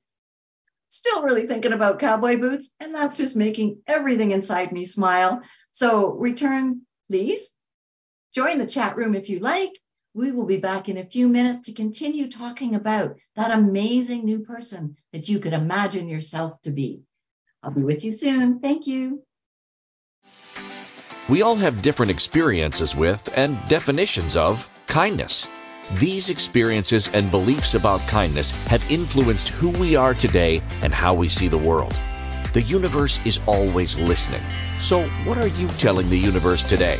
Still 0.89 1.21
really 1.21 1.45
thinking 1.45 1.71
about 1.71 1.99
cowboy 1.99 2.37
boots, 2.37 2.71
and 2.79 2.95
that's 2.95 3.17
just 3.17 3.35
making 3.35 3.81
everything 3.85 4.31
inside 4.31 4.71
me 4.71 4.85
smile. 4.85 5.43
So 5.71 6.07
return, 6.07 6.81
please. 7.11 7.51
Join 8.33 8.57
the 8.57 8.65
chat 8.65 8.97
room 8.97 9.13
if 9.13 9.29
you 9.29 9.37
like. 9.37 9.71
We 10.15 10.31
will 10.31 10.45
be 10.47 10.57
back 10.57 10.89
in 10.89 10.97
a 10.97 11.05
few 11.05 11.29
minutes 11.29 11.67
to 11.67 11.73
continue 11.73 12.27
talking 12.27 12.73
about 12.73 13.17
that 13.35 13.51
amazing 13.51 14.25
new 14.25 14.39
person 14.39 14.97
that 15.11 15.29
you 15.29 15.37
could 15.37 15.53
imagine 15.53 16.07
yourself 16.07 16.59
to 16.63 16.71
be. 16.71 17.03
I'll 17.61 17.69
be 17.69 17.83
with 17.83 18.03
you 18.03 18.11
soon. 18.11 18.61
Thank 18.61 18.87
you. 18.87 19.23
We 21.29 21.41
all 21.41 21.55
have 21.55 21.81
different 21.81 22.11
experiences 22.11 22.93
with 22.93 23.37
and 23.37 23.57
definitions 23.69 24.35
of 24.35 24.69
kindness. 24.87 25.47
These 25.93 26.29
experiences 26.29 27.09
and 27.13 27.31
beliefs 27.31 27.75
about 27.75 28.05
kindness 28.07 28.51
have 28.67 28.91
influenced 28.91 29.47
who 29.47 29.69
we 29.69 29.95
are 29.95 30.13
today 30.13 30.61
and 30.81 30.93
how 30.93 31.13
we 31.13 31.29
see 31.29 31.47
the 31.47 31.57
world. 31.57 31.97
The 32.51 32.61
universe 32.61 33.25
is 33.25 33.39
always 33.45 33.97
listening. 33.97 34.43
So, 34.81 35.07
what 35.23 35.37
are 35.37 35.47
you 35.47 35.67
telling 35.69 36.09
the 36.09 36.17
universe 36.19 36.65
today? 36.65 36.99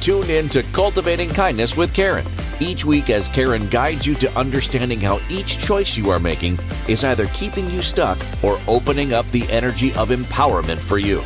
Tune 0.00 0.30
in 0.30 0.48
to 0.50 0.62
Cultivating 0.62 1.28
Kindness 1.28 1.76
with 1.76 1.92
Karen 1.92 2.24
each 2.60 2.86
week 2.86 3.10
as 3.10 3.28
Karen 3.28 3.68
guides 3.68 4.06
you 4.06 4.14
to 4.16 4.38
understanding 4.38 5.00
how 5.00 5.20
each 5.28 5.58
choice 5.58 5.98
you 5.98 6.10
are 6.10 6.18
making 6.18 6.58
is 6.88 7.04
either 7.04 7.26
keeping 7.26 7.70
you 7.70 7.82
stuck 7.82 8.18
or 8.42 8.58
opening 8.66 9.12
up 9.12 9.30
the 9.30 9.50
energy 9.50 9.92
of 9.94 10.08
empowerment 10.08 10.78
for 10.78 10.96
you. 10.96 11.22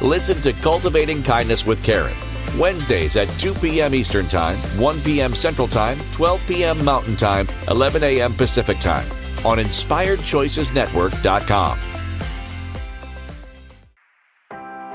Listen 0.00 0.40
to 0.40 0.54
Cultivating 0.54 1.22
Kindness 1.22 1.66
with 1.66 1.84
Karen. 1.84 2.16
Wednesdays 2.58 3.16
at 3.16 3.28
2 3.38 3.54
p.m. 3.54 3.94
Eastern 3.94 4.26
Time, 4.26 4.56
1 4.80 5.00
p.m. 5.02 5.32
Central 5.34 5.68
Time, 5.68 5.98
12 6.12 6.40
p.m. 6.48 6.82
Mountain 6.84 7.16
Time, 7.16 7.46
11 7.68 8.02
a.m. 8.02 8.32
Pacific 8.32 8.78
Time 8.78 9.06
on 9.44 9.58
InspiredChoicesNetwork.com. 9.58 11.78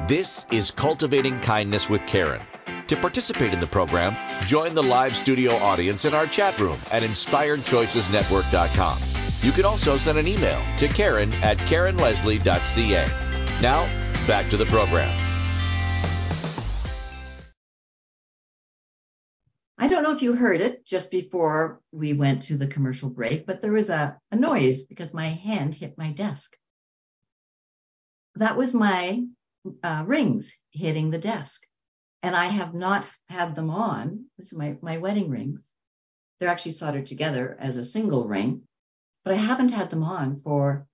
This 0.07 0.47
is 0.51 0.71
Cultivating 0.71 1.39
Kindness 1.39 1.87
with 1.87 2.07
Karen. 2.07 2.41
To 2.87 2.97
participate 2.97 3.53
in 3.53 3.59
the 3.59 3.67
program, 3.67 4.15
join 4.45 4.73
the 4.73 4.81
live 4.83 5.15
studio 5.15 5.51
audience 5.53 6.05
in 6.05 6.15
our 6.15 6.25
chat 6.25 6.59
room 6.59 6.79
at 6.91 7.03
InspiredChoicesNetwork.com. 7.03 8.97
You 9.41 9.51
can 9.51 9.65
also 9.65 9.97
send 9.97 10.17
an 10.17 10.27
email 10.27 10.59
to 10.77 10.87
Karen 10.87 11.31
at 11.43 11.57
KarenLeslie.ca. 11.57 13.07
Now, 13.61 13.87
back 14.27 14.49
to 14.49 14.57
the 14.57 14.65
program. 14.65 15.13
I 19.77 19.87
don't 19.87 20.03
know 20.03 20.13
if 20.13 20.21
you 20.21 20.33
heard 20.33 20.61
it 20.61 20.85
just 20.85 21.11
before 21.11 21.79
we 21.91 22.13
went 22.13 22.43
to 22.43 22.57
the 22.57 22.67
commercial 22.67 23.09
break, 23.09 23.45
but 23.45 23.61
there 23.61 23.73
was 23.73 23.89
a, 23.89 24.17
a 24.31 24.35
noise 24.35 24.85
because 24.85 25.13
my 25.13 25.27
hand 25.27 25.75
hit 25.75 25.97
my 25.97 26.11
desk. 26.11 26.55
That 28.35 28.57
was 28.57 28.73
my 28.73 29.23
uh, 29.83 30.03
rings 30.07 30.57
hitting 30.71 31.11
the 31.11 31.19
desk. 31.19 31.61
And 32.23 32.35
I 32.35 32.45
have 32.45 32.73
not 32.73 33.05
had 33.29 33.53
them 33.53 33.69
on. 33.69 34.25
This 34.37 34.47
is 34.47 34.57
my, 34.57 34.77
my 34.81 34.97
wedding 34.97 35.29
rings. 35.29 35.71
They're 36.39 36.49
actually 36.49 36.71
soldered 36.71 37.05
together 37.05 37.55
as 37.59 37.77
a 37.77 37.85
single 37.85 38.27
ring, 38.27 38.63
but 39.23 39.33
I 39.33 39.37
haven't 39.37 39.71
had 39.71 39.89
them 39.89 40.03
on 40.03 40.41
for 40.41 40.87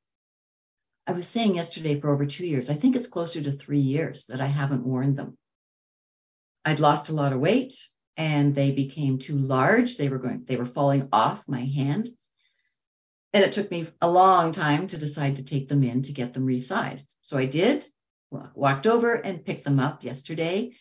I 1.08 1.14
was 1.14 1.28
saying 1.28 1.56
yesterday 1.56 2.00
for 2.00 2.10
over 2.10 2.26
two 2.26 2.46
years. 2.46 2.70
I 2.70 2.76
think 2.76 2.96
it's 2.96 3.08
closer 3.08 3.42
to 3.42 3.52
three 3.52 3.80
years 3.80 4.26
that 4.28 4.42
I 4.42 4.46
haven't 4.46 4.86
worn 4.86 5.16
them. 5.16 5.38
I'd 6.64 6.80
lost 6.80 7.10
a 7.10 7.14
lot 7.14 7.34
of 7.34 7.40
weight 7.40 7.74
and 8.18 8.54
they 8.54 8.72
became 8.72 9.18
too 9.18 9.38
large. 9.38 9.98
They 9.98 10.10
were 10.10 10.20
going, 10.20 10.44
they 10.46 10.58
were 10.58 10.66
falling 10.66 11.10
off 11.12 11.48
my 11.48 11.62
hand. 11.62 12.10
And 13.34 13.44
it 13.44 13.54
took 13.54 13.72
me 13.72 13.88
a 14.02 14.10
long 14.10 14.52
time 14.52 14.88
to 14.88 14.98
decide 14.98 15.38
to 15.38 15.44
take 15.44 15.68
them 15.68 15.84
in 15.84 16.04
to 16.04 16.12
get 16.12 16.34
them 16.34 16.46
resized. 16.46 17.14
So 17.22 17.38
I 17.38 17.46
did, 17.46 17.86
walked 18.30 18.88
over 18.88 19.14
and 19.14 19.46
picked 19.46 19.64
them 19.64 19.80
up 19.80 20.04
yesterday 20.04 20.74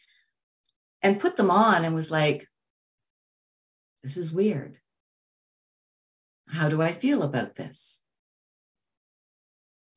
and 1.01 1.21
put 1.21 1.37
them 1.37 1.51
on 1.51 1.85
and 1.85 1.95
was 1.95 2.11
like, 2.11 2.47
this 4.03 4.17
is 4.17 4.33
weird. 4.33 4.79
How 6.47 6.69
do 6.69 6.83
I 6.83 6.93
feel 6.93 7.23
about 7.23 7.55
this? 7.55 8.00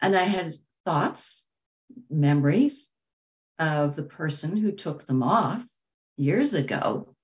And 0.03 0.17
I 0.17 0.23
had 0.23 0.53
thoughts, 0.83 1.45
memories 2.09 2.89
of 3.57 3.95
the 3.95 4.03
person 4.03 4.57
who 4.57 4.73
took 4.73 5.05
them 5.05 5.23
off 5.23 5.65
years 6.17 6.53
ago 6.53 7.15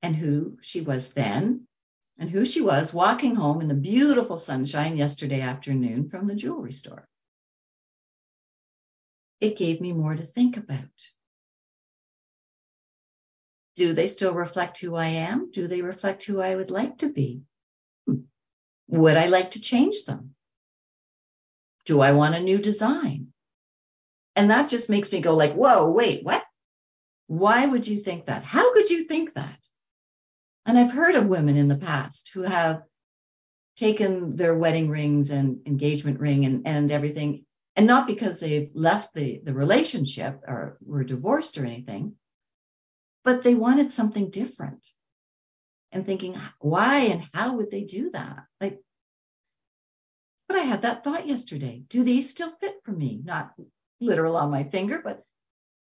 and 0.00 0.16
who 0.16 0.56
she 0.62 0.80
was 0.80 1.10
then 1.10 1.66
and 2.16 2.30
who 2.30 2.46
she 2.46 2.62
was 2.62 2.94
walking 2.94 3.36
home 3.36 3.60
in 3.60 3.68
the 3.68 3.74
beautiful 3.74 4.38
sunshine 4.38 4.96
yesterday 4.96 5.42
afternoon 5.42 6.08
from 6.08 6.26
the 6.26 6.34
jewelry 6.34 6.72
store. 6.72 7.06
It 9.38 9.58
gave 9.58 9.78
me 9.78 9.92
more 9.92 10.14
to 10.14 10.22
think 10.22 10.56
about. 10.56 10.88
Do 13.76 13.92
they 13.92 14.06
still 14.06 14.32
reflect 14.32 14.80
who 14.80 14.94
I 14.94 15.08
am? 15.08 15.50
Do 15.50 15.66
they 15.66 15.82
reflect 15.82 16.24
who 16.24 16.40
I 16.40 16.56
would 16.56 16.70
like 16.70 16.96
to 16.98 17.10
be? 17.10 17.42
Hmm. 18.06 18.22
Would 18.86 19.18
I 19.18 19.26
like 19.26 19.50
to 19.50 19.60
change 19.60 20.06
them? 20.06 20.34
Do 21.88 22.02
I 22.02 22.12
want 22.12 22.34
a 22.34 22.40
new 22.40 22.58
design? 22.58 23.28
And 24.36 24.50
that 24.50 24.68
just 24.68 24.90
makes 24.90 25.10
me 25.10 25.20
go 25.20 25.34
like, 25.34 25.54
whoa, 25.54 25.90
wait, 25.90 26.22
what? 26.22 26.44
Why 27.28 27.64
would 27.64 27.88
you 27.88 27.98
think 27.98 28.26
that? 28.26 28.44
How 28.44 28.74
could 28.74 28.90
you 28.90 29.04
think 29.04 29.32
that? 29.34 29.58
And 30.66 30.78
I've 30.78 30.92
heard 30.92 31.14
of 31.14 31.28
women 31.28 31.56
in 31.56 31.68
the 31.68 31.78
past 31.78 32.30
who 32.34 32.42
have 32.42 32.82
taken 33.78 34.36
their 34.36 34.54
wedding 34.54 34.90
rings 34.90 35.30
and 35.30 35.66
engagement 35.66 36.20
ring 36.20 36.44
and, 36.44 36.66
and 36.66 36.90
everything, 36.90 37.46
and 37.74 37.86
not 37.86 38.06
because 38.06 38.38
they've 38.38 38.70
left 38.74 39.14
the, 39.14 39.40
the 39.42 39.54
relationship 39.54 40.42
or 40.46 40.76
were 40.84 41.04
divorced 41.04 41.56
or 41.56 41.64
anything, 41.64 42.16
but 43.24 43.42
they 43.42 43.54
wanted 43.54 43.92
something 43.92 44.28
different. 44.28 44.86
And 45.90 46.04
thinking, 46.04 46.36
why 46.58 47.04
and 47.04 47.26
how 47.32 47.56
would 47.56 47.70
they 47.70 47.84
do 47.84 48.10
that? 48.10 48.44
Like, 48.60 48.78
but 50.48 50.56
I 50.56 50.62
had 50.62 50.82
that 50.82 51.04
thought 51.04 51.26
yesterday. 51.28 51.84
Do 51.88 52.02
these 52.02 52.30
still 52.30 52.50
fit 52.50 52.80
for 52.82 52.92
me? 52.92 53.20
Not 53.22 53.52
literal 54.00 54.36
on 54.36 54.50
my 54.50 54.64
finger, 54.64 55.00
but 55.04 55.22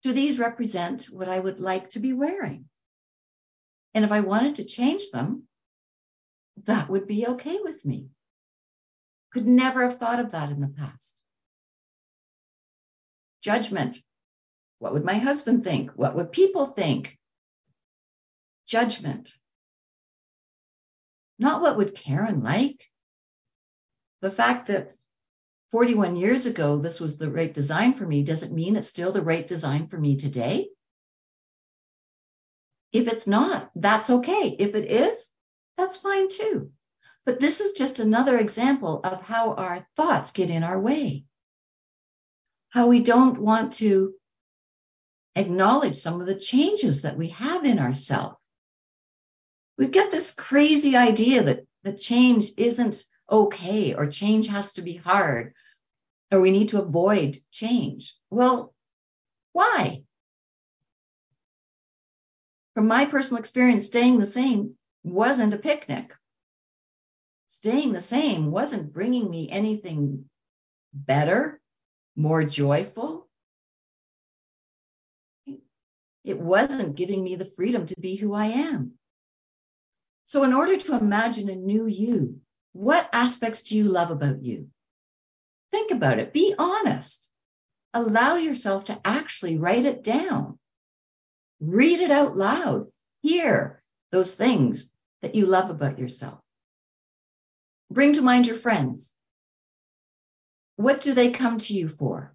do 0.03 0.13
these 0.13 0.39
represent 0.39 1.05
what 1.07 1.29
I 1.29 1.39
would 1.39 1.61
like 1.61 1.91
to 1.91 2.01
be 2.01 2.13
wearing? 2.13 2.67
And 3.95 4.05
if 4.05 4.13
I 4.13 4.21
wanted 4.21 4.57
to 4.57 4.65
change 4.65 5.11
them, 5.11 5.45
that 6.65 6.89
would 6.89 7.07
be 7.07 7.27
okay 7.27 7.59
with 7.63 7.85
me. 7.85 8.09
Could 9.33 9.47
never 9.47 9.83
have 9.83 9.99
thought 9.99 10.21
of 10.21 10.31
that 10.33 10.51
in 10.51 10.61
the 10.61 10.69
past. 10.69 11.15
Judgment. 13.43 13.99
What 14.79 14.93
would 14.93 15.05
my 15.05 15.15
husband 15.15 15.65
think? 15.65 15.91
What 15.93 16.15
would 16.15 16.33
people 16.33 16.67
think? 16.67 17.19
Judgment. 18.67 19.33
Not 21.39 21.61
what 21.61 21.77
would 21.77 21.95
Karen 21.95 22.43
like? 22.43 22.92
The 24.23 24.31
fact 24.31 24.69
that 24.69 24.97
41 25.73 26.17
years 26.17 26.47
ago 26.47 26.79
this 26.79 27.01
was 27.01 27.19
the 27.19 27.31
right 27.31 27.53
design 27.53 27.93
for 27.93 28.07
me 28.07 28.23
doesn't 28.23 28.53
mean 28.53 28.77
it's 28.77 28.89
still 28.89 29.13
the 29.13 29.21
right 29.21 29.47
design 29.47 29.89
for 29.89 29.99
me 29.99 30.17
today. 30.17 30.69
If 32.93 33.09
it's 33.09 33.27
not, 33.27 33.71
that's 33.75 34.11
okay. 34.11 34.55
If 34.59 34.75
it 34.75 34.91
is, 34.91 35.31
that's 35.77 35.97
fine 35.97 36.29
too. 36.29 36.71
But 37.25 37.41
this 37.41 37.61
is 37.61 37.73
just 37.73 37.99
another 37.99 38.39
example 38.39 39.01
of 39.03 39.23
how 39.23 39.55
our 39.55 39.87
thoughts 39.97 40.31
get 40.31 40.51
in 40.51 40.63
our 40.63 40.79
way. 40.79 41.25
How 42.71 42.87
we 42.87 43.01
don't 43.01 43.39
want 43.39 43.75
to 43.75 44.15
acknowledge 45.35 45.97
some 45.97 46.21
of 46.21 46.27
the 46.27 46.35
changes 46.35 47.03
that 47.03 47.17
we 47.17 47.29
have 47.29 47.65
in 47.65 47.79
ourselves. 47.79 48.37
We've 49.79 49.91
got 49.91 50.11
this 50.11 50.35
crazy 50.35 50.97
idea 50.97 51.45
that, 51.45 51.67
that 51.85 51.99
change 51.99 52.51
isn't 52.57 53.05
okay 53.31 53.95
or 53.95 54.07
change 54.07 54.49
has 54.49 54.73
to 54.75 54.83
be 54.83 54.97
hard 54.97 55.55
or 56.31 56.41
we 56.41 56.51
need 56.51 56.71
to 56.71 56.81
avoid 56.81 57.39
change. 57.51 58.17
Well, 58.31 58.75
why? 59.53 60.05
From 62.75 62.89
my 62.89 63.05
personal 63.05 63.39
experience, 63.39 63.87
staying 63.87 64.19
the 64.19 64.27
same 64.27 64.77
wasn't 65.05 65.53
a 65.53 65.59
picnic. 65.59 66.15
Staying 67.49 67.93
the 67.93 68.01
same 68.01 68.51
wasn't 68.51 68.95
bringing 68.95 69.29
me 69.29 69.51
anything 69.51 70.31
better, 70.95 71.61
more 72.17 72.45
joyful. 72.45 73.29
It 76.25 76.39
wasn't 76.39 76.97
giving 76.97 77.23
me 77.23 77.35
the 77.35 77.45
freedom 77.45 77.85
to 77.87 78.01
be 78.01 78.17
who 78.17 78.33
I 78.33 78.47
am. 78.47 78.93
So, 80.25 80.45
in 80.45 80.55
order 80.55 80.79
to 80.79 80.97
imagine 80.97 81.51
a 81.51 81.57
new 81.57 81.87
you, 81.87 82.41
what 82.73 83.09
aspects 83.13 83.63
do 83.63 83.77
you 83.77 83.85
love 83.85 84.11
about 84.11 84.43
you? 84.43 84.69
Think 85.71 85.91
about 85.91 86.19
it. 86.19 86.33
Be 86.33 86.55
honest. 86.59 87.29
Allow 87.95 88.37
yourself 88.37 88.87
to 88.87 89.01
actually 89.05 89.59
write 89.59 89.85
it 89.85 90.03
down. 90.03 90.59
Read 91.61 92.01
it 92.01 92.11
out 92.11 92.37
loud. 92.37 92.87
Hear 93.23 93.83
those 94.11 94.35
things 94.35 94.93
that 95.21 95.35
you 95.35 95.47
love 95.47 95.71
about 95.71 95.99
yourself. 95.99 96.41
Bring 97.91 98.15
to 98.15 98.23
mind 98.23 98.47
your 98.47 98.57
friends. 98.57 99.15
What 100.77 101.03
do 101.03 101.13
they 101.13 101.31
come 101.31 101.59
to 101.59 101.75
you 101.75 101.89
for? 101.89 102.35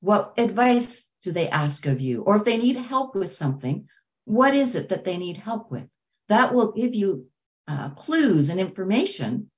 What 0.00 0.34
advice 0.38 1.10
do 1.22 1.32
they 1.32 1.48
ask 1.48 1.86
of 1.86 2.00
you? 2.00 2.22
Or 2.22 2.36
if 2.36 2.44
they 2.44 2.56
need 2.56 2.76
help 2.76 3.14
with 3.14 3.32
something, 3.32 3.88
what 4.24 4.54
is 4.54 4.74
it 4.74 4.88
that 4.90 5.04
they 5.04 5.16
need 5.18 5.36
help 5.36 5.70
with? 5.70 5.88
That 6.28 6.54
will 6.54 6.72
give 6.72 6.94
you 6.94 7.26
uh, 7.68 7.90
clues 7.90 8.48
and 8.48 8.60
information 8.60 9.50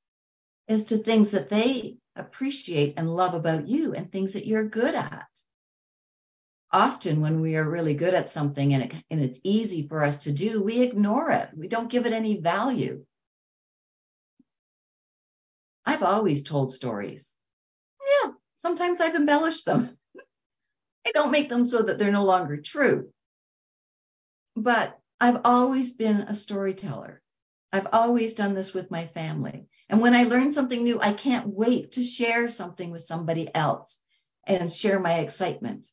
as 0.69 0.85
to 0.87 0.99
things 0.99 1.33
that 1.33 1.49
they 1.49 1.97
appreciate 2.17 2.95
and 2.97 3.15
love 3.15 3.35
about 3.35 3.69
you 3.69 3.95
and 3.95 4.11
things 4.11 4.35
that 4.35 4.47
you're 4.47 4.69
good 4.69 4.95
at. 4.95 5.27
Often, 6.73 7.21
when 7.21 7.41
we 7.41 7.57
are 7.57 7.69
really 7.69 7.95
good 7.95 8.15
at 8.15 8.31
something 8.31 8.75
and, 8.75 8.85
it, 8.85 8.93
and 9.11 9.21
it's 9.21 9.41
easy 9.45 9.87
for 9.87 10.03
us 10.03 10.19
to 10.25 10.33
do, 10.33 10.63
we 10.63 10.83
ignore 10.83 11.31
it. 11.31 11.51
We 11.55 11.69
don't 11.69 11.91
give 11.91 12.07
it 12.07 12.13
any 12.13 12.41
value. 12.41 13.05
I've 15.87 16.03
always 16.03 16.43
told 16.43 16.73
stories. 16.73 17.37
Yeah, 18.01 18.33
sometimes 18.55 19.01
I've 19.01 19.15
embellished 19.15 19.67
them. 19.67 19.97
I 21.07 21.13
don't 21.13 21.31
make 21.31 21.49
them 21.49 21.67
so 21.67 21.83
that 21.83 21.99
they're 21.99 22.11
no 22.11 22.25
longer 22.25 22.57
true. 22.57 23.11
But 24.57 24.99
I've 25.21 25.43
always 25.45 25.93
been 25.93 26.23
a 26.23 26.35
storyteller. 26.35 27.21
I've 27.73 27.89
always 27.93 28.35
done 28.35 28.55
this 28.55 28.73
with 28.73 28.91
my 28.91 29.07
family. 29.07 29.69
And 29.89 30.01
when 30.01 30.15
I 30.15 30.25
learn 30.25 30.53
something 30.53 30.83
new, 30.83 31.01
I 31.01 31.13
can't 31.13 31.49
wait 31.49 31.93
to 31.93 32.05
share 32.05 32.49
something 32.49 32.91
with 32.91 33.03
somebody 33.03 33.49
else 33.55 33.99
and 34.47 34.73
share 34.73 34.99
my 34.99 35.21
excitement. 35.21 35.91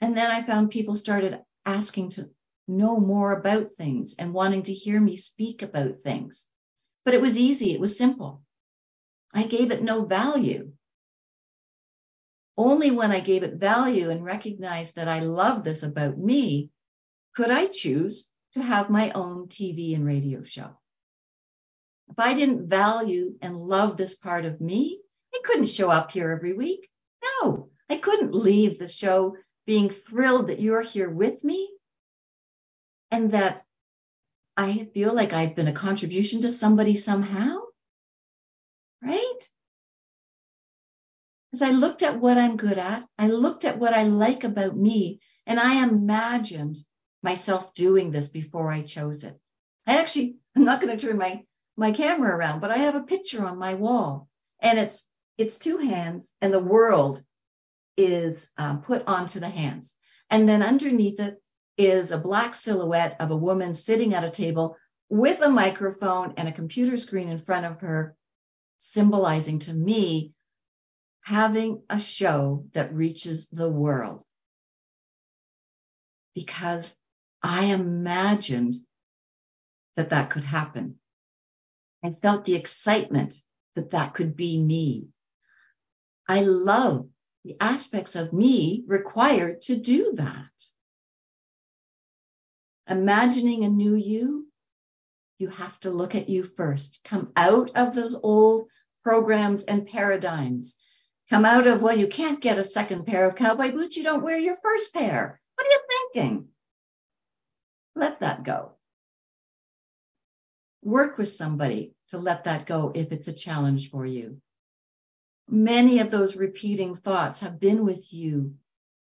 And 0.00 0.16
then 0.16 0.30
I 0.30 0.42
found 0.42 0.70
people 0.70 0.94
started 0.94 1.40
asking 1.66 2.10
to 2.10 2.30
know 2.68 3.00
more 3.00 3.32
about 3.32 3.70
things 3.70 4.14
and 4.18 4.32
wanting 4.32 4.62
to 4.64 4.74
hear 4.74 5.00
me 5.00 5.16
speak 5.16 5.62
about 5.62 5.98
things. 5.98 6.46
But 7.04 7.14
it 7.14 7.20
was 7.20 7.36
easy, 7.36 7.72
it 7.72 7.80
was 7.80 7.98
simple. 7.98 8.42
I 9.34 9.44
gave 9.44 9.72
it 9.72 9.82
no 9.82 10.04
value. 10.04 10.72
Only 12.56 12.90
when 12.90 13.10
I 13.12 13.20
gave 13.20 13.42
it 13.42 13.54
value 13.54 14.10
and 14.10 14.24
recognized 14.24 14.96
that 14.96 15.08
I 15.08 15.20
love 15.20 15.64
this 15.64 15.82
about 15.82 16.18
me 16.18 16.70
could 17.34 17.50
I 17.50 17.66
choose 17.66 18.30
to 18.54 18.62
have 18.62 18.90
my 18.90 19.10
own 19.12 19.48
TV 19.48 19.94
and 19.94 20.04
radio 20.04 20.42
show. 20.42 20.76
If 22.10 22.18
I 22.18 22.34
didn't 22.34 22.68
value 22.68 23.36
and 23.42 23.56
love 23.56 23.96
this 23.96 24.14
part 24.14 24.44
of 24.44 24.60
me, 24.60 25.00
I 25.34 25.40
couldn't 25.44 25.66
show 25.66 25.90
up 25.90 26.10
here 26.10 26.30
every 26.30 26.52
week. 26.52 26.88
No, 27.22 27.70
I 27.88 27.96
couldn't 27.96 28.34
leave 28.34 28.78
the 28.78 28.88
show 28.88 29.36
being 29.66 29.90
thrilled 29.90 30.48
that 30.48 30.60
you're 30.60 30.82
here 30.82 31.10
with 31.10 31.44
me 31.44 31.70
and 33.10 33.32
that 33.32 33.62
I 34.56 34.88
feel 34.92 35.14
like 35.14 35.32
I've 35.32 35.54
been 35.54 35.68
a 35.68 35.72
contribution 35.72 36.42
to 36.42 36.50
somebody 36.50 36.96
somehow. 36.96 37.60
Right? 39.02 39.38
As 41.52 41.62
I 41.62 41.70
looked 41.70 42.02
at 42.02 42.20
what 42.20 42.36
I'm 42.36 42.56
good 42.56 42.78
at, 42.78 43.06
I 43.18 43.28
looked 43.28 43.64
at 43.64 43.78
what 43.78 43.94
I 43.94 44.02
like 44.04 44.44
about 44.44 44.76
me, 44.76 45.20
and 45.46 45.58
I 45.58 45.82
imagined 45.84 46.76
myself 47.22 47.72
doing 47.74 48.10
this 48.10 48.28
before 48.28 48.70
I 48.70 48.82
chose 48.82 49.24
it. 49.24 49.38
I 49.86 49.98
actually, 49.98 50.36
I'm 50.56 50.64
not 50.64 50.80
going 50.80 50.96
to 50.96 51.06
turn 51.06 51.16
my 51.16 51.44
my 51.78 51.92
camera 51.92 52.36
around, 52.36 52.60
but 52.60 52.72
I 52.72 52.78
have 52.78 52.96
a 52.96 53.02
picture 53.02 53.46
on 53.46 53.56
my 53.56 53.74
wall, 53.74 54.28
and 54.60 54.78
it's 54.78 55.06
it's 55.38 55.56
two 55.56 55.78
hands, 55.78 56.30
and 56.42 56.52
the 56.52 56.58
world 56.58 57.22
is 57.96 58.50
um, 58.58 58.82
put 58.82 59.06
onto 59.06 59.38
the 59.38 59.48
hands, 59.48 59.94
and 60.28 60.48
then 60.48 60.62
underneath 60.62 61.20
it 61.20 61.40
is 61.76 62.10
a 62.10 62.18
black 62.18 62.56
silhouette 62.56 63.16
of 63.20 63.30
a 63.30 63.36
woman 63.36 63.72
sitting 63.74 64.12
at 64.12 64.24
a 64.24 64.30
table 64.30 64.76
with 65.08 65.40
a 65.40 65.48
microphone 65.48 66.34
and 66.36 66.48
a 66.48 66.52
computer 66.52 66.96
screen 66.96 67.28
in 67.28 67.38
front 67.38 67.64
of 67.64 67.80
her, 67.80 68.16
symbolizing 68.78 69.60
to 69.60 69.72
me 69.72 70.32
having 71.22 71.82
a 71.88 72.00
show 72.00 72.64
that 72.72 72.92
reaches 72.92 73.48
the 73.50 73.70
world. 73.70 74.24
Because 76.34 76.96
I 77.40 77.66
imagined 77.66 78.74
that 79.94 80.10
that 80.10 80.30
could 80.30 80.44
happen 80.44 80.97
and 82.02 82.18
felt 82.18 82.44
the 82.44 82.54
excitement 82.54 83.34
that 83.74 83.90
that 83.90 84.14
could 84.14 84.36
be 84.36 84.62
me. 84.62 85.08
I 86.28 86.42
love 86.42 87.08
the 87.44 87.56
aspects 87.60 88.14
of 88.16 88.32
me 88.32 88.84
required 88.86 89.62
to 89.62 89.76
do 89.76 90.12
that. 90.16 90.50
Imagining 92.88 93.64
a 93.64 93.68
new 93.68 93.94
you, 93.94 94.48
you 95.38 95.48
have 95.48 95.78
to 95.80 95.90
look 95.90 96.14
at 96.14 96.28
you 96.28 96.42
first. 96.42 97.00
Come 97.04 97.32
out 97.36 97.70
of 97.76 97.94
those 97.94 98.16
old 98.22 98.68
programs 99.04 99.62
and 99.64 99.86
paradigms. 99.86 100.74
Come 101.30 101.44
out 101.44 101.66
of, 101.66 101.82
well, 101.82 101.96
you 101.96 102.06
can't 102.06 102.40
get 102.40 102.58
a 102.58 102.64
second 102.64 103.06
pair 103.06 103.28
of 103.28 103.36
cowboy 103.36 103.70
boots. 103.72 103.96
You 103.96 104.02
don't 104.02 104.24
wear 104.24 104.38
your 104.38 104.56
first 104.56 104.92
pair. 104.94 105.40
What 105.54 105.66
are 105.66 105.70
you 105.70 105.80
thinking? 105.88 106.48
Let 107.94 108.20
that 108.20 108.42
go. 108.42 108.77
Work 110.82 111.18
with 111.18 111.28
somebody 111.28 111.94
to 112.08 112.18
let 112.18 112.44
that 112.44 112.66
go 112.66 112.92
if 112.94 113.12
it's 113.12 113.28
a 113.28 113.32
challenge 113.32 113.90
for 113.90 114.06
you. 114.06 114.40
Many 115.48 116.00
of 116.00 116.10
those 116.10 116.36
repeating 116.36 116.94
thoughts 116.94 117.40
have 117.40 117.58
been 117.58 117.84
with 117.84 118.12
you 118.12 118.54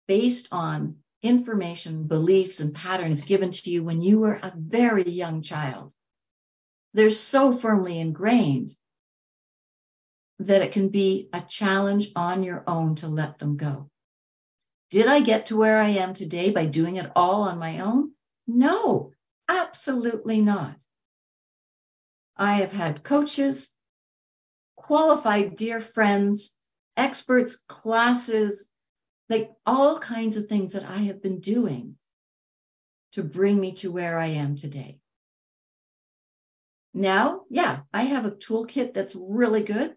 based 0.07 0.49
on 0.53 0.97
information, 1.23 2.07
beliefs, 2.07 2.61
and 2.61 2.75
patterns 2.75 3.23
given 3.23 3.51
to 3.51 3.71
you 3.71 3.83
when 3.83 4.01
you 4.01 4.21
were 4.21 4.35
a 4.35 4.53
very 4.57 5.09
young 5.09 5.43
child. 5.43 5.93
They're 6.95 7.11
so 7.11 7.53
firmly 7.53 7.99
ingrained 7.99 8.75
that 10.39 10.63
it 10.63 10.73
can 10.73 10.89
be 10.89 11.29
a 11.33 11.41
challenge 11.41 12.09
on 12.15 12.45
your 12.45 12.63
own 12.67 12.95
to 12.97 13.09
let 13.09 13.39
them 13.39 13.57
go. 13.57 13.91
Did 14.91 15.07
I 15.07 15.21
get 15.21 15.47
to 15.47 15.57
where 15.57 15.79
I 15.79 15.91
am 15.91 16.15
today 16.15 16.51
by 16.51 16.67
doing 16.67 16.97
it 16.97 17.11
all 17.17 17.43
on 17.43 17.59
my 17.59 17.81
own? 17.81 18.13
No, 18.47 19.13
absolutely 19.49 20.41
not. 20.41 20.77
I 22.39 22.55
have 22.55 22.73
had 22.73 23.03
coaches, 23.03 23.75
qualified 24.77 25.57
dear 25.57 25.81
friends, 25.81 26.55
experts, 26.97 27.57
classes, 27.67 28.71
like 29.29 29.51
all 29.67 29.99
kinds 29.99 30.37
of 30.37 30.47
things 30.47 30.73
that 30.73 30.85
I 30.85 30.99
have 30.99 31.21
been 31.21 31.41
doing 31.41 31.97
to 33.13 33.25
bring 33.25 33.59
me 33.59 33.73
to 33.73 33.91
where 33.91 34.19
I 34.19 34.27
am 34.27 34.55
today. 34.55 35.01
Now, 36.95 37.45
yeah, 37.51 37.81
I 37.93 38.03
have 38.03 38.25
a 38.25 38.31
toolkit 38.31 38.95
that's 38.95 39.17
really 39.17 39.63
good 39.63 39.95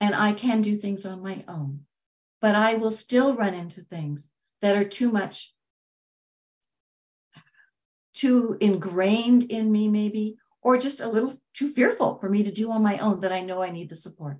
and 0.00 0.14
I 0.14 0.32
can 0.32 0.62
do 0.62 0.74
things 0.74 1.06
on 1.06 1.22
my 1.22 1.44
own, 1.48 1.86
but 2.40 2.54
I 2.54 2.74
will 2.74 2.90
still 2.90 3.34
run 3.36 3.54
into 3.54 3.82
things 3.82 4.30
that 4.62 4.76
are 4.76 4.88
too 4.88 5.10
much, 5.10 5.54
too 8.14 8.56
ingrained 8.60 9.44
in 9.44 9.70
me, 9.70 9.88
maybe, 9.88 10.38
or 10.66 10.76
just 10.76 11.00
a 11.00 11.08
little 11.08 11.32
too 11.54 11.68
fearful 11.68 12.18
for 12.18 12.28
me 12.28 12.42
to 12.42 12.50
do 12.50 12.72
on 12.72 12.82
my 12.82 12.98
own 12.98 13.20
that 13.20 13.30
I 13.30 13.40
know 13.40 13.62
I 13.62 13.70
need 13.70 13.88
the 13.88 13.94
support. 13.94 14.38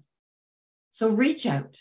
So 0.90 1.10
reach 1.10 1.46
out. 1.46 1.80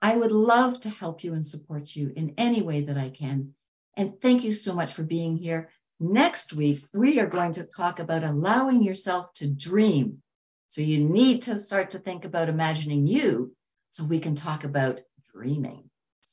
I 0.00 0.16
would 0.16 0.30
love 0.30 0.78
to 0.82 0.88
help 0.88 1.24
you 1.24 1.34
and 1.34 1.44
support 1.44 1.96
you 1.96 2.12
in 2.14 2.34
any 2.38 2.62
way 2.62 2.82
that 2.82 2.96
I 2.96 3.08
can. 3.08 3.54
And 3.96 4.20
thank 4.20 4.44
you 4.44 4.52
so 4.52 4.72
much 4.72 4.92
for 4.92 5.02
being 5.02 5.36
here. 5.36 5.70
Next 5.98 6.52
week, 6.52 6.84
we 6.94 7.18
are 7.18 7.26
going 7.26 7.54
to 7.54 7.64
talk 7.64 7.98
about 7.98 8.22
allowing 8.22 8.84
yourself 8.84 9.34
to 9.34 9.48
dream. 9.48 10.22
So 10.68 10.80
you 10.80 11.00
need 11.02 11.42
to 11.42 11.58
start 11.58 11.90
to 11.90 11.98
think 11.98 12.24
about 12.24 12.48
imagining 12.48 13.08
you 13.08 13.52
so 13.90 14.04
we 14.04 14.20
can 14.20 14.36
talk 14.36 14.62
about 14.62 15.00
dreaming. 15.32 15.85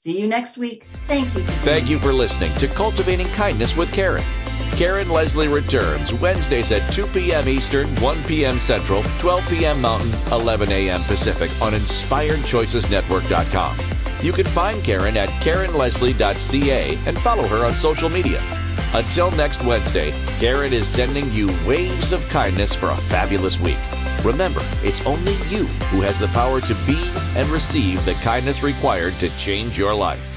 See 0.03 0.19
you 0.19 0.27
next 0.27 0.57
week. 0.57 0.83
Thank 1.07 1.33
you. 1.33 1.39
Thank 1.63 1.89
you 1.89 1.97
for 1.97 2.11
listening 2.11 2.53
to 2.55 2.67
Cultivating 2.67 3.27
Kindness 3.27 3.77
with 3.77 3.93
Karen. 3.93 4.25
Karen 4.75 5.07
Leslie 5.07 5.47
returns 5.47 6.13
Wednesdays 6.13 6.73
at 6.73 6.91
2 6.91 7.07
p.m. 7.07 7.47
Eastern, 7.47 7.87
1 8.01 8.23
p.m. 8.23 8.59
Central, 8.59 9.01
12 9.19 9.47
p.m. 9.47 9.79
Mountain, 9.79 10.11
11 10.33 10.73
a.m. 10.73 11.01
Pacific 11.03 11.49
on 11.61 11.71
InspiredChoicesNetwork.com. 11.71 13.77
You 14.21 14.33
can 14.33 14.45
find 14.45 14.83
Karen 14.83 15.15
at 15.15 15.29
KarenLeslie.ca 15.41 16.97
and 17.07 17.17
follow 17.19 17.47
her 17.47 17.65
on 17.65 17.77
social 17.77 18.09
media. 18.09 18.41
Until 18.93 19.31
next 19.31 19.63
Wednesday, 19.63 20.11
Karen 20.37 20.73
is 20.73 20.85
sending 20.85 21.31
you 21.31 21.47
waves 21.65 22.11
of 22.11 22.27
kindness 22.27 22.75
for 22.75 22.89
a 22.89 22.97
fabulous 22.97 23.57
week. 23.57 23.77
Remember, 24.23 24.61
it's 24.83 25.05
only 25.05 25.33
you 25.49 25.65
who 25.91 26.01
has 26.01 26.17
the 26.17 26.29
power 26.29 26.61
to 26.61 26.75
be 26.87 27.11
and 27.35 27.49
receive 27.49 28.05
the 28.05 28.13
kindness 28.23 28.63
required 28.63 29.13
to 29.19 29.29
change 29.37 29.77
your 29.77 29.93
life. 29.93 30.32